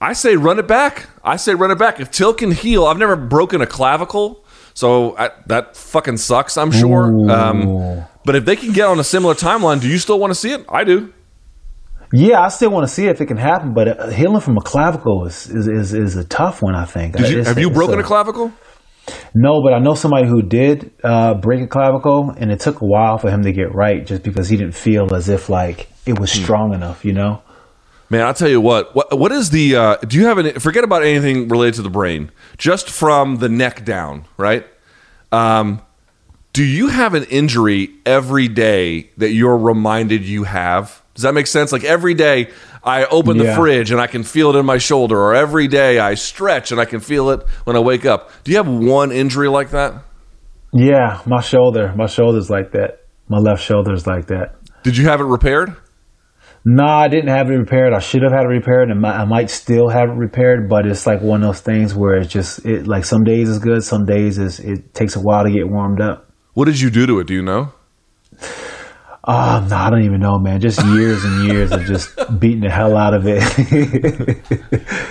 [0.00, 1.08] I say run it back.
[1.22, 2.00] I say run it back.
[2.00, 4.44] If Till can heal, I've never broken a clavicle,
[4.78, 6.56] so I, that fucking sucks.
[6.56, 7.06] I'm sure.
[7.28, 10.36] Um, But if they can get on a similar timeline, do you still want to
[10.36, 10.64] see it?
[10.68, 11.12] I do.
[12.12, 14.60] Yeah, I still want to see if it can happen, but uh, healing from a
[14.60, 16.76] clavicle is is, is, is a tough one.
[16.76, 17.16] I think.
[17.16, 18.52] Did you, have you broken a clavicle?
[19.34, 22.86] No, but I know somebody who did uh, break a clavicle, and it took a
[22.86, 26.20] while for him to get right, just because he didn't feel as if like it
[26.20, 27.04] was strong enough.
[27.04, 27.42] You know.
[28.10, 28.94] Man, I'll tell you what.
[28.94, 29.76] What what is the?
[29.76, 30.52] Uh, do you have any?
[30.52, 32.30] Forget about anything related to the brain.
[32.56, 34.66] Just from the neck down, right?
[35.30, 35.82] Um,
[36.54, 41.02] do you have an injury every day that you're reminded you have?
[41.14, 41.70] Does that make sense?
[41.70, 42.48] Like every day
[42.82, 43.56] I open the Yeah.
[43.56, 46.80] fridge and I can feel it in my shoulder, or every day I stretch and
[46.80, 48.30] I can feel it when I wake up.
[48.44, 49.94] Do you have one injury like that?
[50.72, 53.00] Yeah, my shoulder, my shoulder's like that.
[53.28, 54.54] My left shoulder's like that.
[54.82, 55.76] Did you have it repaired?
[56.70, 57.94] No, I didn't have it repaired.
[57.94, 60.68] I should have had it repaired, and I might still have it repaired.
[60.68, 63.58] But it's like one of those things where it's just it like some days is
[63.58, 66.30] good, some days is it takes a while to get warmed up.
[66.52, 67.26] What did you do to it?
[67.26, 67.72] Do you know?
[69.30, 70.58] Oh, no, I don't even know, man.
[70.58, 73.42] Just years and years of just beating the hell out of it.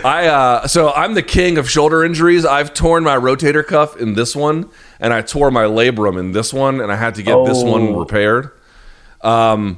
[0.03, 2.43] I uh, so I'm the king of shoulder injuries.
[2.43, 6.51] I've torn my rotator cuff in this one, and I tore my labrum in this
[6.51, 8.49] one, and I had to get this one repaired.
[9.21, 9.77] Um,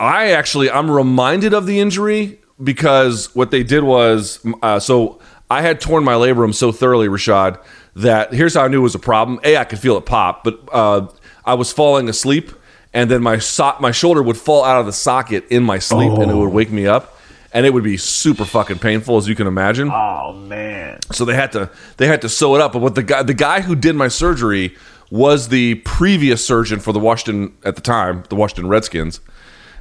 [0.00, 5.20] I actually I'm reminded of the injury because what they did was uh, so
[5.50, 7.62] I had torn my labrum so thoroughly, Rashad,
[7.96, 9.38] that here's how I knew it was a problem.
[9.44, 11.06] A, I could feel it pop, but uh,
[11.44, 12.50] I was falling asleep,
[12.94, 16.12] and then my so- my shoulder would fall out of the socket in my sleep,
[16.12, 17.18] and it would wake me up,
[17.52, 20.98] and it would be super fucking painful, as you can imagine oh man.
[21.12, 21.68] so they had to
[21.98, 22.72] they had to sew it up.
[22.72, 24.76] But what the guy the guy who did my surgery
[25.10, 29.20] was the previous surgeon for the Washington at the time, the Washington Redskins.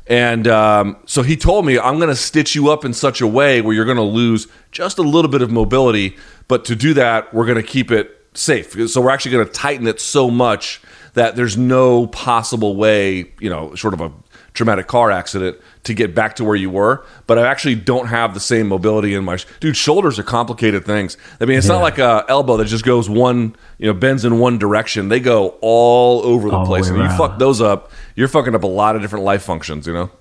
[0.09, 3.27] And um, so he told me, I'm going to stitch you up in such a
[3.27, 6.17] way where you're going to lose just a little bit of mobility.
[6.47, 8.89] But to do that, we're going to keep it safe.
[8.89, 10.81] So we're actually going to tighten it so much
[11.13, 14.11] that there's no possible way, you know, sort of a
[14.59, 17.05] traumatic car accident to get back to where you were.
[17.27, 19.77] But I actually don't have the same mobility in my sh- dude.
[19.77, 21.15] Shoulders are complicated things.
[21.39, 24.37] I mean, it's not like a elbow that just goes one, you know, bends in
[24.37, 25.07] one direction.
[25.07, 27.91] They go all over the All place, way and you fuck those up.
[28.15, 29.87] You're fucking up a lot of different life functions.
[29.87, 30.11] You know.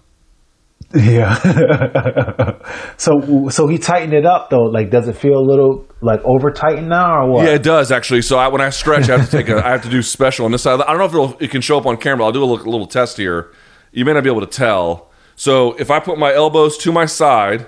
[0.94, 1.35] Yeah.
[2.97, 4.70] so so he tightened it up though.
[4.70, 7.44] Like, does it feel a little like over tightened now or what?
[7.44, 8.23] Yeah, it does actually.
[8.23, 10.44] So I, when I stretch, I have to take a, I have to do special
[10.44, 10.81] on this side.
[10.81, 12.24] I don't know if it'll, it can show up on camera.
[12.24, 13.51] I'll do a little, little test here.
[13.99, 15.11] You may not be able to tell.
[15.35, 17.66] So if I put my elbows to my side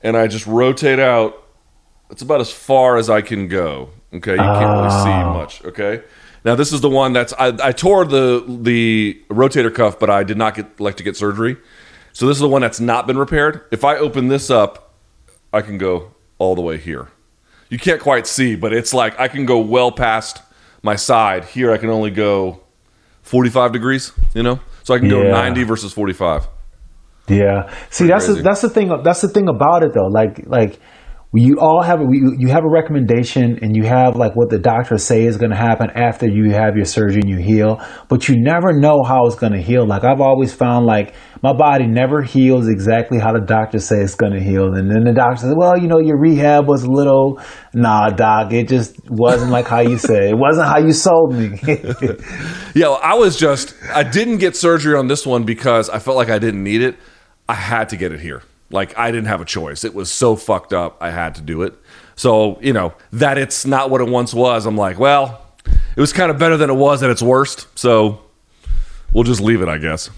[0.00, 1.42] and I just rotate out,
[2.08, 3.90] it's about as far as I can go.
[4.14, 5.34] Okay, you can't really see ah.
[5.34, 5.64] much.
[5.64, 6.04] Okay.
[6.44, 10.22] Now this is the one that's I, I tore the the rotator cuff, but I
[10.22, 11.56] did not get like to get surgery.
[12.12, 13.62] So this is the one that's not been repaired.
[13.72, 14.94] If I open this up,
[15.52, 17.08] I can go all the way here.
[17.70, 20.42] You can't quite see, but it's like I can go well past
[20.80, 21.44] my side.
[21.46, 22.60] Here I can only go
[23.22, 24.60] 45 degrees, you know?
[24.82, 25.30] So I can go Yeah.
[25.30, 26.48] 90 versus 45.
[27.28, 27.72] Yeah.
[27.90, 28.90] See, that's the, that's the thing.
[29.04, 30.08] That's the thing about it, though.
[30.08, 30.80] Like like
[31.34, 35.02] you all have we, you have a recommendation, and you have like what the doctors
[35.04, 38.34] say is going to happen after you have your surgery and you heal, but you
[38.38, 39.86] never know how it's going to heal.
[39.86, 44.14] Like I've always found, like my body never heals exactly how the doctors say it's
[44.14, 46.90] going to heal, and then the doctor says, "Well, you know, your rehab was a
[46.90, 47.40] little."
[47.74, 50.24] Nah, doc, it just wasn't like how you said.
[50.24, 51.60] It wasn't how you sold me.
[52.74, 56.16] Yeah, well, I was just I didn't get surgery on this one because I felt
[56.16, 56.96] like I didn't need it.
[57.48, 58.42] I had to get it here.
[58.70, 59.84] Like I didn't have a choice.
[59.84, 60.96] It was so fucked up.
[61.00, 61.74] I had to do it.
[62.14, 64.64] So, you know, that it's not what it once was.
[64.64, 67.66] I'm like, well, it was kind of better than it was at its worst.
[67.78, 68.22] So,
[69.12, 70.10] we'll just leave it, I guess.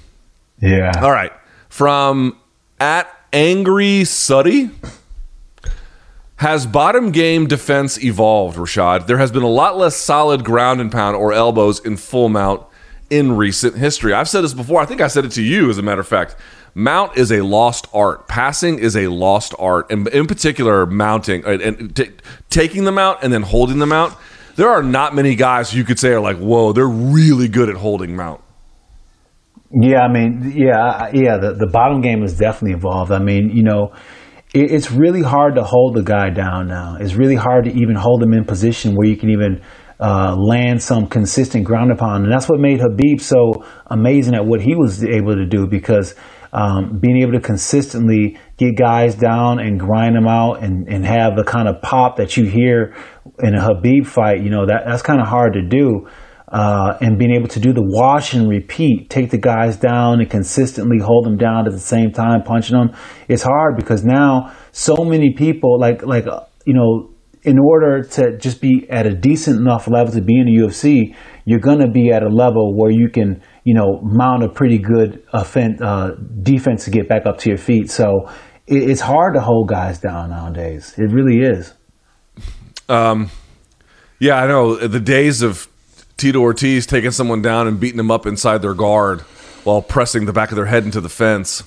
[0.61, 0.93] Yeah.
[1.01, 1.33] All right.
[1.69, 2.39] From
[2.81, 4.71] at Angry Suddy.
[6.39, 9.07] Has bottom game defense evolved, Rashad?
[9.07, 12.67] There has been a lot less solid ground and pound or elbows in full mount
[13.09, 14.13] in recent history.
[14.13, 14.81] I've said this before.
[14.81, 16.35] I think I said it to you, as a matter of fact.
[16.75, 18.27] Mount is a lost art.
[18.27, 22.11] Passing is a lost art, and in particular, mounting uh, and, and t-
[22.51, 24.13] taking the mount and then holding the mount.
[24.57, 27.77] There are not many guys you could say are like, "Whoa, they're really good at
[27.77, 28.41] holding mount."
[29.81, 31.37] Yeah, I mean, yeah, yeah.
[31.39, 33.11] The the bottom game has definitely evolved.
[33.11, 33.93] I mean, you know,
[34.55, 36.97] it, it's really hard to hold the guy down now.
[37.01, 39.63] It's really hard to even hold him in position where you can even
[39.99, 44.61] uh, land some consistent ground upon, and that's what made Khabib so amazing at what
[44.61, 46.15] he was able to do because.
[46.57, 51.35] Um, being able to consistently get guys down and grind them out and, and have
[51.35, 52.95] the kind of pop that you hear
[53.41, 56.07] in a Khabib fight, you know, that, that's kind of hard to do
[56.55, 60.31] uh, and being able to do the wash and repeat, take the guys down and
[60.31, 62.93] consistently hold them down at the same time, punching them,
[63.27, 66.27] it's hard because now so many people, like like
[66.65, 67.11] you know,
[67.43, 71.17] in order to just be at a decent enough level to be in the UFC,
[71.45, 74.79] you're going to be at a level where you can, you know, mount a pretty
[74.79, 76.13] good offense, uh,
[76.43, 77.91] defense to get back up to your feet.
[77.91, 78.31] So
[78.69, 80.95] it, it's hard to hold guys down nowadays.
[80.97, 81.75] It really is.
[82.89, 83.31] Um,
[84.21, 85.69] yeah, I know the days of
[86.17, 89.21] Tito Ortiz taking someone down and beating them up inside their guard
[89.65, 91.65] while pressing the back of their head into the fence.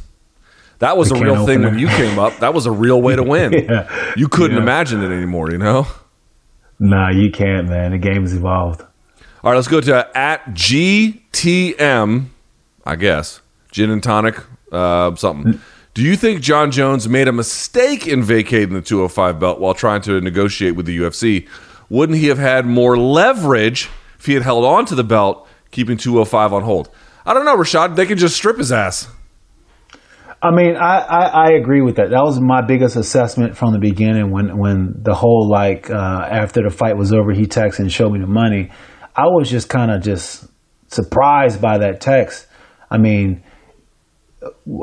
[0.80, 2.38] That was The a real thing when you came up.
[2.38, 3.52] That was a real way to win.
[3.54, 4.14] Yeah.
[4.16, 4.64] You couldn't Yeah.
[4.64, 5.88] imagine it anymore, you know?
[6.80, 7.92] Nah, you can't, man.
[7.92, 8.82] The game's evolved.
[9.44, 12.26] All right, let's go to at GTM,
[12.86, 13.42] I guess.
[13.72, 14.36] Gin and tonic,
[14.72, 15.60] uh, something.
[15.94, 20.02] Do you think Jon Jones made a mistake in vacating the 205 belt while trying
[20.04, 21.48] to negotiate with the UFC?
[21.90, 25.98] Wouldn't he have had more leverage if he had held on to the belt, keeping
[25.98, 26.90] 205 on hold?
[27.26, 27.96] I don't know, Rashad.
[27.96, 29.10] They could just strip his ass.
[30.42, 32.12] I mean, I, I, I agree with that.
[32.12, 36.62] That was my biggest assessment from the beginning when, when the whole, like, uh, after
[36.62, 38.70] the fight was over, he texted and showed me the money.
[39.16, 40.48] I was just kind of just
[40.90, 42.46] surprised by that text.
[42.90, 43.44] I mean,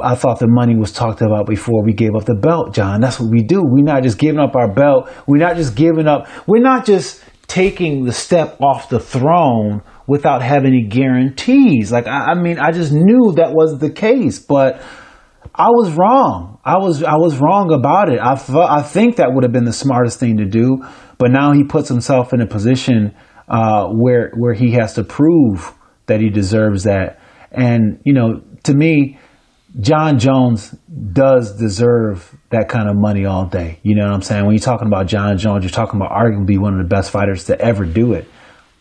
[0.02, 3.00] I thought the money was talked about before we gave up the belt, Jon.
[3.00, 3.62] That's what we do.
[3.64, 5.08] We're not just giving up our belt.
[5.26, 6.26] We're not just giving up.
[6.48, 11.90] We're not just taking the step off the throne without having any guarantees.
[11.90, 14.82] Like, I, I mean, I just knew that was the case, but
[15.54, 16.58] I was wrong.
[16.64, 18.18] I was I was wrong about it.
[18.20, 20.84] I th- I think that would have been the smartest thing to do,
[21.18, 23.14] but now he puts himself in a position
[23.48, 25.72] uh, where where he has to prove
[26.06, 27.20] that he deserves that.
[27.52, 29.18] And you know, to me,
[29.80, 30.70] Jon Jones
[31.12, 33.80] does deserve that kind of money all day.
[33.82, 34.44] You know what I'm saying?
[34.44, 37.44] When you're talking about Jon Jones, you're talking about arguably one of the best fighters
[37.46, 38.28] to ever do it.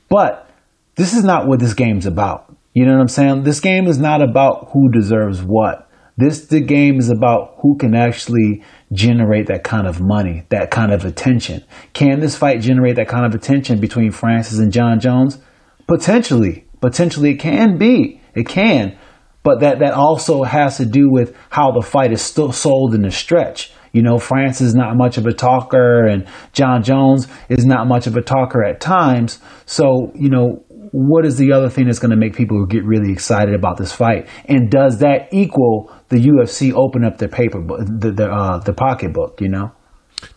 [0.10, 0.50] But
[0.96, 2.56] this is not what this game's about.
[2.74, 3.44] You know what I'm saying?
[3.44, 5.90] This game is not about who deserves what.
[6.16, 10.92] This the game is about who can actually generate that kind of money, that kind
[10.92, 11.64] of attention.
[11.94, 15.40] Can this fight generate that kind of attention between Francis and Jon Jones?
[15.88, 16.68] Potentially.
[16.82, 18.22] Potentially it can be.
[18.36, 18.98] It can.
[19.44, 23.02] But that, that also has to do with how the fight is still sold in
[23.02, 23.72] the stretch.
[23.92, 28.08] You know, Francis is not much of a talker and Jon Jones is not much
[28.08, 29.40] of a talker at times.
[29.66, 30.64] So, you know,
[30.94, 33.92] what is the other thing that's going to make people get really excited about this
[33.92, 34.28] fight?
[34.46, 38.74] And does that equal the UFC open up their paper, book, the the, uh, the
[38.74, 39.42] pocketbook?
[39.42, 39.72] You know,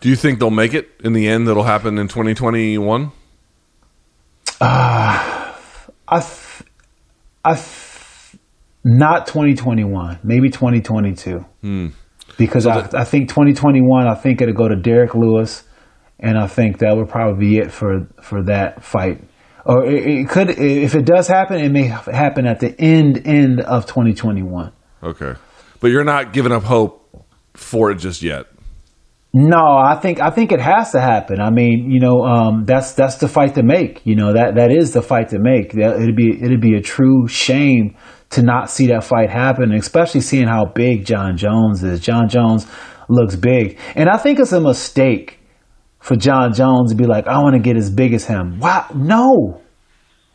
[0.01, 1.47] Do you think they'll make it in the end?
[1.47, 3.11] That'll happen in 2021?
[6.07, 6.69] I, th-
[7.43, 7.86] I, th-
[8.87, 11.45] not 2021, maybe 2022.
[12.37, 15.63] Because I, I think 2021, I think it'll go to Derrick Lewis,
[16.19, 19.21] and I think that would probably be it for for that fight.
[19.65, 23.61] Or it, it could, if it does happen, it may happen at the end end
[23.61, 24.71] of 2021.
[25.03, 25.33] Okay.
[25.79, 28.45] But you're not giving up hope for it just yet.
[29.33, 31.41] No, I think I think it has to happen.
[31.41, 34.05] I mean, you know, um, that's that's the fight to make.
[34.05, 35.73] You know that that is the fight to make.
[35.73, 37.97] That, it'd be it'd be a true shame
[38.31, 41.99] to not see that fight happen, especially seeing how big Jon Jones is.
[41.99, 42.67] Jon Jones
[43.09, 45.39] looks big, and I think it's a mistake
[45.99, 48.59] for Jon Jones to be like, I want to get as big as him.
[48.59, 49.61] Wow, no,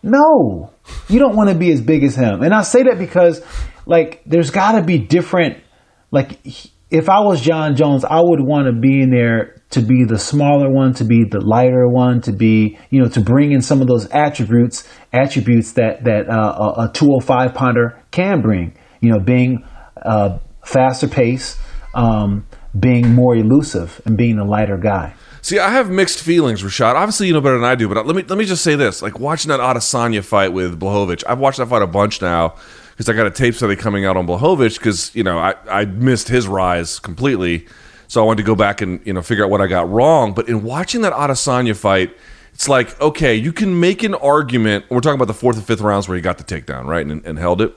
[0.03, 0.73] no,
[1.09, 2.43] you don't want to be as big as him.
[2.43, 3.45] And I say that because,
[3.87, 5.63] like, there's got to be different.
[6.11, 9.81] Like, he- if I was Jon Jones, I would want to be in there to
[9.81, 13.53] be the smaller one, to be the lighter one, to be, you know, to bring
[13.53, 18.77] in some of those attributes, attributes that that uh, a- a 205 pounder can bring.
[19.01, 19.65] You know, being
[20.05, 21.57] uh, faster pace,
[21.95, 22.47] um,
[22.79, 25.15] being more elusive, and being a lighter guy.
[25.41, 26.95] See, I have mixed feelings, Rashad.
[26.95, 29.01] Obviously, you know better than I do, but let me let me just say this:
[29.01, 32.57] like watching that Adesanya fight with Blachowicz, I've watched that fight a bunch now
[32.93, 35.85] because I got a tape study coming out on Blachowicz because you know I I
[35.85, 37.67] missed his rise completely,
[38.09, 40.33] so I wanted to go back and you know figure out what I got wrong.
[40.33, 42.17] But in watching that Adesanya fight,
[42.53, 44.85] it's like okay, you can make an argument.
[44.91, 47.25] We're talking about the fourth and fifth rounds where he got the takedown, right, and,
[47.25, 47.75] and held it.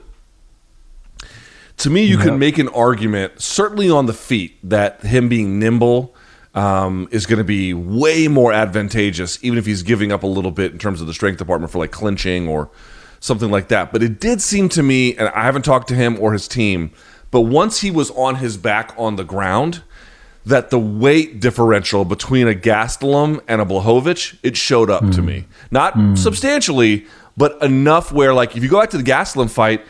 [1.78, 6.14] To me, you can make an argument, certainly on the feet, that him being nimble
[6.54, 10.50] um, is going to be way more advantageous, even if he's giving up a little
[10.50, 12.70] bit in terms of the strength department for like clinching or
[13.20, 13.92] something like that.
[13.92, 16.92] But it did seem to me, and I haven't talked to him or his team,
[17.30, 19.82] but once he was on his back on the ground,
[20.46, 25.26] that the weight differential between a Gastelum and a Blachowicz, it showed up to hmm.
[25.26, 25.44] me.
[25.72, 26.14] Not hmm.
[26.14, 27.04] substantially,
[27.36, 29.84] but enough where, like, if you go back to the Gastelum fight,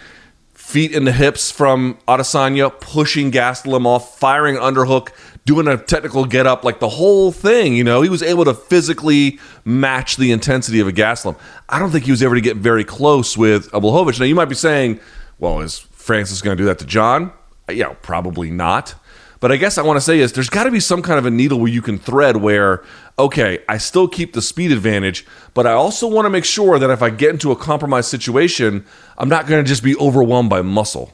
[0.55, 5.11] feet in the hips from Adesanya, pushing Gastelum off, firing underhook,
[5.47, 7.75] doing a technical get up, like the whole thing.
[7.75, 11.39] You know, he was able to physically match the intensity of a Gastelum.
[11.69, 13.81] I don't think he was ever to get very close with a.
[13.81, 15.01] Now, you might be saying,
[15.39, 17.33] well, is Francis going to do that to Jon?
[17.69, 18.95] Uh, yeah, probably not.
[19.39, 21.27] But I guess I want to say is there's got to be some kind of
[21.27, 22.83] a needle where you can thread where,
[23.19, 26.91] okay, I still keep the speed advantage, but I also want to make sure that
[26.91, 28.85] if I get into a compromised situation,
[29.19, 31.13] I'm not going to just be overwhelmed by muscle.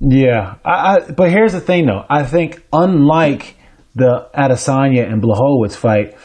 [0.00, 2.04] Yeah, I, I, but here's the thing though.
[2.08, 3.56] I think unlike
[3.94, 6.16] the Adesanya and Blachowicz fight,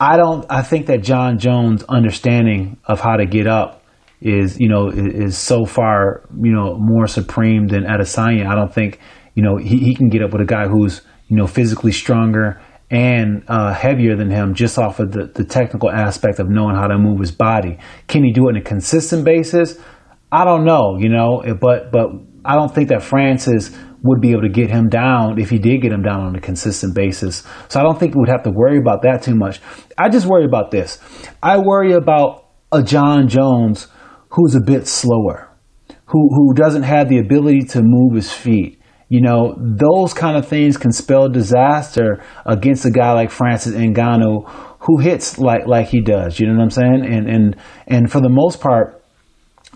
[0.00, 0.46] I don't.
[0.48, 3.84] I think that Jon Jones' understanding of how to get up
[4.20, 8.46] is, you know, is, is so far, you know, more supreme than Adesanya.
[8.46, 9.00] I don't think,
[9.34, 12.60] you know, he, he can get up with a guy who's, you know, physically stronger
[12.90, 16.86] and uh, heavier than him just off of the, the technical aspect of knowing how
[16.86, 17.78] to move his body.
[18.06, 19.78] Can he do it on a consistent basis?
[20.32, 22.08] I don't know, you know, but but
[22.48, 25.82] I don't think that Francis would be able to get him down if he did
[25.82, 27.42] get him down on a consistent basis.
[27.68, 29.60] So I don't think we would have to worry about that too much.
[29.98, 30.98] I just worry about this.
[31.42, 33.88] I worry about a Jon Jones
[34.30, 35.50] who's a bit slower,
[36.06, 38.80] who who doesn't have the ability to move his feet.
[39.10, 44.48] You know, those kind of things can spell disaster against a guy like Francis Ngannou
[44.80, 46.38] who hits like like he does.
[46.38, 47.04] You know what I'm saying?
[47.04, 47.56] And and
[47.86, 48.97] and for the most part,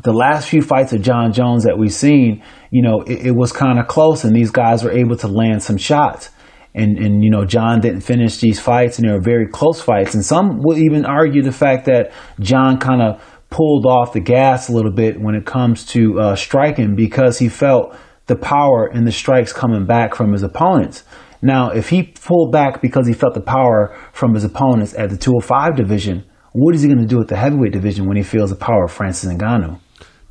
[0.03, 3.53] the last few fights of Jon Jones that we've seen, you know, it, it was
[3.53, 6.31] kind of close, and these guys were able to land some shots.
[6.75, 10.15] And and you know, Jon didn't finish these fights, and they were very close fights.
[10.15, 14.69] And some will even argue the fact that John kind of pulled off the gas
[14.69, 17.95] a little bit when it comes to uh, striking because he felt
[18.27, 21.05] the power in the strikes coming back from his opponents.
[21.43, 25.19] Now, if he pulled back because he felt the power from his opponents at the
[25.19, 28.51] 205 division, what is he going to do at the heavyweight division when he feels
[28.51, 29.79] the power of Francis Ngannou?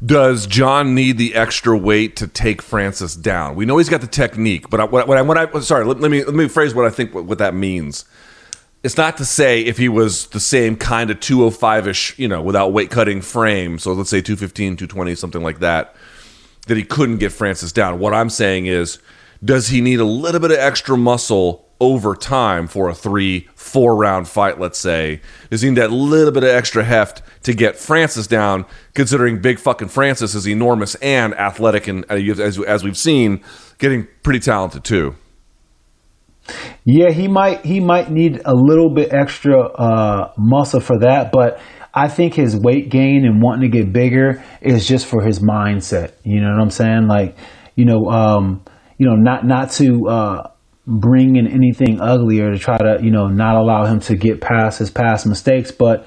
[0.03, 3.55] Does Jon need the extra weight to take Francis down?
[3.55, 5.99] We know he's got the technique, but I, what, what I, what I sorry, let,
[5.99, 8.05] let, me let me phrase what I think what, what that means.
[8.81, 12.41] It's not to say if he was the same kind of 205 ish, you know,
[12.41, 15.95] without weight cutting frame, so let's say 215, 220, something like that,
[16.65, 17.99] that he couldn't get Francis down.
[17.99, 18.97] What I'm saying is,
[19.45, 23.97] does he need a little bit of extra muscle over time for a three, four
[23.97, 28.27] round fight, let's say, is need that little bit of extra heft to get Francis
[28.27, 33.43] down, considering big fucking Francis is enormous and athletic, and uh, as, as we've seen,
[33.79, 35.15] getting pretty talented too.
[36.85, 41.59] Yeah, he might he might need a little bit extra uh, muscle for that, but
[41.93, 46.13] I think his weight gain and wanting to get bigger is just for his mindset.
[46.23, 47.07] You know what I'm saying?
[47.07, 47.35] Like,
[47.75, 48.63] you know, um,
[48.97, 50.50] you know, not not to uh,
[50.87, 54.41] bring in anything ugly or to try to, you know, not allow him to get
[54.41, 55.71] past his past mistakes.
[55.71, 56.05] But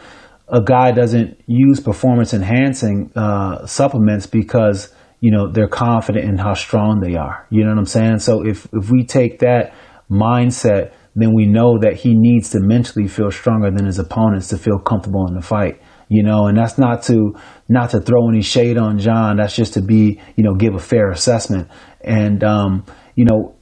[0.48, 6.54] a guy doesn't use performance enhancing uh, supplements because, you know, they're confident in how
[6.54, 7.46] strong they are.
[7.50, 8.18] You know what I'm saying?
[8.18, 9.74] So if, if we take that
[10.10, 14.58] mindset, then we know that he needs to mentally feel stronger than his opponents to
[14.58, 17.34] feel comfortable in the fight you know and that's not to
[17.68, 20.78] not to throw any shade on jon that's just to be you know give a
[20.78, 21.68] fair assessment
[22.02, 22.84] and um
[23.14, 23.53] you know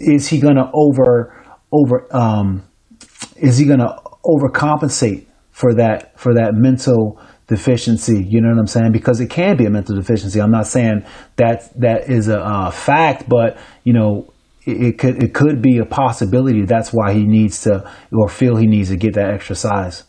[0.00, 1.34] is he going to over
[1.72, 2.64] over um,
[3.36, 8.24] is he going to overcompensate for that for that mental deficiency?
[8.26, 8.92] You know what i'm saying?
[8.92, 10.40] Because it can be a mental deficiency.
[10.40, 11.04] I'm not saying
[11.36, 14.32] that that is a uh, fact but you know
[14.64, 16.64] it, it, could it could be a possibility.
[16.64, 20.04] That's why he needs to or feel he needs to get that extra size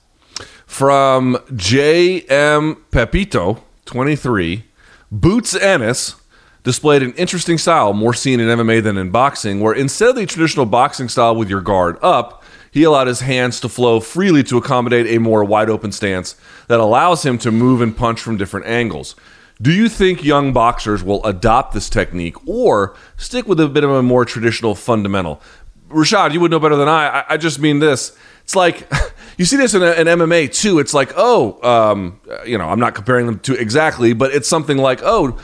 [0.69, 4.63] from jm pepito 23
[5.11, 6.15] boots ennis
[6.63, 10.25] displayed an interesting style, more seen in MMA than in boxing, where instead of the
[10.25, 14.57] traditional boxing style with your guard up, he allowed his hands to flow freely to
[14.57, 16.35] accommodate a more wide open stance
[16.67, 19.15] that allows him to move and punch from different angles.
[19.61, 23.89] Do you think young boxers will adopt this technique or stick with a bit of
[23.89, 25.41] a more traditional fundamental?
[25.89, 27.25] Rashad, you would know better than I.
[27.27, 28.15] I, just mean this.
[28.43, 28.89] It's like
[29.37, 30.79] you see this in, in MMA too.
[30.79, 34.77] It's like, oh, um, you know, I'm not comparing them to exactly, but it's something
[34.77, 35.37] like, oh,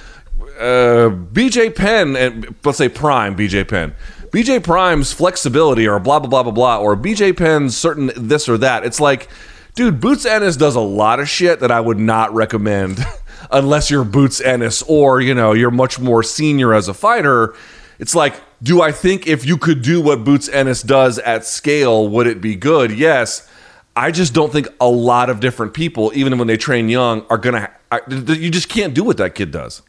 [0.57, 3.95] uh, BJ Penn and let's say Prime BJ Penn.
[4.32, 8.57] BJ Prime's flexibility or blah blah blah blah blah or BJ Penn's certain this or
[8.57, 8.86] that.
[8.86, 9.30] It's like,
[9.76, 12.99] dude, Boots Ennis does a lot of shit that I would not recommend
[13.52, 17.56] unless you're Boots Ennis or you know you're much more senior as a fighter.
[17.98, 22.10] It's like, do I think if you could do what Boots Ennis does at scale,
[22.10, 22.91] would it be good?
[22.91, 23.49] Yes.
[23.95, 27.38] I just don't think a lot of different people, even when they train young, are
[27.38, 27.72] gonna.
[28.10, 29.82] You just can't do what that kid does.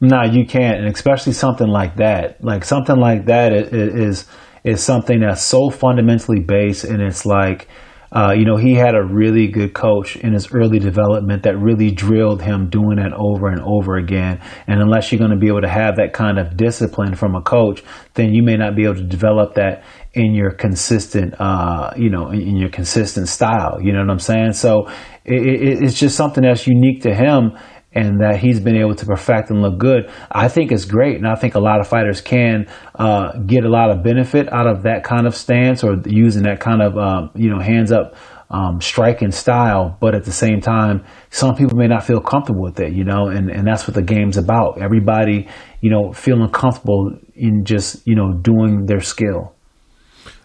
[0.00, 2.42] No, you can't, and especially something like that.
[2.42, 4.26] Like something like that is
[4.62, 7.68] is something that's so fundamentally based, and it's like,
[8.12, 11.90] uh, you know, he had a really good coach in his early development that really
[11.90, 14.40] drilled him doing that over and over again.
[14.66, 17.42] And unless you're going to be able to have that kind of discipline from a
[17.42, 17.82] coach,
[18.14, 19.84] then you may not be able to develop that
[20.14, 23.78] in your consistent, uh, you know, in, your consistent style.
[23.82, 24.52] You know what I'm saying?
[24.52, 24.88] So
[25.24, 27.58] it, it, it's just something that's unique to him
[27.98, 30.10] and that he's been able to perfect and look good.
[30.30, 33.68] I think it's great, and I think a lot of fighters can uh, get a
[33.68, 37.30] lot of benefit out of that kind of stance or using that kind of um,
[37.34, 38.14] you know hands up
[38.50, 42.80] um, striking style, but at the same time, some people may not feel comfortable with
[42.80, 44.80] it, you know, and, and that's what the game's about.
[44.80, 45.48] Everybody,
[45.80, 49.54] you know, feeling comfortable in just, you know, doing their skill.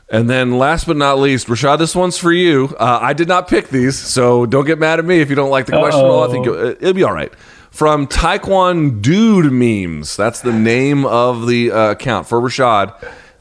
[0.09, 2.75] And then last but not least, Rashad, this one's for you.
[2.79, 5.49] Uh, I did not pick these, so don't get mad at me if you don't
[5.49, 6.23] like the question at all.
[6.23, 7.33] I think it'll, it'll be all right.
[7.71, 12.93] From Taekwondo Dude Memes, that's the name of the uh, account for Rashad.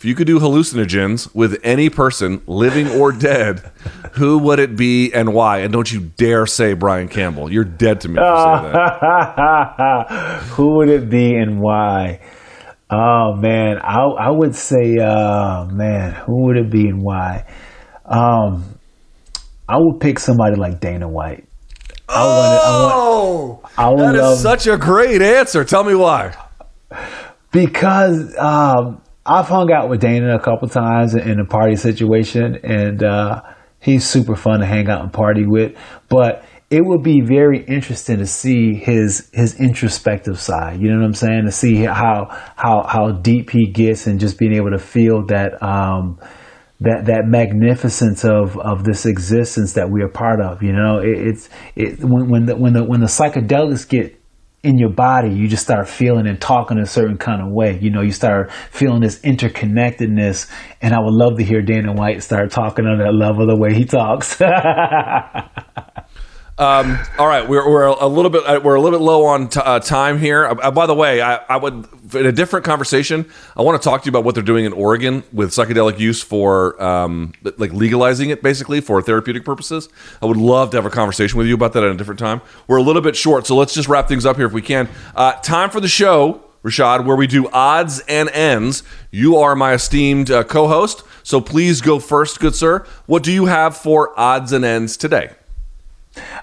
[0.02, 3.70] If you could do hallucinogens with any person, living or dead,
[4.14, 5.58] who would it be and why?
[5.58, 7.52] And don't you dare say Brian Campbell.
[7.52, 10.42] You're dead to me if you say that.
[10.56, 12.20] Who would it be and why?
[12.94, 17.46] Oh man, I I would say, uh, man, who would it be and why?
[18.04, 18.78] Um,
[19.66, 21.48] I would pick somebody like Dana White.
[22.06, 25.64] I want, oh, I want, I would that love, is such a great answer.
[25.64, 26.34] Tell me why.
[27.50, 33.02] Because um, I've hung out with Dana a couple times in a party situation, and
[33.02, 33.40] uh,
[33.80, 35.78] he's super fun to hang out and party with.
[36.10, 40.80] But it would be very interesting to see his his introspective side.
[40.80, 41.44] You know what I'm saying?
[41.44, 45.62] To see how how how deep he gets, and just being able to feel that.
[45.62, 46.18] Um,
[46.80, 50.64] that that magnificence of of this existence that we are part of.
[50.64, 54.20] You know, it, it's it when when the when the when the psychedelics get
[54.64, 57.78] in your body, you just start feeling and talking a certain kind of way.
[57.80, 60.50] You know, you start feeling this interconnectedness.
[60.80, 63.74] And I would love to hear Dana White start talking on that level the way
[63.74, 64.40] he talks.
[66.62, 69.48] Um, all right, we're, we're a little bit uh, we're a little bit low on
[69.48, 70.46] t- uh, time here.
[70.46, 73.28] Uh, by the way, I, I, would in a different conversation.
[73.56, 76.22] I want to talk to you about what they're doing in Oregon with psychedelic use
[76.22, 79.88] for um, like legalizing it basically for therapeutic purposes.
[80.22, 82.40] I would love to have a conversation with you about that at a different time.
[82.68, 84.88] We're a little bit short, so let's just wrap things up here if we can.
[85.16, 86.44] Uh, time for the show.
[86.62, 88.84] Rashad, where we do odds and ends.
[89.10, 92.86] You are my esteemed uh, co host, so please go first, good sir.
[93.06, 95.32] What do you have for odds and ends today?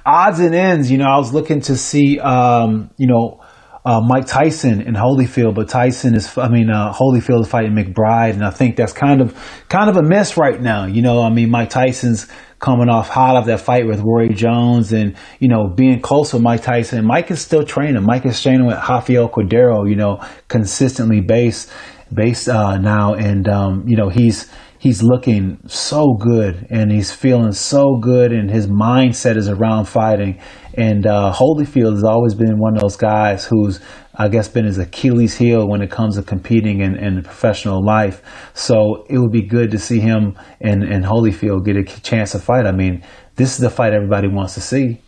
[0.05, 3.41] Odds and ends, you know, I was looking to see, um, you know,
[3.85, 8.33] uh, Mike Tyson in Holyfield, but Tyson is, I mean, uh, Holyfield is fighting McBride,
[8.33, 9.35] and I think that's kind of,
[9.69, 10.85] kind of a mess right now.
[10.85, 12.27] You know, I mean, Mike Tyson's
[12.59, 16.41] coming off hot of that fight with Roy Jones, and you know, being close with
[16.41, 17.05] Mike Tyson.
[17.05, 18.03] Mike is still training.
[18.03, 21.71] Mike is training with Rafael Cordeiro, you know, consistently based,
[22.13, 27.51] based uh, now, and um, you know, he's he's looking so good and he's feeling
[27.51, 30.39] so good and his mindset is around fighting.
[30.73, 33.81] And uh, Holyfield has always been one of those guys who's,
[34.15, 38.23] I guess, been his Achilles heel when it comes to competing in, in professional life.
[38.53, 42.39] So it would be good to see him and, and Holyfield get a chance to
[42.39, 42.65] fight.
[42.65, 43.03] I mean,
[43.35, 45.01] this is the fight everybody wants to see.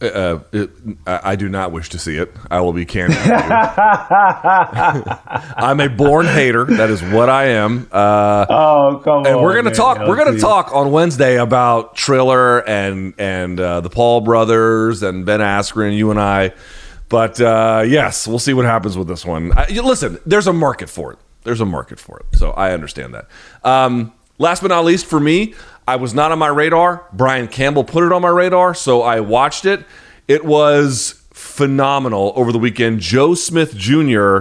[0.00, 0.70] Uh, it,
[1.06, 2.32] I do not wish to see it.
[2.50, 3.18] I will be candid.
[5.56, 6.64] I'm a born hater.
[6.64, 7.86] That is what I am.
[7.92, 9.42] Uh, oh come and on!
[9.42, 9.74] we're gonna man.
[9.74, 9.98] talk.
[10.08, 15.40] we're gonna talk on Wednesday about Triller and and uh, the Paul brothers and Ben
[15.40, 15.94] Askren.
[15.94, 16.54] You and I.
[17.10, 19.52] But uh, yes, we'll see what happens with this one.
[19.56, 21.18] I, listen, there's a market for it.
[21.44, 22.26] There's a market for it.
[22.36, 23.28] So I understand that.
[23.62, 25.54] Um, last but not least, for me,
[25.88, 27.06] I was not on my radar.
[27.12, 29.84] Brian Campbell put it on my radar, so I watched it.
[30.26, 33.00] It was phenomenal over the weekend.
[33.00, 34.40] Joe Smith Jr.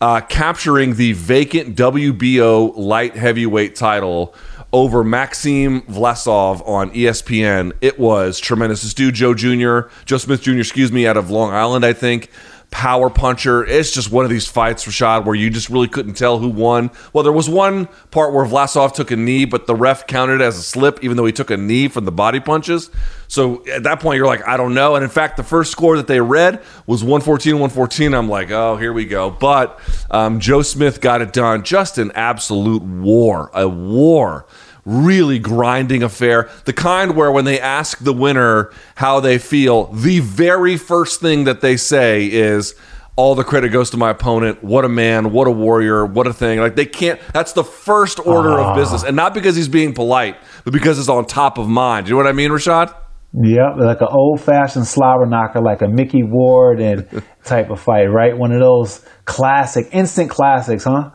[0.00, 4.34] Uh, capturing the vacant WBO light heavyweight title
[4.72, 7.72] over Maxim Vlasov on ESPN.
[7.80, 8.82] It was tremendous.
[8.82, 12.30] This dude, Joe Jr., Joe Smith Jr., excuse me, out of Long Island, I think
[12.70, 13.64] power puncher.
[13.64, 16.90] It's just one of these fights, Rashad, where you just really couldn't tell who won.
[17.12, 20.40] Well, there was one part where Vlasov took a knee, but the ref counted it
[20.42, 22.90] as a slip, even though he took a knee from the body punches.
[23.28, 24.94] So at that point, you're like, I don't know.
[24.94, 28.14] And in fact, the first score that they read was 114 114.
[28.14, 29.30] I'm like, oh, here we go.
[29.30, 29.80] But
[30.10, 31.64] um, Joe Smith got it done.
[31.64, 34.46] Just an absolute war, a war
[34.86, 36.48] really grinding affair.
[36.64, 41.44] The kind where when they ask the winner how they feel, the very first thing
[41.44, 42.74] that they say is,
[43.16, 44.62] all the credit goes to my opponent.
[44.62, 46.60] What a man, what a warrior, what a thing.
[46.60, 48.60] Like they can't that's the first order uh.
[48.60, 48.74] of ah.
[48.74, 49.02] business.
[49.02, 52.08] And not because he's being polite, but because it's on top of mind.
[52.08, 52.94] You know what I mean, Rashad?
[53.38, 58.04] Yep, like an old fashioned slobber knocker, like a Micky Ward and type of fight,
[58.04, 58.36] right?
[58.36, 61.10] One of those classic, instant classics, huh?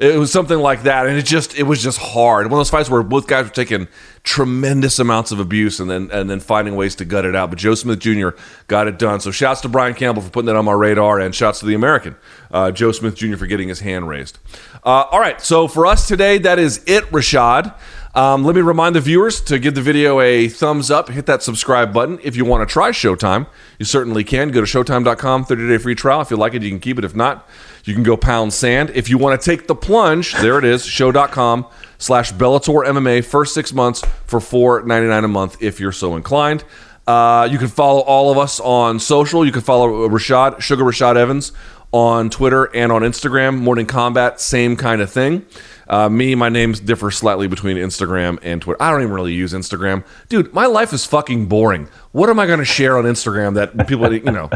[0.00, 2.46] It was something like that, and it just it was just hard.
[2.46, 3.86] One of those fights where both guys were taking
[4.22, 7.50] tremendous amounts of abuse and then and then finding ways to gut it out.
[7.50, 8.30] But Joe Smith Jr.
[8.66, 9.20] got it done.
[9.20, 11.74] So shouts to Brian Campbell for putting that on my radar, and shouts to the
[11.74, 12.16] American
[12.50, 13.36] uh, Joe Smith Jr.
[13.36, 14.38] for getting his hand raised.
[14.84, 17.74] Uh, all right, so for us today, that is it, Rashad.
[18.12, 21.44] Um, let me remind the viewers to give the video a thumbs up, hit that
[21.44, 22.18] subscribe button.
[22.24, 23.46] If you want to try Showtime,
[23.78, 24.50] you certainly can.
[24.50, 26.20] Go to Showtime.com, 30 day free trial.
[26.20, 27.04] If you like it, you can keep it.
[27.04, 27.48] If not,
[27.84, 28.90] you can go pound sand.
[28.94, 31.66] If you want to take the plunge, there it is, sho.com
[31.98, 36.64] slash Bellator MMA, first six months for $4.99 a month if you're so inclined.
[37.06, 39.44] Uh, you can follow all of us on social.
[39.44, 41.52] You can follow Rashad, Sugar Rashad Evans
[41.92, 43.58] on Twitter and on Instagram.
[43.58, 45.44] Morning Combat, same kind of thing.
[45.90, 48.80] Uh, me, my names differ slightly between Instagram and Twitter.
[48.80, 50.04] I don't even really use Instagram.
[50.28, 51.88] Dude, my life is fucking boring.
[52.12, 54.48] What am I going to share on Instagram that people, you know,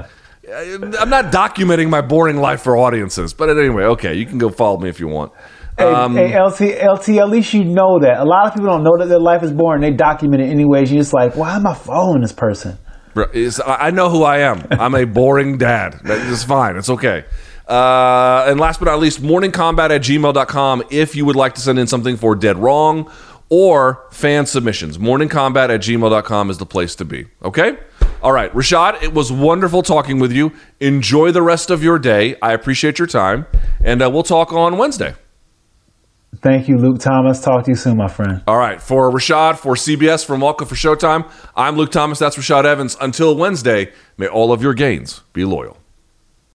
[0.48, 3.35] I'm not documenting my boring life for audiences.
[3.35, 5.32] But anyway, okay, you can go follow me if you want.
[5.77, 8.20] Hey, um, hey, LT, LT, at least you know that.
[8.20, 9.81] A lot of people don't know that their life is boring.
[9.81, 10.93] They document it anyways.
[10.93, 12.78] You're just like, why am I following this person?
[13.66, 14.66] I know who I am.
[14.70, 16.01] I'm a boring dad.
[16.05, 16.77] It's fine.
[16.77, 17.24] It's okay.
[17.66, 21.78] Uh, and last but not least, morningcombat at gmail.com if you would like to send
[21.78, 23.10] in something for Dead Wrong
[23.48, 24.98] or fan submissions.
[24.98, 27.26] Morningcombat at gmail.com is the place to be.
[27.42, 27.78] Okay?
[28.22, 30.52] All right, Rashad, it was wonderful talking with you.
[30.80, 32.36] Enjoy the rest of your day.
[32.40, 33.46] I appreciate your time.
[33.82, 35.14] And uh, we'll talk on Wednesday.
[36.36, 37.40] Thank you, Luke Thomas.
[37.40, 38.42] Talk to you soon, my friend.
[38.46, 38.82] All right.
[38.82, 42.18] For Rashad, for CBS, from Welcome for Showtime, I'm Luke Thomas.
[42.18, 42.96] That's Rashad Evans.
[43.00, 45.76] Until Wednesday, may all of your gains be loyal.